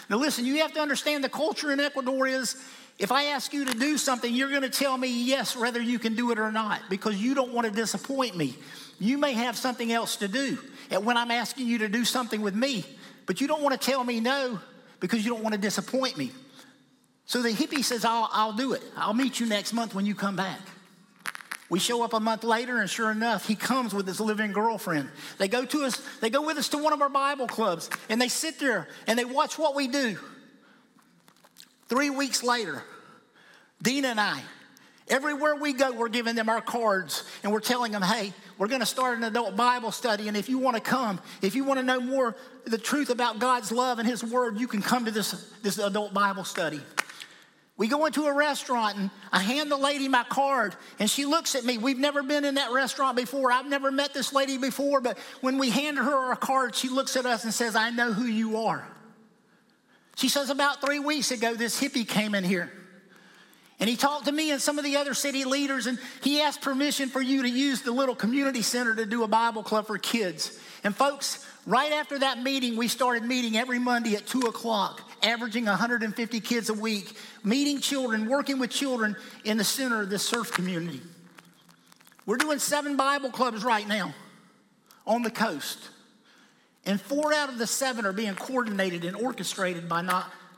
Now, 0.10 0.18
listen, 0.18 0.46
you 0.46 0.60
have 0.60 0.74
to 0.74 0.80
understand 0.80 1.24
the 1.24 1.30
culture 1.30 1.72
in 1.72 1.80
Ecuador 1.80 2.28
is 2.28 2.56
if 3.00 3.12
I 3.12 3.26
ask 3.26 3.54
you 3.54 3.66
to 3.66 3.74
do 3.74 3.98
something, 3.98 4.34
you're 4.34 4.50
going 4.50 4.62
to 4.62 4.70
tell 4.70 4.98
me 4.98 5.24
yes, 5.24 5.56
whether 5.56 5.82
you 5.82 6.00
can 6.00 6.16
do 6.16 6.32
it 6.32 6.40
or 6.40 6.52
not, 6.52 6.82
because 6.90 7.22
you 7.22 7.34
don't 7.34 7.54
want 7.54 7.68
to 7.68 7.74
disappoint 7.74 8.36
me. 8.36 8.56
You 9.00 9.18
may 9.18 9.34
have 9.34 9.58
something 9.58 9.92
else 9.92 10.18
to 10.18 10.28
do 10.28 10.58
and 10.92 11.06
when 11.06 11.16
I'm 11.16 11.32
asking 11.32 11.68
you 11.68 11.80
to 11.80 11.88
do 11.88 12.04
something 12.04 12.42
with 12.42 12.54
me, 12.54 12.84
but 13.26 13.40
you 13.40 13.48
don't 13.48 13.64
want 13.64 13.80
to 13.80 13.92
tell 13.92 14.04
me 14.04 14.20
no 14.20 14.60
because 15.00 15.24
you 15.24 15.32
don't 15.32 15.42
want 15.42 15.56
to 15.56 15.62
disappoint 15.62 16.18
me. 16.18 16.32
So 17.26 17.42
the 17.42 17.50
hippie 17.50 17.84
says, 17.84 18.04
I'll, 18.04 18.30
I'll 18.32 18.54
do 18.54 18.74
it. 18.74 18.82
I'll 18.98 19.14
meet 19.14 19.40
you 19.40 19.46
next 19.46 19.74
month 19.74 19.96
when 19.96 20.06
you 20.06 20.16
come 20.16 20.36
back. 20.36 20.60
We 21.70 21.80
show 21.80 22.04
up 22.04 22.14
a 22.14 22.20
month 22.20 22.44
later, 22.44 22.80
and 22.80 22.90
sure 22.90 23.12
enough, 23.12 23.48
he 23.48 23.56
comes 23.56 23.94
with 23.94 24.06
his 24.06 24.20
living 24.20 24.52
girlfriend. 24.52 25.10
They 25.38 25.48
go 25.48 25.64
to 25.64 25.86
us, 25.86 26.06
they 26.20 26.30
go 26.30 26.46
with 26.46 26.58
us 26.58 26.68
to 26.70 26.78
one 26.78 26.92
of 26.92 27.02
our 27.02 27.10
Bible 27.10 27.48
clubs, 27.48 27.90
and 28.10 28.22
they 28.22 28.28
sit 28.28 28.60
there 28.60 28.90
and 29.08 29.18
they 29.18 29.24
watch 29.24 29.58
what 29.58 29.74
we 29.74 29.88
do. 29.88 30.18
Three 31.88 32.10
weeks 32.10 32.44
later, 32.44 32.84
Dina 33.82 34.10
and 34.10 34.20
I, 34.20 34.42
Everywhere 35.12 35.56
we 35.56 35.74
go, 35.74 35.92
we're 35.92 36.08
giving 36.08 36.36
them 36.36 36.48
our 36.48 36.62
cards 36.62 37.26
and 37.44 37.52
we're 37.52 37.60
telling 37.60 37.92
them, 37.92 38.02
hey, 38.02 38.32
we're 38.58 38.70
going 38.70 38.80
to 38.80 38.86
start 38.86 39.18
an 39.18 39.26
adult 39.26 39.58
Bible 39.58 39.92
study. 39.92 40.30
And 40.30 40.38
if 40.38 40.48
you 40.48 40.58
want 40.58 40.78
to 40.78 40.82
come, 40.82 41.20
if 41.42 41.54
you 41.54 41.66
want 41.66 41.82
to 41.82 41.86
know 41.86 42.00
more 42.00 42.38
the 42.64 42.78
truth 42.78 43.10
about 43.10 43.38
God's 43.38 43.74
love 43.74 44.00
and 44.00 44.08
His 44.08 44.24
Word, 44.24 44.58
you 44.58 44.70
can 44.70 44.82
come 44.82 45.04
to 45.04 45.12
this, 45.12 45.54
this 45.64 45.80
adult 45.80 46.14
Bible 46.14 46.46
study. 46.46 46.80
We 47.82 47.88
go 47.88 48.06
into 48.06 48.26
a 48.26 48.32
restaurant 48.32 48.96
and 48.96 49.10
I 49.32 49.40
hand 49.40 49.72
the 49.72 49.76
lady 49.76 50.08
my 50.08 50.24
card 50.24 50.76
and 51.00 51.10
she 51.10 51.26
looks 51.26 51.56
at 51.56 51.66
me. 51.66 51.80
We've 51.80 51.98
never 51.98 52.22
been 52.22 52.46
in 52.46 52.54
that 52.54 52.72
restaurant 52.72 53.18
before. 53.18 53.52
I've 53.52 53.66
never 53.66 53.90
met 53.90 54.14
this 54.14 54.32
lady 54.34 54.60
before, 54.60 55.02
but 55.02 55.18
when 55.42 55.58
we 55.58 55.72
hand 55.72 55.98
her 55.98 56.16
our 56.16 56.36
card, 56.36 56.76
she 56.76 56.90
looks 56.90 57.18
at 57.18 57.26
us 57.26 57.44
and 57.44 57.52
says, 57.52 57.76
I 57.76 57.90
know 57.90 58.14
who 58.14 58.26
you 58.26 58.58
are. 58.58 58.88
She 60.16 60.30
says, 60.30 60.52
About 60.52 60.80
three 60.80 61.00
weeks 61.00 61.32
ago, 61.32 61.56
this 61.56 61.82
hippie 61.82 62.08
came 62.08 62.36
in 62.36 62.44
here. 62.44 62.72
And 63.80 63.90
he 63.90 63.96
talked 63.96 64.26
to 64.26 64.32
me 64.32 64.52
and 64.52 64.62
some 64.62 64.78
of 64.78 64.84
the 64.86 64.98
other 64.98 65.16
city 65.16 65.44
leaders, 65.44 65.88
and 65.88 65.98
he 66.22 66.40
asked 66.40 66.62
permission 66.62 67.10
for 67.10 67.20
you 67.20 67.42
to 67.42 67.50
use 67.50 67.82
the 67.82 67.92
little 67.92 68.14
community 68.14 68.62
center 68.62 68.94
to 68.94 69.08
do 69.08 69.24
a 69.24 69.28
Bible 69.28 69.64
club 69.64 69.88
for 69.88 69.98
kids. 69.98 70.56
And 70.84 70.96
folks, 70.96 71.44
right 71.66 71.92
after 71.92 72.20
that 72.20 72.44
meeting, 72.44 72.78
we 72.78 72.88
started 72.88 73.24
meeting 73.24 73.58
every 73.58 73.80
Monday 73.80 74.16
at 74.16 74.28
2 74.28 74.42
o'clock, 74.42 75.02
averaging 75.24 75.66
150 75.66 76.40
kids 76.40 76.70
a 76.70 76.74
week, 76.74 77.16
meeting 77.44 77.80
children, 77.80 78.30
working 78.30 78.60
with 78.60 78.70
children 78.70 79.16
in 79.44 79.58
the 79.58 79.64
center 79.64 80.02
of 80.02 80.10
this 80.10 80.24
surf 80.24 80.52
community. 80.52 81.02
We're 82.26 82.38
doing 82.38 82.60
seven 82.60 82.98
Bible 82.98 83.30
clubs 83.32 83.64
right 83.64 83.88
now 83.88 84.14
on 85.06 85.24
the 85.24 85.32
coast. 85.32 85.80
And 86.86 87.00
four 87.00 87.34
out 87.34 87.50
of 87.50 87.58
the 87.58 87.68
seven 87.68 88.06
are 88.06 88.14
being 88.14 88.36
coordinated 88.36 89.06
and 89.06 89.16
orchestrated 89.16 89.88
by 89.88 90.02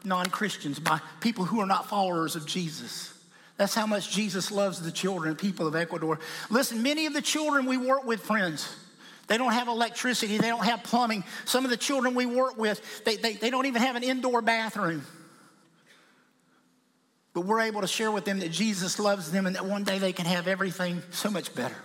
non 0.03 0.26
Christians, 0.28 0.80
by 0.80 0.99
people 1.20 1.45
who 1.45 1.59
are 1.59 1.66
not 1.66 1.89
followers 1.89 2.36
of 2.36 2.45
Jesus. 2.45 3.14
That's 3.57 3.76
how 3.76 3.86
much 3.86 4.11
Jesus 4.11 4.51
loves 4.51 4.82
the 4.82 4.91
children 4.91 5.30
and 5.30 5.38
people 5.38 5.68
of 5.68 5.76
Ecuador. 5.76 6.20
Listen, 6.49 6.82
many 6.82 7.05
of 7.05 7.14
the 7.14 7.22
children 7.22 7.66
we 7.66 7.78
work 7.78 8.05
with, 8.05 8.22
friends, 8.22 8.76
they 9.28 9.38
don't 9.38 9.53
have 9.53 9.67
electricity, 9.67 10.38
they 10.38 10.49
don't 10.49 10.65
have 10.65 10.84
plumbing. 10.84 11.24
Some 11.45 11.63
of 11.63 11.71
the 11.71 11.78
children 11.78 12.13
we 12.13 12.26
work 12.26 12.57
with, 12.57 13.03
they, 13.05 13.15
they, 13.15 13.34
they 13.34 13.49
don't 13.49 13.65
even 13.65 13.82
have 13.82 13.95
an 13.95 14.03
indoor 14.03 14.41
bathroom. 14.41 15.05
But 17.34 17.45
we're 17.45 17.61
able 17.61 17.82
to 17.82 17.88
share 17.88 18.11
with 18.11 18.26
them 18.26 18.39
that 18.39 18.51
Jesus 18.51 18.99
loves 18.99 19.32
them 19.32 19.47
and 19.47 19.55
that 19.55 19.65
one 19.65 19.84
day 19.84 19.97
they 19.97 20.13
can 20.13 20.26
have 20.26 20.47
everything 20.47 21.01
so 21.11 21.32
much 21.32 21.55
better 21.55 21.76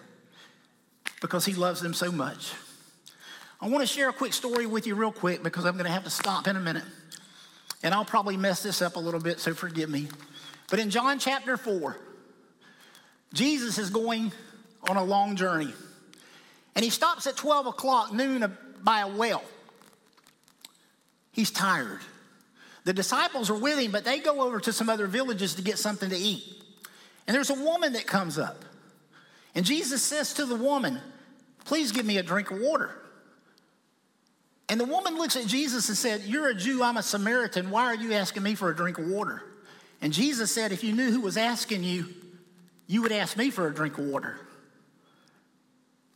because 1.21 1.45
he 1.45 1.55
loves 1.55 1.81
them 1.81 1.95
so 1.95 2.13
much. 2.13 2.53
I 3.61 3.69
want 3.69 3.83
to 3.83 3.87
share 3.87 4.09
a 4.09 4.13
quick 4.13 4.35
story 4.35 4.67
with 4.67 4.87
you, 4.87 4.95
real 4.95 5.11
quick, 5.11 5.43
because 5.43 5.65
I'm 5.65 5.75
going 5.75 5.87
to 5.87 5.91
have 5.91 6.05
to 6.05 6.11
stop 6.11 6.47
in 6.47 6.57
a 6.57 6.61
minute. 6.61 6.85
And 7.83 7.95
I'll 7.95 8.05
probably 8.05 8.37
mess 8.37 8.63
this 8.63 8.83
up 8.83 8.97
a 8.97 9.01
little 9.01 9.21
bit, 9.21 9.41
so 9.41 9.55
forgive 9.55 9.89
me. 9.89 10.09
But 10.71 10.81
in 10.81 10.91
John 10.91 11.19
chapter 11.19 11.57
4, 11.57 11.97
Jesus 13.33 13.79
is 13.79 13.91
going 13.91 14.33
on 14.89 14.97
a 14.97 15.05
long 15.05 15.35
journey. 15.35 15.73
And 16.75 16.85
he 16.85 16.91
stops 16.91 17.27
at 17.27 17.37
12 17.37 17.67
o'clock 17.67 18.13
noon 18.13 18.57
by 18.83 19.01
a 19.01 19.09
well. 19.09 19.43
He's 21.33 21.51
tired. 21.51 22.01
The 22.85 22.93
disciples 22.93 23.51
are 23.51 23.59
with 23.59 23.79
him, 23.79 23.91
but 23.91 24.05
they 24.05 24.19
go 24.19 24.41
over 24.41 24.61
to 24.61 24.73
some 24.73 24.89
other 24.89 25.07
villages 25.07 25.55
to 25.57 25.63
get 25.63 25.79
something 25.79 26.09
to 26.11 26.17
eat. 26.17 26.43
And 27.27 27.35
there's 27.35 27.51
a 27.51 27.55
woman 27.55 27.93
that 27.93 28.07
comes 28.07 28.39
up. 28.39 28.65
And 29.55 29.65
Jesus 29.65 30.03
says 30.03 30.35
to 30.35 30.47
the 30.47 30.57
woman, 30.57 31.01
Please 31.65 31.93
give 31.93 32.07
me 32.07 32.17
a 32.17 32.23
drink 32.23 32.51
of 32.51 32.61
water. 32.61 32.91
And 34.71 34.81
the 34.81 34.85
woman 34.85 35.17
looks 35.17 35.37
at 35.37 35.47
Jesus 35.47 35.89
and 35.89 35.99
said, 35.99 36.23
You're 36.23 36.49
a 36.49 36.55
Jew, 36.55 36.83
I'm 36.83 36.97
a 36.97 37.03
Samaritan. 37.03 37.71
Why 37.71 37.85
are 37.85 37.95
you 37.95 38.15
asking 38.15 38.43
me 38.43 38.55
for 38.55 38.71
a 38.71 38.77
drink 38.77 38.99
of 38.99 39.07
water? 39.07 39.43
And 40.01 40.13
Jesus 40.13 40.51
said, 40.51 40.73
If 40.73 40.83
you 40.83 40.95
knew 40.95 41.11
who 41.11 41.21
was 41.21 41.37
asking 41.37 41.85
you, 41.85 42.07
you 42.87 43.03
would 43.03 43.13
ask 43.13 43.37
me 43.37 43.51
for 43.51 43.67
a 43.67 43.75
drink 43.75 43.99
of 43.99 44.07
water. 44.07 44.39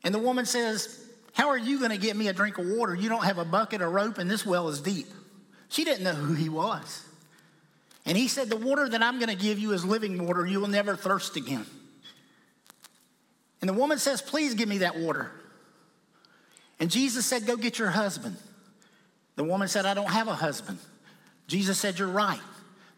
And 0.05 0.15
the 0.15 0.19
woman 0.19 0.47
says, 0.47 1.05
How 1.33 1.49
are 1.49 1.59
you 1.59 1.79
going 1.79 1.91
to 1.91 1.99
get 1.99 2.17
me 2.17 2.29
a 2.29 2.33
drink 2.33 2.59
of 2.59 2.67
water? 2.67 2.95
You 2.95 3.09
don't 3.09 3.25
have 3.25 3.39
a 3.39 3.45
bucket 3.45 3.83
or 3.83 3.91
rope, 3.91 4.19
and 4.19 4.31
this 4.31 4.45
well 4.45 4.69
is 4.69 4.81
deep. 4.81 5.07
She 5.69 5.85
didn't 5.85 6.05
know 6.05 6.13
who 6.13 6.35
he 6.35 6.49
was. 6.49 7.05
And 8.05 8.17
he 8.17 8.29
said, 8.29 8.49
The 8.49 8.57
water 8.57 8.89
that 8.89 9.03
I'm 9.03 9.19
going 9.19 9.29
to 9.29 9.43
give 9.43 9.59
you 9.59 9.73
is 9.73 9.85
living 9.85 10.27
water. 10.27 10.47
You 10.47 10.61
will 10.61 10.69
never 10.69 10.97
thirst 10.97 11.37
again. 11.37 11.67
And 13.61 13.69
the 13.69 13.75
woman 13.75 13.99
says, 13.99 14.21
Please 14.21 14.55
give 14.55 14.69
me 14.69 14.79
that 14.79 14.97
water. 14.97 15.31
And 16.81 16.91
Jesus 16.91 17.25
said, 17.25 17.47
Go 17.47 17.57
get 17.57 17.79
your 17.79 17.91
husband. 17.91 18.37
The 19.37 19.45
woman 19.45 19.69
said, 19.69 19.87
I 19.87 19.95
don't 19.95 20.11
have 20.11 20.29
a 20.29 20.35
husband. 20.35 20.79
Jesus 21.47 21.79
said, 21.79 21.99
You're 21.99 22.09
right. 22.09 22.41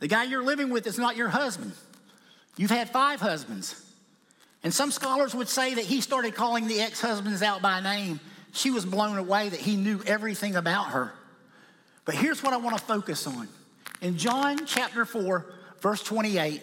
The 0.01 0.09
guy 0.09 0.25
you're 0.25 0.43
living 0.43 0.71
with 0.71 0.87
is 0.87 0.99
not 0.99 1.17
your 1.17 1.29
husband. 1.29 1.73
You've 2.57 2.71
had 2.71 2.91
five 2.91 3.21
husbands. 3.21 3.84
And 4.65 4.73
some 4.73 4.91
scholars 4.91 5.35
would 5.35 5.49
say 5.49 5.75
that 5.75 5.85
he 5.85 6.01
started 6.01 6.35
calling 6.35 6.67
the 6.67 6.81
ex 6.81 7.01
husbands 7.01 7.43
out 7.43 7.63
by 7.63 7.81
name. 7.81 8.19
She 8.53 8.71
was 8.71 8.85
blown 8.85 9.19
away 9.19 9.51
that 9.51 9.61
he 9.61 9.77
knew 9.77 10.03
everything 10.07 10.57
about 10.57 10.87
her. 10.87 11.13
But 12.05 12.15
here's 12.15 12.43
what 12.43 12.53
I 12.53 12.57
want 12.57 12.77
to 12.79 12.85
focus 12.85 13.27
on. 13.27 13.49
In 14.01 14.17
John 14.17 14.67
chapter 14.67 15.05
4, 15.05 15.47
verse 15.81 16.03
28, 16.03 16.63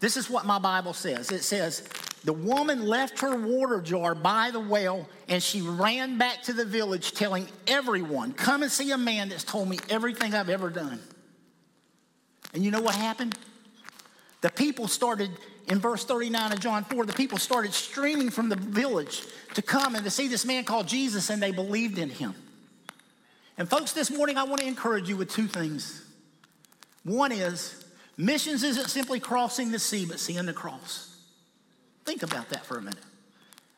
this 0.00 0.16
is 0.16 0.28
what 0.28 0.44
my 0.46 0.58
Bible 0.58 0.92
says 0.92 1.30
it 1.30 1.42
says, 1.42 1.86
The 2.24 2.32
woman 2.32 2.86
left 2.86 3.20
her 3.20 3.36
water 3.36 3.80
jar 3.80 4.14
by 4.14 4.50
the 4.50 4.60
well 4.60 5.06
and 5.28 5.42
she 5.42 5.60
ran 5.60 6.18
back 6.18 6.42
to 6.44 6.52
the 6.52 6.64
village 6.64 7.12
telling 7.12 7.48
everyone, 7.66 8.32
Come 8.32 8.62
and 8.62 8.72
see 8.72 8.90
a 8.92 8.98
man 8.98 9.28
that's 9.28 9.44
told 9.44 9.68
me 9.68 9.78
everything 9.90 10.34
I've 10.34 10.50
ever 10.50 10.70
done. 10.70 11.00
And 12.54 12.64
you 12.64 12.70
know 12.70 12.80
what 12.80 12.94
happened? 12.94 13.36
The 14.40 14.50
people 14.50 14.88
started, 14.88 15.30
in 15.66 15.78
verse 15.78 16.04
39 16.04 16.52
of 16.52 16.60
John 16.60 16.84
4, 16.84 17.06
the 17.06 17.12
people 17.12 17.38
started 17.38 17.72
streaming 17.72 18.30
from 18.30 18.48
the 18.48 18.56
village 18.56 19.22
to 19.54 19.62
come 19.62 19.94
and 19.94 20.04
to 20.04 20.10
see 20.10 20.28
this 20.28 20.44
man 20.44 20.64
called 20.64 20.86
Jesus, 20.86 21.30
and 21.30 21.42
they 21.42 21.50
believed 21.50 21.98
in 21.98 22.08
him. 22.10 22.34
And, 23.58 23.68
folks, 23.68 23.92
this 23.92 24.10
morning 24.10 24.36
I 24.36 24.44
want 24.44 24.60
to 24.60 24.66
encourage 24.66 25.08
you 25.08 25.16
with 25.16 25.30
two 25.30 25.46
things. 25.46 26.04
One 27.04 27.32
is, 27.32 27.84
missions 28.16 28.62
isn't 28.62 28.88
simply 28.88 29.18
crossing 29.18 29.70
the 29.70 29.78
sea, 29.78 30.06
but 30.06 30.20
seeing 30.20 30.46
the 30.46 30.52
cross. 30.52 31.16
Think 32.04 32.22
about 32.22 32.50
that 32.50 32.64
for 32.64 32.78
a 32.78 32.82
minute. 32.82 33.02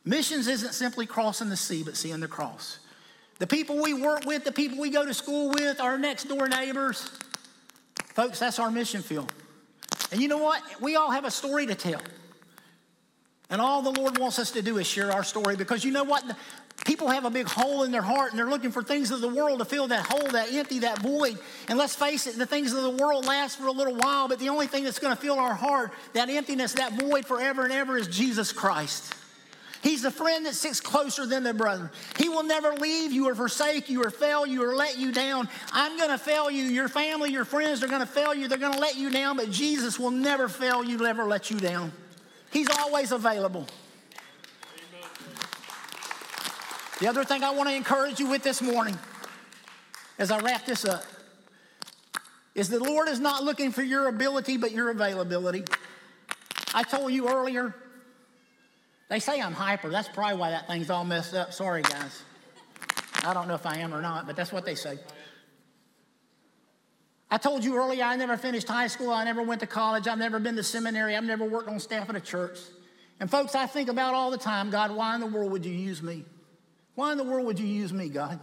Missions 0.04 0.48
isn't 0.48 0.74
simply 0.74 1.06
crossing 1.06 1.48
the 1.48 1.56
sea, 1.56 1.82
but 1.82 1.96
seeing 1.96 2.20
the 2.20 2.28
cross. 2.28 2.78
The 3.38 3.46
people 3.46 3.80
we 3.80 3.94
work 3.94 4.24
with, 4.26 4.44
the 4.44 4.52
people 4.52 4.78
we 4.78 4.90
go 4.90 5.06
to 5.06 5.14
school 5.14 5.50
with, 5.50 5.80
our 5.80 5.96
next 5.96 6.24
door 6.24 6.48
neighbors, 6.48 7.08
Folks, 8.18 8.40
that's 8.40 8.58
our 8.58 8.68
mission 8.68 9.00
field. 9.00 9.32
And 10.10 10.20
you 10.20 10.28
know 10.28 10.38
what? 10.38 10.62
We 10.80 10.96
all 10.96 11.10
have 11.10 11.24
a 11.24 11.30
story 11.30 11.66
to 11.66 11.74
tell. 11.74 12.00
And 13.50 13.60
all 13.60 13.82
the 13.82 13.90
Lord 13.90 14.18
wants 14.18 14.38
us 14.38 14.50
to 14.52 14.62
do 14.62 14.78
is 14.78 14.86
share 14.86 15.10
our 15.10 15.24
story 15.24 15.56
because 15.56 15.84
you 15.84 15.90
know 15.90 16.04
what? 16.04 16.22
People 16.84 17.08
have 17.08 17.24
a 17.24 17.30
big 17.30 17.48
hole 17.48 17.82
in 17.82 17.90
their 17.90 18.02
heart 18.02 18.30
and 18.30 18.38
they're 18.38 18.48
looking 18.48 18.70
for 18.70 18.82
things 18.82 19.10
of 19.10 19.20
the 19.20 19.28
world 19.28 19.58
to 19.58 19.64
fill 19.64 19.88
that 19.88 20.06
hole, 20.06 20.28
that 20.28 20.52
empty, 20.52 20.80
that 20.80 20.98
void. 21.00 21.38
And 21.68 21.78
let's 21.78 21.94
face 21.94 22.26
it, 22.26 22.36
the 22.38 22.46
things 22.46 22.72
of 22.72 22.82
the 22.82 23.04
world 23.04 23.24
last 23.24 23.58
for 23.58 23.66
a 23.66 23.72
little 23.72 23.94
while, 23.94 24.28
but 24.28 24.38
the 24.38 24.50
only 24.50 24.66
thing 24.66 24.84
that's 24.84 24.98
going 24.98 25.14
to 25.14 25.20
fill 25.20 25.38
our 25.38 25.54
heart, 25.54 25.92
that 26.12 26.28
emptiness, 26.28 26.74
that 26.74 26.92
void 26.92 27.24
forever 27.24 27.64
and 27.64 27.72
ever 27.72 27.96
is 27.96 28.06
Jesus 28.06 28.52
Christ. 28.52 29.14
He's 29.82 30.02
the 30.02 30.10
friend 30.10 30.44
that 30.46 30.54
sits 30.54 30.80
closer 30.80 31.24
than 31.24 31.44
the 31.44 31.54
brother. 31.54 31.90
He 32.16 32.28
will 32.28 32.42
never 32.42 32.72
leave 32.72 33.12
you 33.12 33.28
or 33.28 33.34
forsake 33.34 33.88
you 33.88 34.02
or 34.02 34.10
fail 34.10 34.44
you 34.44 34.64
or 34.64 34.74
let 34.74 34.98
you 34.98 35.12
down. 35.12 35.48
I'm 35.72 35.96
going 35.96 36.10
to 36.10 36.18
fail 36.18 36.50
you. 36.50 36.64
Your 36.64 36.88
family, 36.88 37.30
your 37.30 37.44
friends 37.44 37.82
are 37.82 37.88
going 37.88 38.00
to 38.00 38.06
fail 38.06 38.34
you. 38.34 38.48
They're 38.48 38.58
going 38.58 38.72
to 38.72 38.80
let 38.80 38.96
you 38.96 39.10
down, 39.10 39.36
but 39.36 39.50
Jesus 39.50 39.98
will 39.98 40.10
never 40.10 40.48
fail 40.48 40.82
you, 40.82 40.98
never 40.98 41.24
let 41.24 41.50
you 41.50 41.58
down. 41.58 41.92
He's 42.50 42.68
always 42.70 43.12
available. 43.12 43.66
The 47.00 47.06
other 47.06 47.22
thing 47.22 47.44
I 47.44 47.50
want 47.50 47.68
to 47.68 47.74
encourage 47.74 48.18
you 48.18 48.28
with 48.28 48.42
this 48.42 48.60
morning 48.60 48.98
as 50.18 50.32
I 50.32 50.40
wrap 50.40 50.66
this 50.66 50.84
up 50.84 51.04
is 52.56 52.68
the 52.68 52.82
Lord 52.82 53.06
is 53.06 53.20
not 53.20 53.44
looking 53.44 53.70
for 53.70 53.82
your 53.82 54.08
ability, 54.08 54.56
but 54.56 54.72
your 54.72 54.90
availability. 54.90 55.62
I 56.74 56.82
told 56.82 57.12
you 57.12 57.28
earlier 57.28 57.72
they 59.08 59.20
say 59.20 59.40
I'm 59.40 59.54
hyper. 59.54 59.88
That's 59.88 60.08
probably 60.08 60.36
why 60.36 60.50
that 60.50 60.66
thing's 60.66 60.90
all 60.90 61.04
messed 61.04 61.34
up. 61.34 61.52
Sorry, 61.52 61.82
guys. 61.82 62.22
I 63.24 63.34
don't 63.34 63.48
know 63.48 63.54
if 63.54 63.66
I 63.66 63.78
am 63.78 63.94
or 63.94 64.00
not, 64.00 64.26
but 64.26 64.36
that's 64.36 64.52
what 64.52 64.64
they 64.64 64.74
say. 64.74 64.98
I 67.30 67.36
told 67.36 67.64
you 67.64 67.76
earlier 67.76 68.04
I 68.04 68.16
never 68.16 68.36
finished 68.36 68.68
high 68.68 68.86
school. 68.86 69.10
I 69.10 69.24
never 69.24 69.42
went 69.42 69.60
to 69.60 69.66
college. 69.66 70.08
I've 70.08 70.18
never 70.18 70.38
been 70.38 70.56
to 70.56 70.62
seminary. 70.62 71.14
I've 71.14 71.24
never 71.24 71.44
worked 71.44 71.68
on 71.68 71.78
staff 71.80 72.08
at 72.08 72.16
a 72.16 72.20
church. 72.20 72.58
And 73.20 73.30
folks, 73.30 73.54
I 73.54 73.66
think 73.66 73.88
about 73.88 74.14
all 74.14 74.30
the 74.30 74.38
time 74.38 74.70
God, 74.70 74.90
why 74.94 75.14
in 75.14 75.20
the 75.20 75.26
world 75.26 75.52
would 75.52 75.66
you 75.66 75.72
use 75.72 76.02
me? 76.02 76.24
Why 76.94 77.12
in 77.12 77.18
the 77.18 77.24
world 77.24 77.46
would 77.46 77.58
you 77.58 77.66
use 77.66 77.92
me, 77.92 78.08
God? 78.08 78.40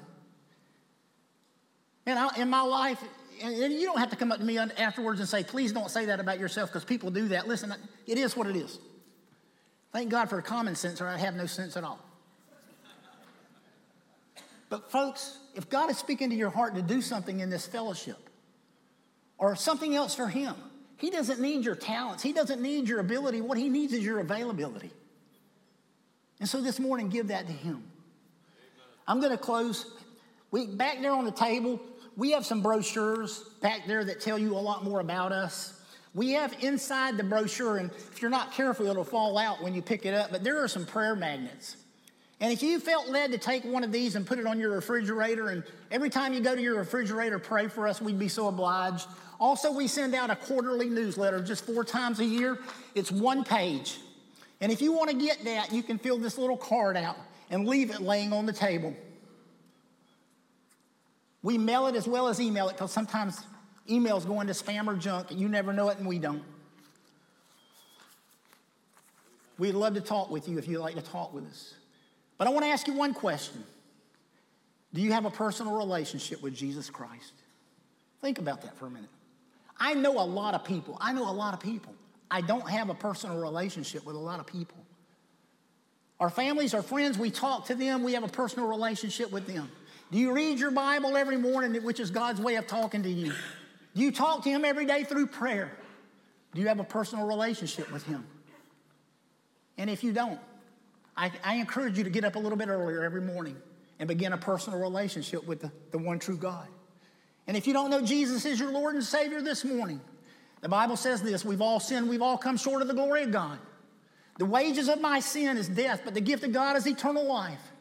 And 2.05 2.19
I, 2.19 2.29
in 2.37 2.49
my 2.49 2.61
life, 2.61 3.03
and 3.41 3.73
you 3.73 3.85
don't 3.85 3.97
have 3.97 4.11
to 4.11 4.15
come 4.15 4.31
up 4.31 4.39
to 4.39 4.45
me 4.45 4.57
afterwards 4.57 5.19
and 5.19 5.27
say, 5.27 5.43
please 5.43 5.71
don't 5.71 5.89
say 5.89 6.05
that 6.05 6.19
about 6.19 6.39
yourself 6.39 6.69
because 6.69 6.85
people 6.85 7.09
do 7.11 7.29
that. 7.29 7.47
Listen, 7.47 7.73
it 8.05 8.17
is 8.17 8.37
what 8.37 8.47
it 8.47 8.55
is. 8.55 8.77
Thank 9.95 10.09
God 10.09 10.29
for 10.29 10.41
common 10.41 10.75
sense, 10.75 10.99
or 10.99 11.07
I 11.07 11.15
have 11.15 11.35
no 11.35 11.45
sense 11.45 11.77
at 11.77 11.85
all. 11.85 12.01
But, 14.67 14.91
folks, 14.91 15.37
if 15.55 15.69
God 15.69 15.89
is 15.89 15.97
speaking 15.97 16.29
to 16.31 16.35
your 16.35 16.49
heart 16.49 16.75
to 16.75 16.81
do 16.81 17.01
something 17.01 17.39
in 17.39 17.49
this 17.49 17.65
fellowship 17.65 18.29
or 19.37 19.55
something 19.55 19.95
else 19.95 20.13
for 20.13 20.27
Him, 20.27 20.53
He 20.97 21.09
doesn't 21.09 21.39
need 21.39 21.63
your 21.63 21.75
talents. 21.75 22.21
He 22.21 22.33
doesn't 22.33 22.61
need 22.61 22.89
your 22.89 22.99
ability. 22.99 23.39
What 23.39 23.57
he 23.57 23.69
needs 23.69 23.93
is 23.93 24.03
your 24.03 24.19
availability. 24.19 24.91
And 26.41 26.49
so 26.49 26.59
this 26.59 26.77
morning, 26.77 27.07
give 27.07 27.29
that 27.29 27.47
to 27.47 27.53
him. 27.53 27.81
I'm 29.07 29.21
going 29.21 29.31
to 29.31 29.37
close. 29.37 29.93
We, 30.51 30.67
back 30.67 30.99
there 30.99 31.13
on 31.13 31.23
the 31.23 31.31
table, 31.31 31.79
we 32.17 32.31
have 32.31 32.45
some 32.45 32.61
brochures 32.61 33.43
back 33.61 33.87
there 33.87 34.03
that 34.03 34.19
tell 34.19 34.37
you 34.37 34.57
a 34.57 34.59
lot 34.59 34.83
more 34.83 34.99
about 34.99 35.31
us. 35.31 35.74
We 36.15 36.31
have 36.31 36.55
inside 36.61 37.17
the 37.17 37.25
brochure, 37.25 37.77
and 37.77 37.91
if 37.91 38.21
you're 38.21 38.31
not 38.31 38.53
careful, 38.53 38.87
it'll 38.87 39.03
fall 39.03 39.37
out 39.37 39.61
when 39.61 39.75
you 39.75 39.81
pick 39.81 40.05
it 40.05 40.13
up, 40.13 40.31
but 40.31 40.45
there 40.45 40.63
are 40.63 40.67
some 40.69 40.85
prayer 40.85 41.13
magnets. 41.13 41.75
And 42.39 42.53
if 42.53 42.63
you 42.63 42.79
felt 42.79 43.09
led 43.09 43.33
to 43.33 43.37
take 43.37 43.65
one 43.65 43.83
of 43.83 43.91
these 43.91 44.15
and 44.15 44.25
put 44.25 44.39
it 44.39 44.47
on 44.47 44.57
your 44.57 44.71
refrigerator, 44.71 45.49
and 45.49 45.61
every 45.91 46.09
time 46.09 46.33
you 46.33 46.39
go 46.39 46.55
to 46.55 46.61
your 46.61 46.77
refrigerator, 46.77 47.37
pray 47.37 47.67
for 47.67 47.85
us, 47.85 48.01
we'd 48.01 48.17
be 48.17 48.29
so 48.29 48.47
obliged. 48.47 49.07
Also, 49.41 49.73
we 49.73 49.87
send 49.87 50.15
out 50.15 50.29
a 50.29 50.37
quarterly 50.37 50.89
newsletter 50.89 51.41
just 51.41 51.65
four 51.65 51.83
times 51.83 52.21
a 52.21 52.25
year. 52.25 52.59
It's 52.95 53.11
one 53.11 53.43
page. 53.43 53.99
And 54.61 54.71
if 54.71 54.81
you 54.81 54.93
want 54.93 55.09
to 55.09 55.17
get 55.17 55.43
that, 55.43 55.73
you 55.73 55.83
can 55.83 55.97
fill 55.97 56.17
this 56.17 56.37
little 56.37 56.55
card 56.55 56.95
out 56.95 57.17
and 57.49 57.67
leave 57.67 57.89
it 57.89 57.99
laying 57.99 58.31
on 58.31 58.45
the 58.45 58.53
table. 58.53 58.95
We 61.43 61.57
mail 61.57 61.87
it 61.87 61.95
as 61.95 62.07
well 62.07 62.29
as 62.29 62.39
email 62.39 62.69
it 62.69 62.73
because 62.73 62.91
sometimes 62.91 63.41
emails 63.89 64.25
going 64.25 64.47
to 64.47 64.53
spam 64.53 64.87
or 64.87 64.95
junk 64.95 65.31
and 65.31 65.39
you 65.39 65.47
never 65.47 65.73
know 65.73 65.89
it 65.89 65.97
and 65.97 66.07
we 66.07 66.19
don't. 66.19 66.43
We'd 69.57 69.73
love 69.73 69.93
to 69.93 70.01
talk 70.01 70.29
with 70.29 70.49
you 70.49 70.57
if 70.57 70.67
you'd 70.67 70.79
like 70.79 70.95
to 70.95 71.01
talk 71.01 71.33
with 71.33 71.45
us. 71.45 71.73
But 72.37 72.47
I 72.47 72.51
want 72.51 72.65
to 72.65 72.69
ask 72.69 72.87
you 72.87 72.93
one 72.93 73.13
question 73.13 73.63
Do 74.93 75.01
you 75.01 75.13
have 75.13 75.25
a 75.25 75.31
personal 75.31 75.77
relationship 75.77 76.41
with 76.41 76.55
Jesus 76.55 76.89
Christ? 76.89 77.33
Think 78.21 78.39
about 78.39 78.61
that 78.63 78.77
for 78.77 78.87
a 78.87 78.89
minute. 78.89 79.09
I 79.77 79.93
know 79.93 80.19
a 80.19 80.25
lot 80.25 80.53
of 80.53 80.63
people. 80.63 80.97
I 80.99 81.13
know 81.13 81.29
a 81.29 81.31
lot 81.31 81.53
of 81.53 81.59
people. 81.59 81.93
I 82.31 82.41
don't 82.41 82.67
have 82.69 82.89
a 82.89 82.93
personal 82.95 83.39
relationship 83.39 84.05
with 84.05 84.15
a 84.15 84.19
lot 84.19 84.39
of 84.39 84.47
people. 84.47 84.77
Our 86.19 86.29
families, 86.29 86.73
our 86.73 86.81
friends, 86.81 87.17
we 87.17 87.29
talk 87.29 87.65
to 87.65 87.75
them, 87.75 88.03
we 88.03 88.13
have 88.13 88.23
a 88.23 88.29
personal 88.29 88.67
relationship 88.67 89.31
with 89.31 89.47
them. 89.47 89.69
Do 90.11 90.17
you 90.17 90.33
read 90.33 90.59
your 90.59 90.71
Bible 90.71 91.17
every 91.17 91.37
morning, 91.37 91.83
which 91.83 91.99
is 91.99 92.09
God's 92.09 92.39
way 92.39 92.55
of 92.55 92.67
talking 92.67 93.03
to 93.03 93.09
you? 93.09 93.33
Do 93.95 94.01
you 94.01 94.11
talk 94.11 94.43
to 94.43 94.49
Him 94.49 94.65
every 94.65 94.85
day 94.85 95.03
through 95.03 95.27
prayer? 95.27 95.71
Do 96.53 96.61
you 96.61 96.67
have 96.67 96.79
a 96.79 96.83
personal 96.83 97.25
relationship 97.25 97.91
with 97.91 98.05
Him? 98.05 98.25
And 99.77 99.89
if 99.89 100.03
you 100.03 100.13
don't, 100.13 100.39
I, 101.17 101.31
I 101.43 101.55
encourage 101.55 101.97
you 101.97 102.03
to 102.03 102.09
get 102.09 102.25
up 102.25 102.35
a 102.35 102.39
little 102.39 102.57
bit 102.57 102.67
earlier 102.67 103.03
every 103.03 103.21
morning 103.21 103.57
and 103.99 104.07
begin 104.07 104.33
a 104.33 104.37
personal 104.37 104.79
relationship 104.79 105.45
with 105.47 105.61
the, 105.61 105.71
the 105.91 105.97
one 105.97 106.19
true 106.19 106.37
God. 106.37 106.67
And 107.47 107.55
if 107.55 107.67
you 107.67 107.73
don't 107.73 107.89
know 107.89 108.01
Jesus 108.01 108.45
as 108.45 108.59
your 108.59 108.71
Lord 108.71 108.95
and 108.95 109.03
Savior 109.03 109.41
this 109.41 109.63
morning, 109.63 110.01
the 110.61 110.69
Bible 110.69 110.97
says 110.97 111.21
this 111.21 111.45
we've 111.45 111.61
all 111.61 111.79
sinned, 111.79 112.09
we've 112.09 112.21
all 112.21 112.37
come 112.37 112.57
short 112.57 112.81
of 112.81 112.87
the 112.87 112.93
glory 112.93 113.23
of 113.23 113.31
God. 113.31 113.59
The 114.37 114.45
wages 114.45 114.89
of 114.89 114.99
my 114.99 115.21
sin 115.21 115.55
is 115.55 115.69
death, 115.69 116.01
but 116.03 116.13
the 116.13 116.21
gift 116.21 116.43
of 116.43 116.51
God 116.51 116.75
is 116.75 116.85
eternal 116.85 117.25
life. 117.25 117.71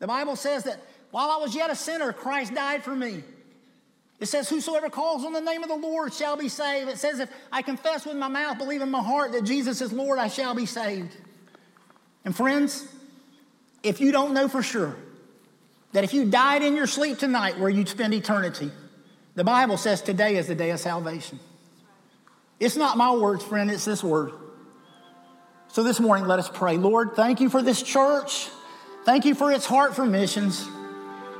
The 0.00 0.08
Bible 0.08 0.34
says 0.34 0.64
that 0.64 0.80
while 1.12 1.30
I 1.30 1.36
was 1.36 1.54
yet 1.54 1.70
a 1.70 1.76
sinner, 1.76 2.12
Christ 2.12 2.54
died 2.54 2.82
for 2.82 2.96
me. 2.96 3.22
It 4.22 4.28
says, 4.28 4.48
Whosoever 4.48 4.88
calls 4.88 5.24
on 5.24 5.32
the 5.32 5.40
name 5.40 5.64
of 5.64 5.68
the 5.68 5.74
Lord 5.74 6.14
shall 6.14 6.36
be 6.36 6.48
saved. 6.48 6.88
It 6.88 6.96
says, 6.96 7.18
If 7.18 7.28
I 7.50 7.60
confess 7.60 8.06
with 8.06 8.16
my 8.16 8.28
mouth, 8.28 8.56
believe 8.56 8.80
in 8.80 8.88
my 8.88 9.02
heart 9.02 9.32
that 9.32 9.42
Jesus 9.42 9.80
is 9.80 9.92
Lord, 9.92 10.20
I 10.20 10.28
shall 10.28 10.54
be 10.54 10.64
saved. 10.64 11.16
And 12.24 12.34
friends, 12.34 12.86
if 13.82 14.00
you 14.00 14.12
don't 14.12 14.32
know 14.32 14.46
for 14.46 14.62
sure 14.62 14.94
that 15.90 16.04
if 16.04 16.14
you 16.14 16.30
died 16.30 16.62
in 16.62 16.76
your 16.76 16.86
sleep 16.86 17.18
tonight 17.18 17.58
where 17.58 17.68
you'd 17.68 17.88
spend 17.88 18.14
eternity, 18.14 18.70
the 19.34 19.42
Bible 19.42 19.76
says 19.76 20.00
today 20.00 20.36
is 20.36 20.46
the 20.46 20.54
day 20.54 20.70
of 20.70 20.78
salvation. 20.78 21.40
It's 22.60 22.76
not 22.76 22.96
my 22.96 23.12
words, 23.12 23.42
friend, 23.42 23.72
it's 23.72 23.84
this 23.84 24.04
word. 24.04 24.30
So 25.66 25.82
this 25.82 25.98
morning, 25.98 26.28
let 26.28 26.38
us 26.38 26.48
pray. 26.48 26.76
Lord, 26.76 27.16
thank 27.16 27.40
you 27.40 27.48
for 27.48 27.60
this 27.60 27.82
church. 27.82 28.48
Thank 29.04 29.24
you 29.24 29.34
for 29.34 29.50
its 29.50 29.66
heart 29.66 29.96
for 29.96 30.06
missions. 30.06 30.64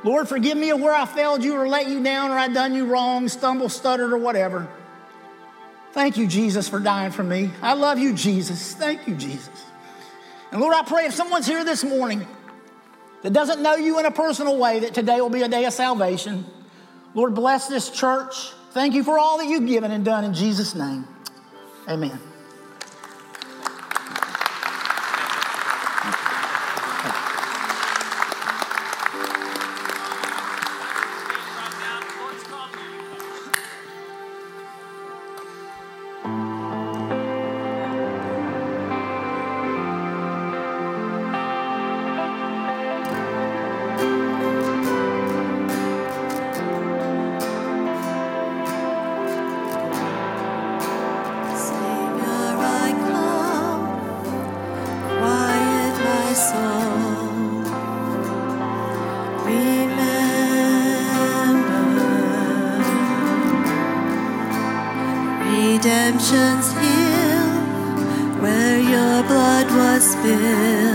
Lord, 0.05 0.29
forgive 0.29 0.57
me 0.57 0.71
of 0.71 0.81
where 0.81 0.95
I 0.95 1.07
failed 1.07 1.45
you 1.45 1.55
or 1.55 1.69
let 1.69 1.89
you 1.89 2.03
down 2.03 2.31
or 2.31 2.39
I 2.39 2.49
done 2.49 2.75
you 2.75 2.87
wrong, 2.87 3.29
stumbled, 3.29 3.71
stuttered, 3.71 4.13
or 4.13 4.19
whatever. 4.19 4.69
Thank 5.93 6.17
you, 6.17 6.27
Jesus, 6.27 6.69
for 6.69 6.81
dying 6.81 7.13
for 7.13 7.23
me. 7.23 7.51
I 7.61 7.75
love 7.75 7.99
you, 7.99 8.15
Jesus. 8.15 8.75
Thank 8.75 9.07
you, 9.07 9.15
Jesus. 9.15 9.67
And 10.51 10.61
Lord, 10.61 10.75
I 10.75 10.83
pray 10.83 11.05
if 11.05 11.15
someone's 11.15 11.47
here 11.47 11.65
this 11.65 11.85
morning 11.85 12.27
that 13.23 13.33
doesn't 13.33 13.63
know 13.63 13.77
you 13.77 13.99
in 13.99 14.07
a 14.07 14.11
personal 14.11 14.59
way, 14.59 14.81
that 14.81 14.95
today 14.95 15.21
will 15.21 15.31
be 15.31 15.43
a 15.43 15.49
day 15.49 15.65
of 15.67 15.73
salvation. 15.73 16.47
Lord, 17.15 17.35
bless 17.35 17.69
this 17.69 17.91
church. 17.91 18.53
Thank 18.73 18.95
you 18.95 19.05
for 19.05 19.19
all 19.19 19.39
that 19.39 19.47
you've 19.47 19.67
given 19.67 19.91
and 19.91 20.05
done 20.05 20.25
in 20.25 20.35
Jesus' 20.35 20.75
name. 20.75 21.07
Amen. 21.89 22.19
Redemption's 66.13 66.73
hill, 66.73 68.43
where 68.43 68.79
your 68.81 69.23
blood 69.25 69.71
was 69.71 70.13
spilled 70.13 70.91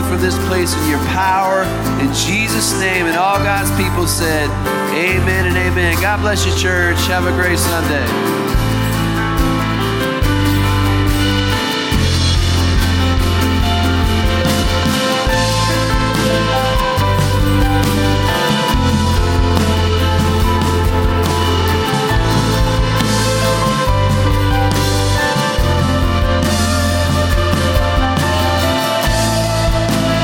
forth 0.00 0.12
from 0.12 0.20
this 0.20 0.36
place 0.46 0.74
in 0.74 0.88
your 0.88 0.98
power. 1.06 1.62
In 2.00 2.12
Jesus' 2.14 2.78
name. 2.80 3.06
And 3.06 3.16
all 3.16 3.38
God's 3.38 3.70
people 3.82 4.06
said, 4.06 4.48
Amen 4.94 5.46
and 5.46 5.56
amen. 5.56 6.00
God 6.00 6.20
bless 6.20 6.46
you, 6.46 6.54
church. 6.56 6.98
Have 7.06 7.26
a 7.26 7.32
great 7.32 7.58
Sunday. 7.58 8.39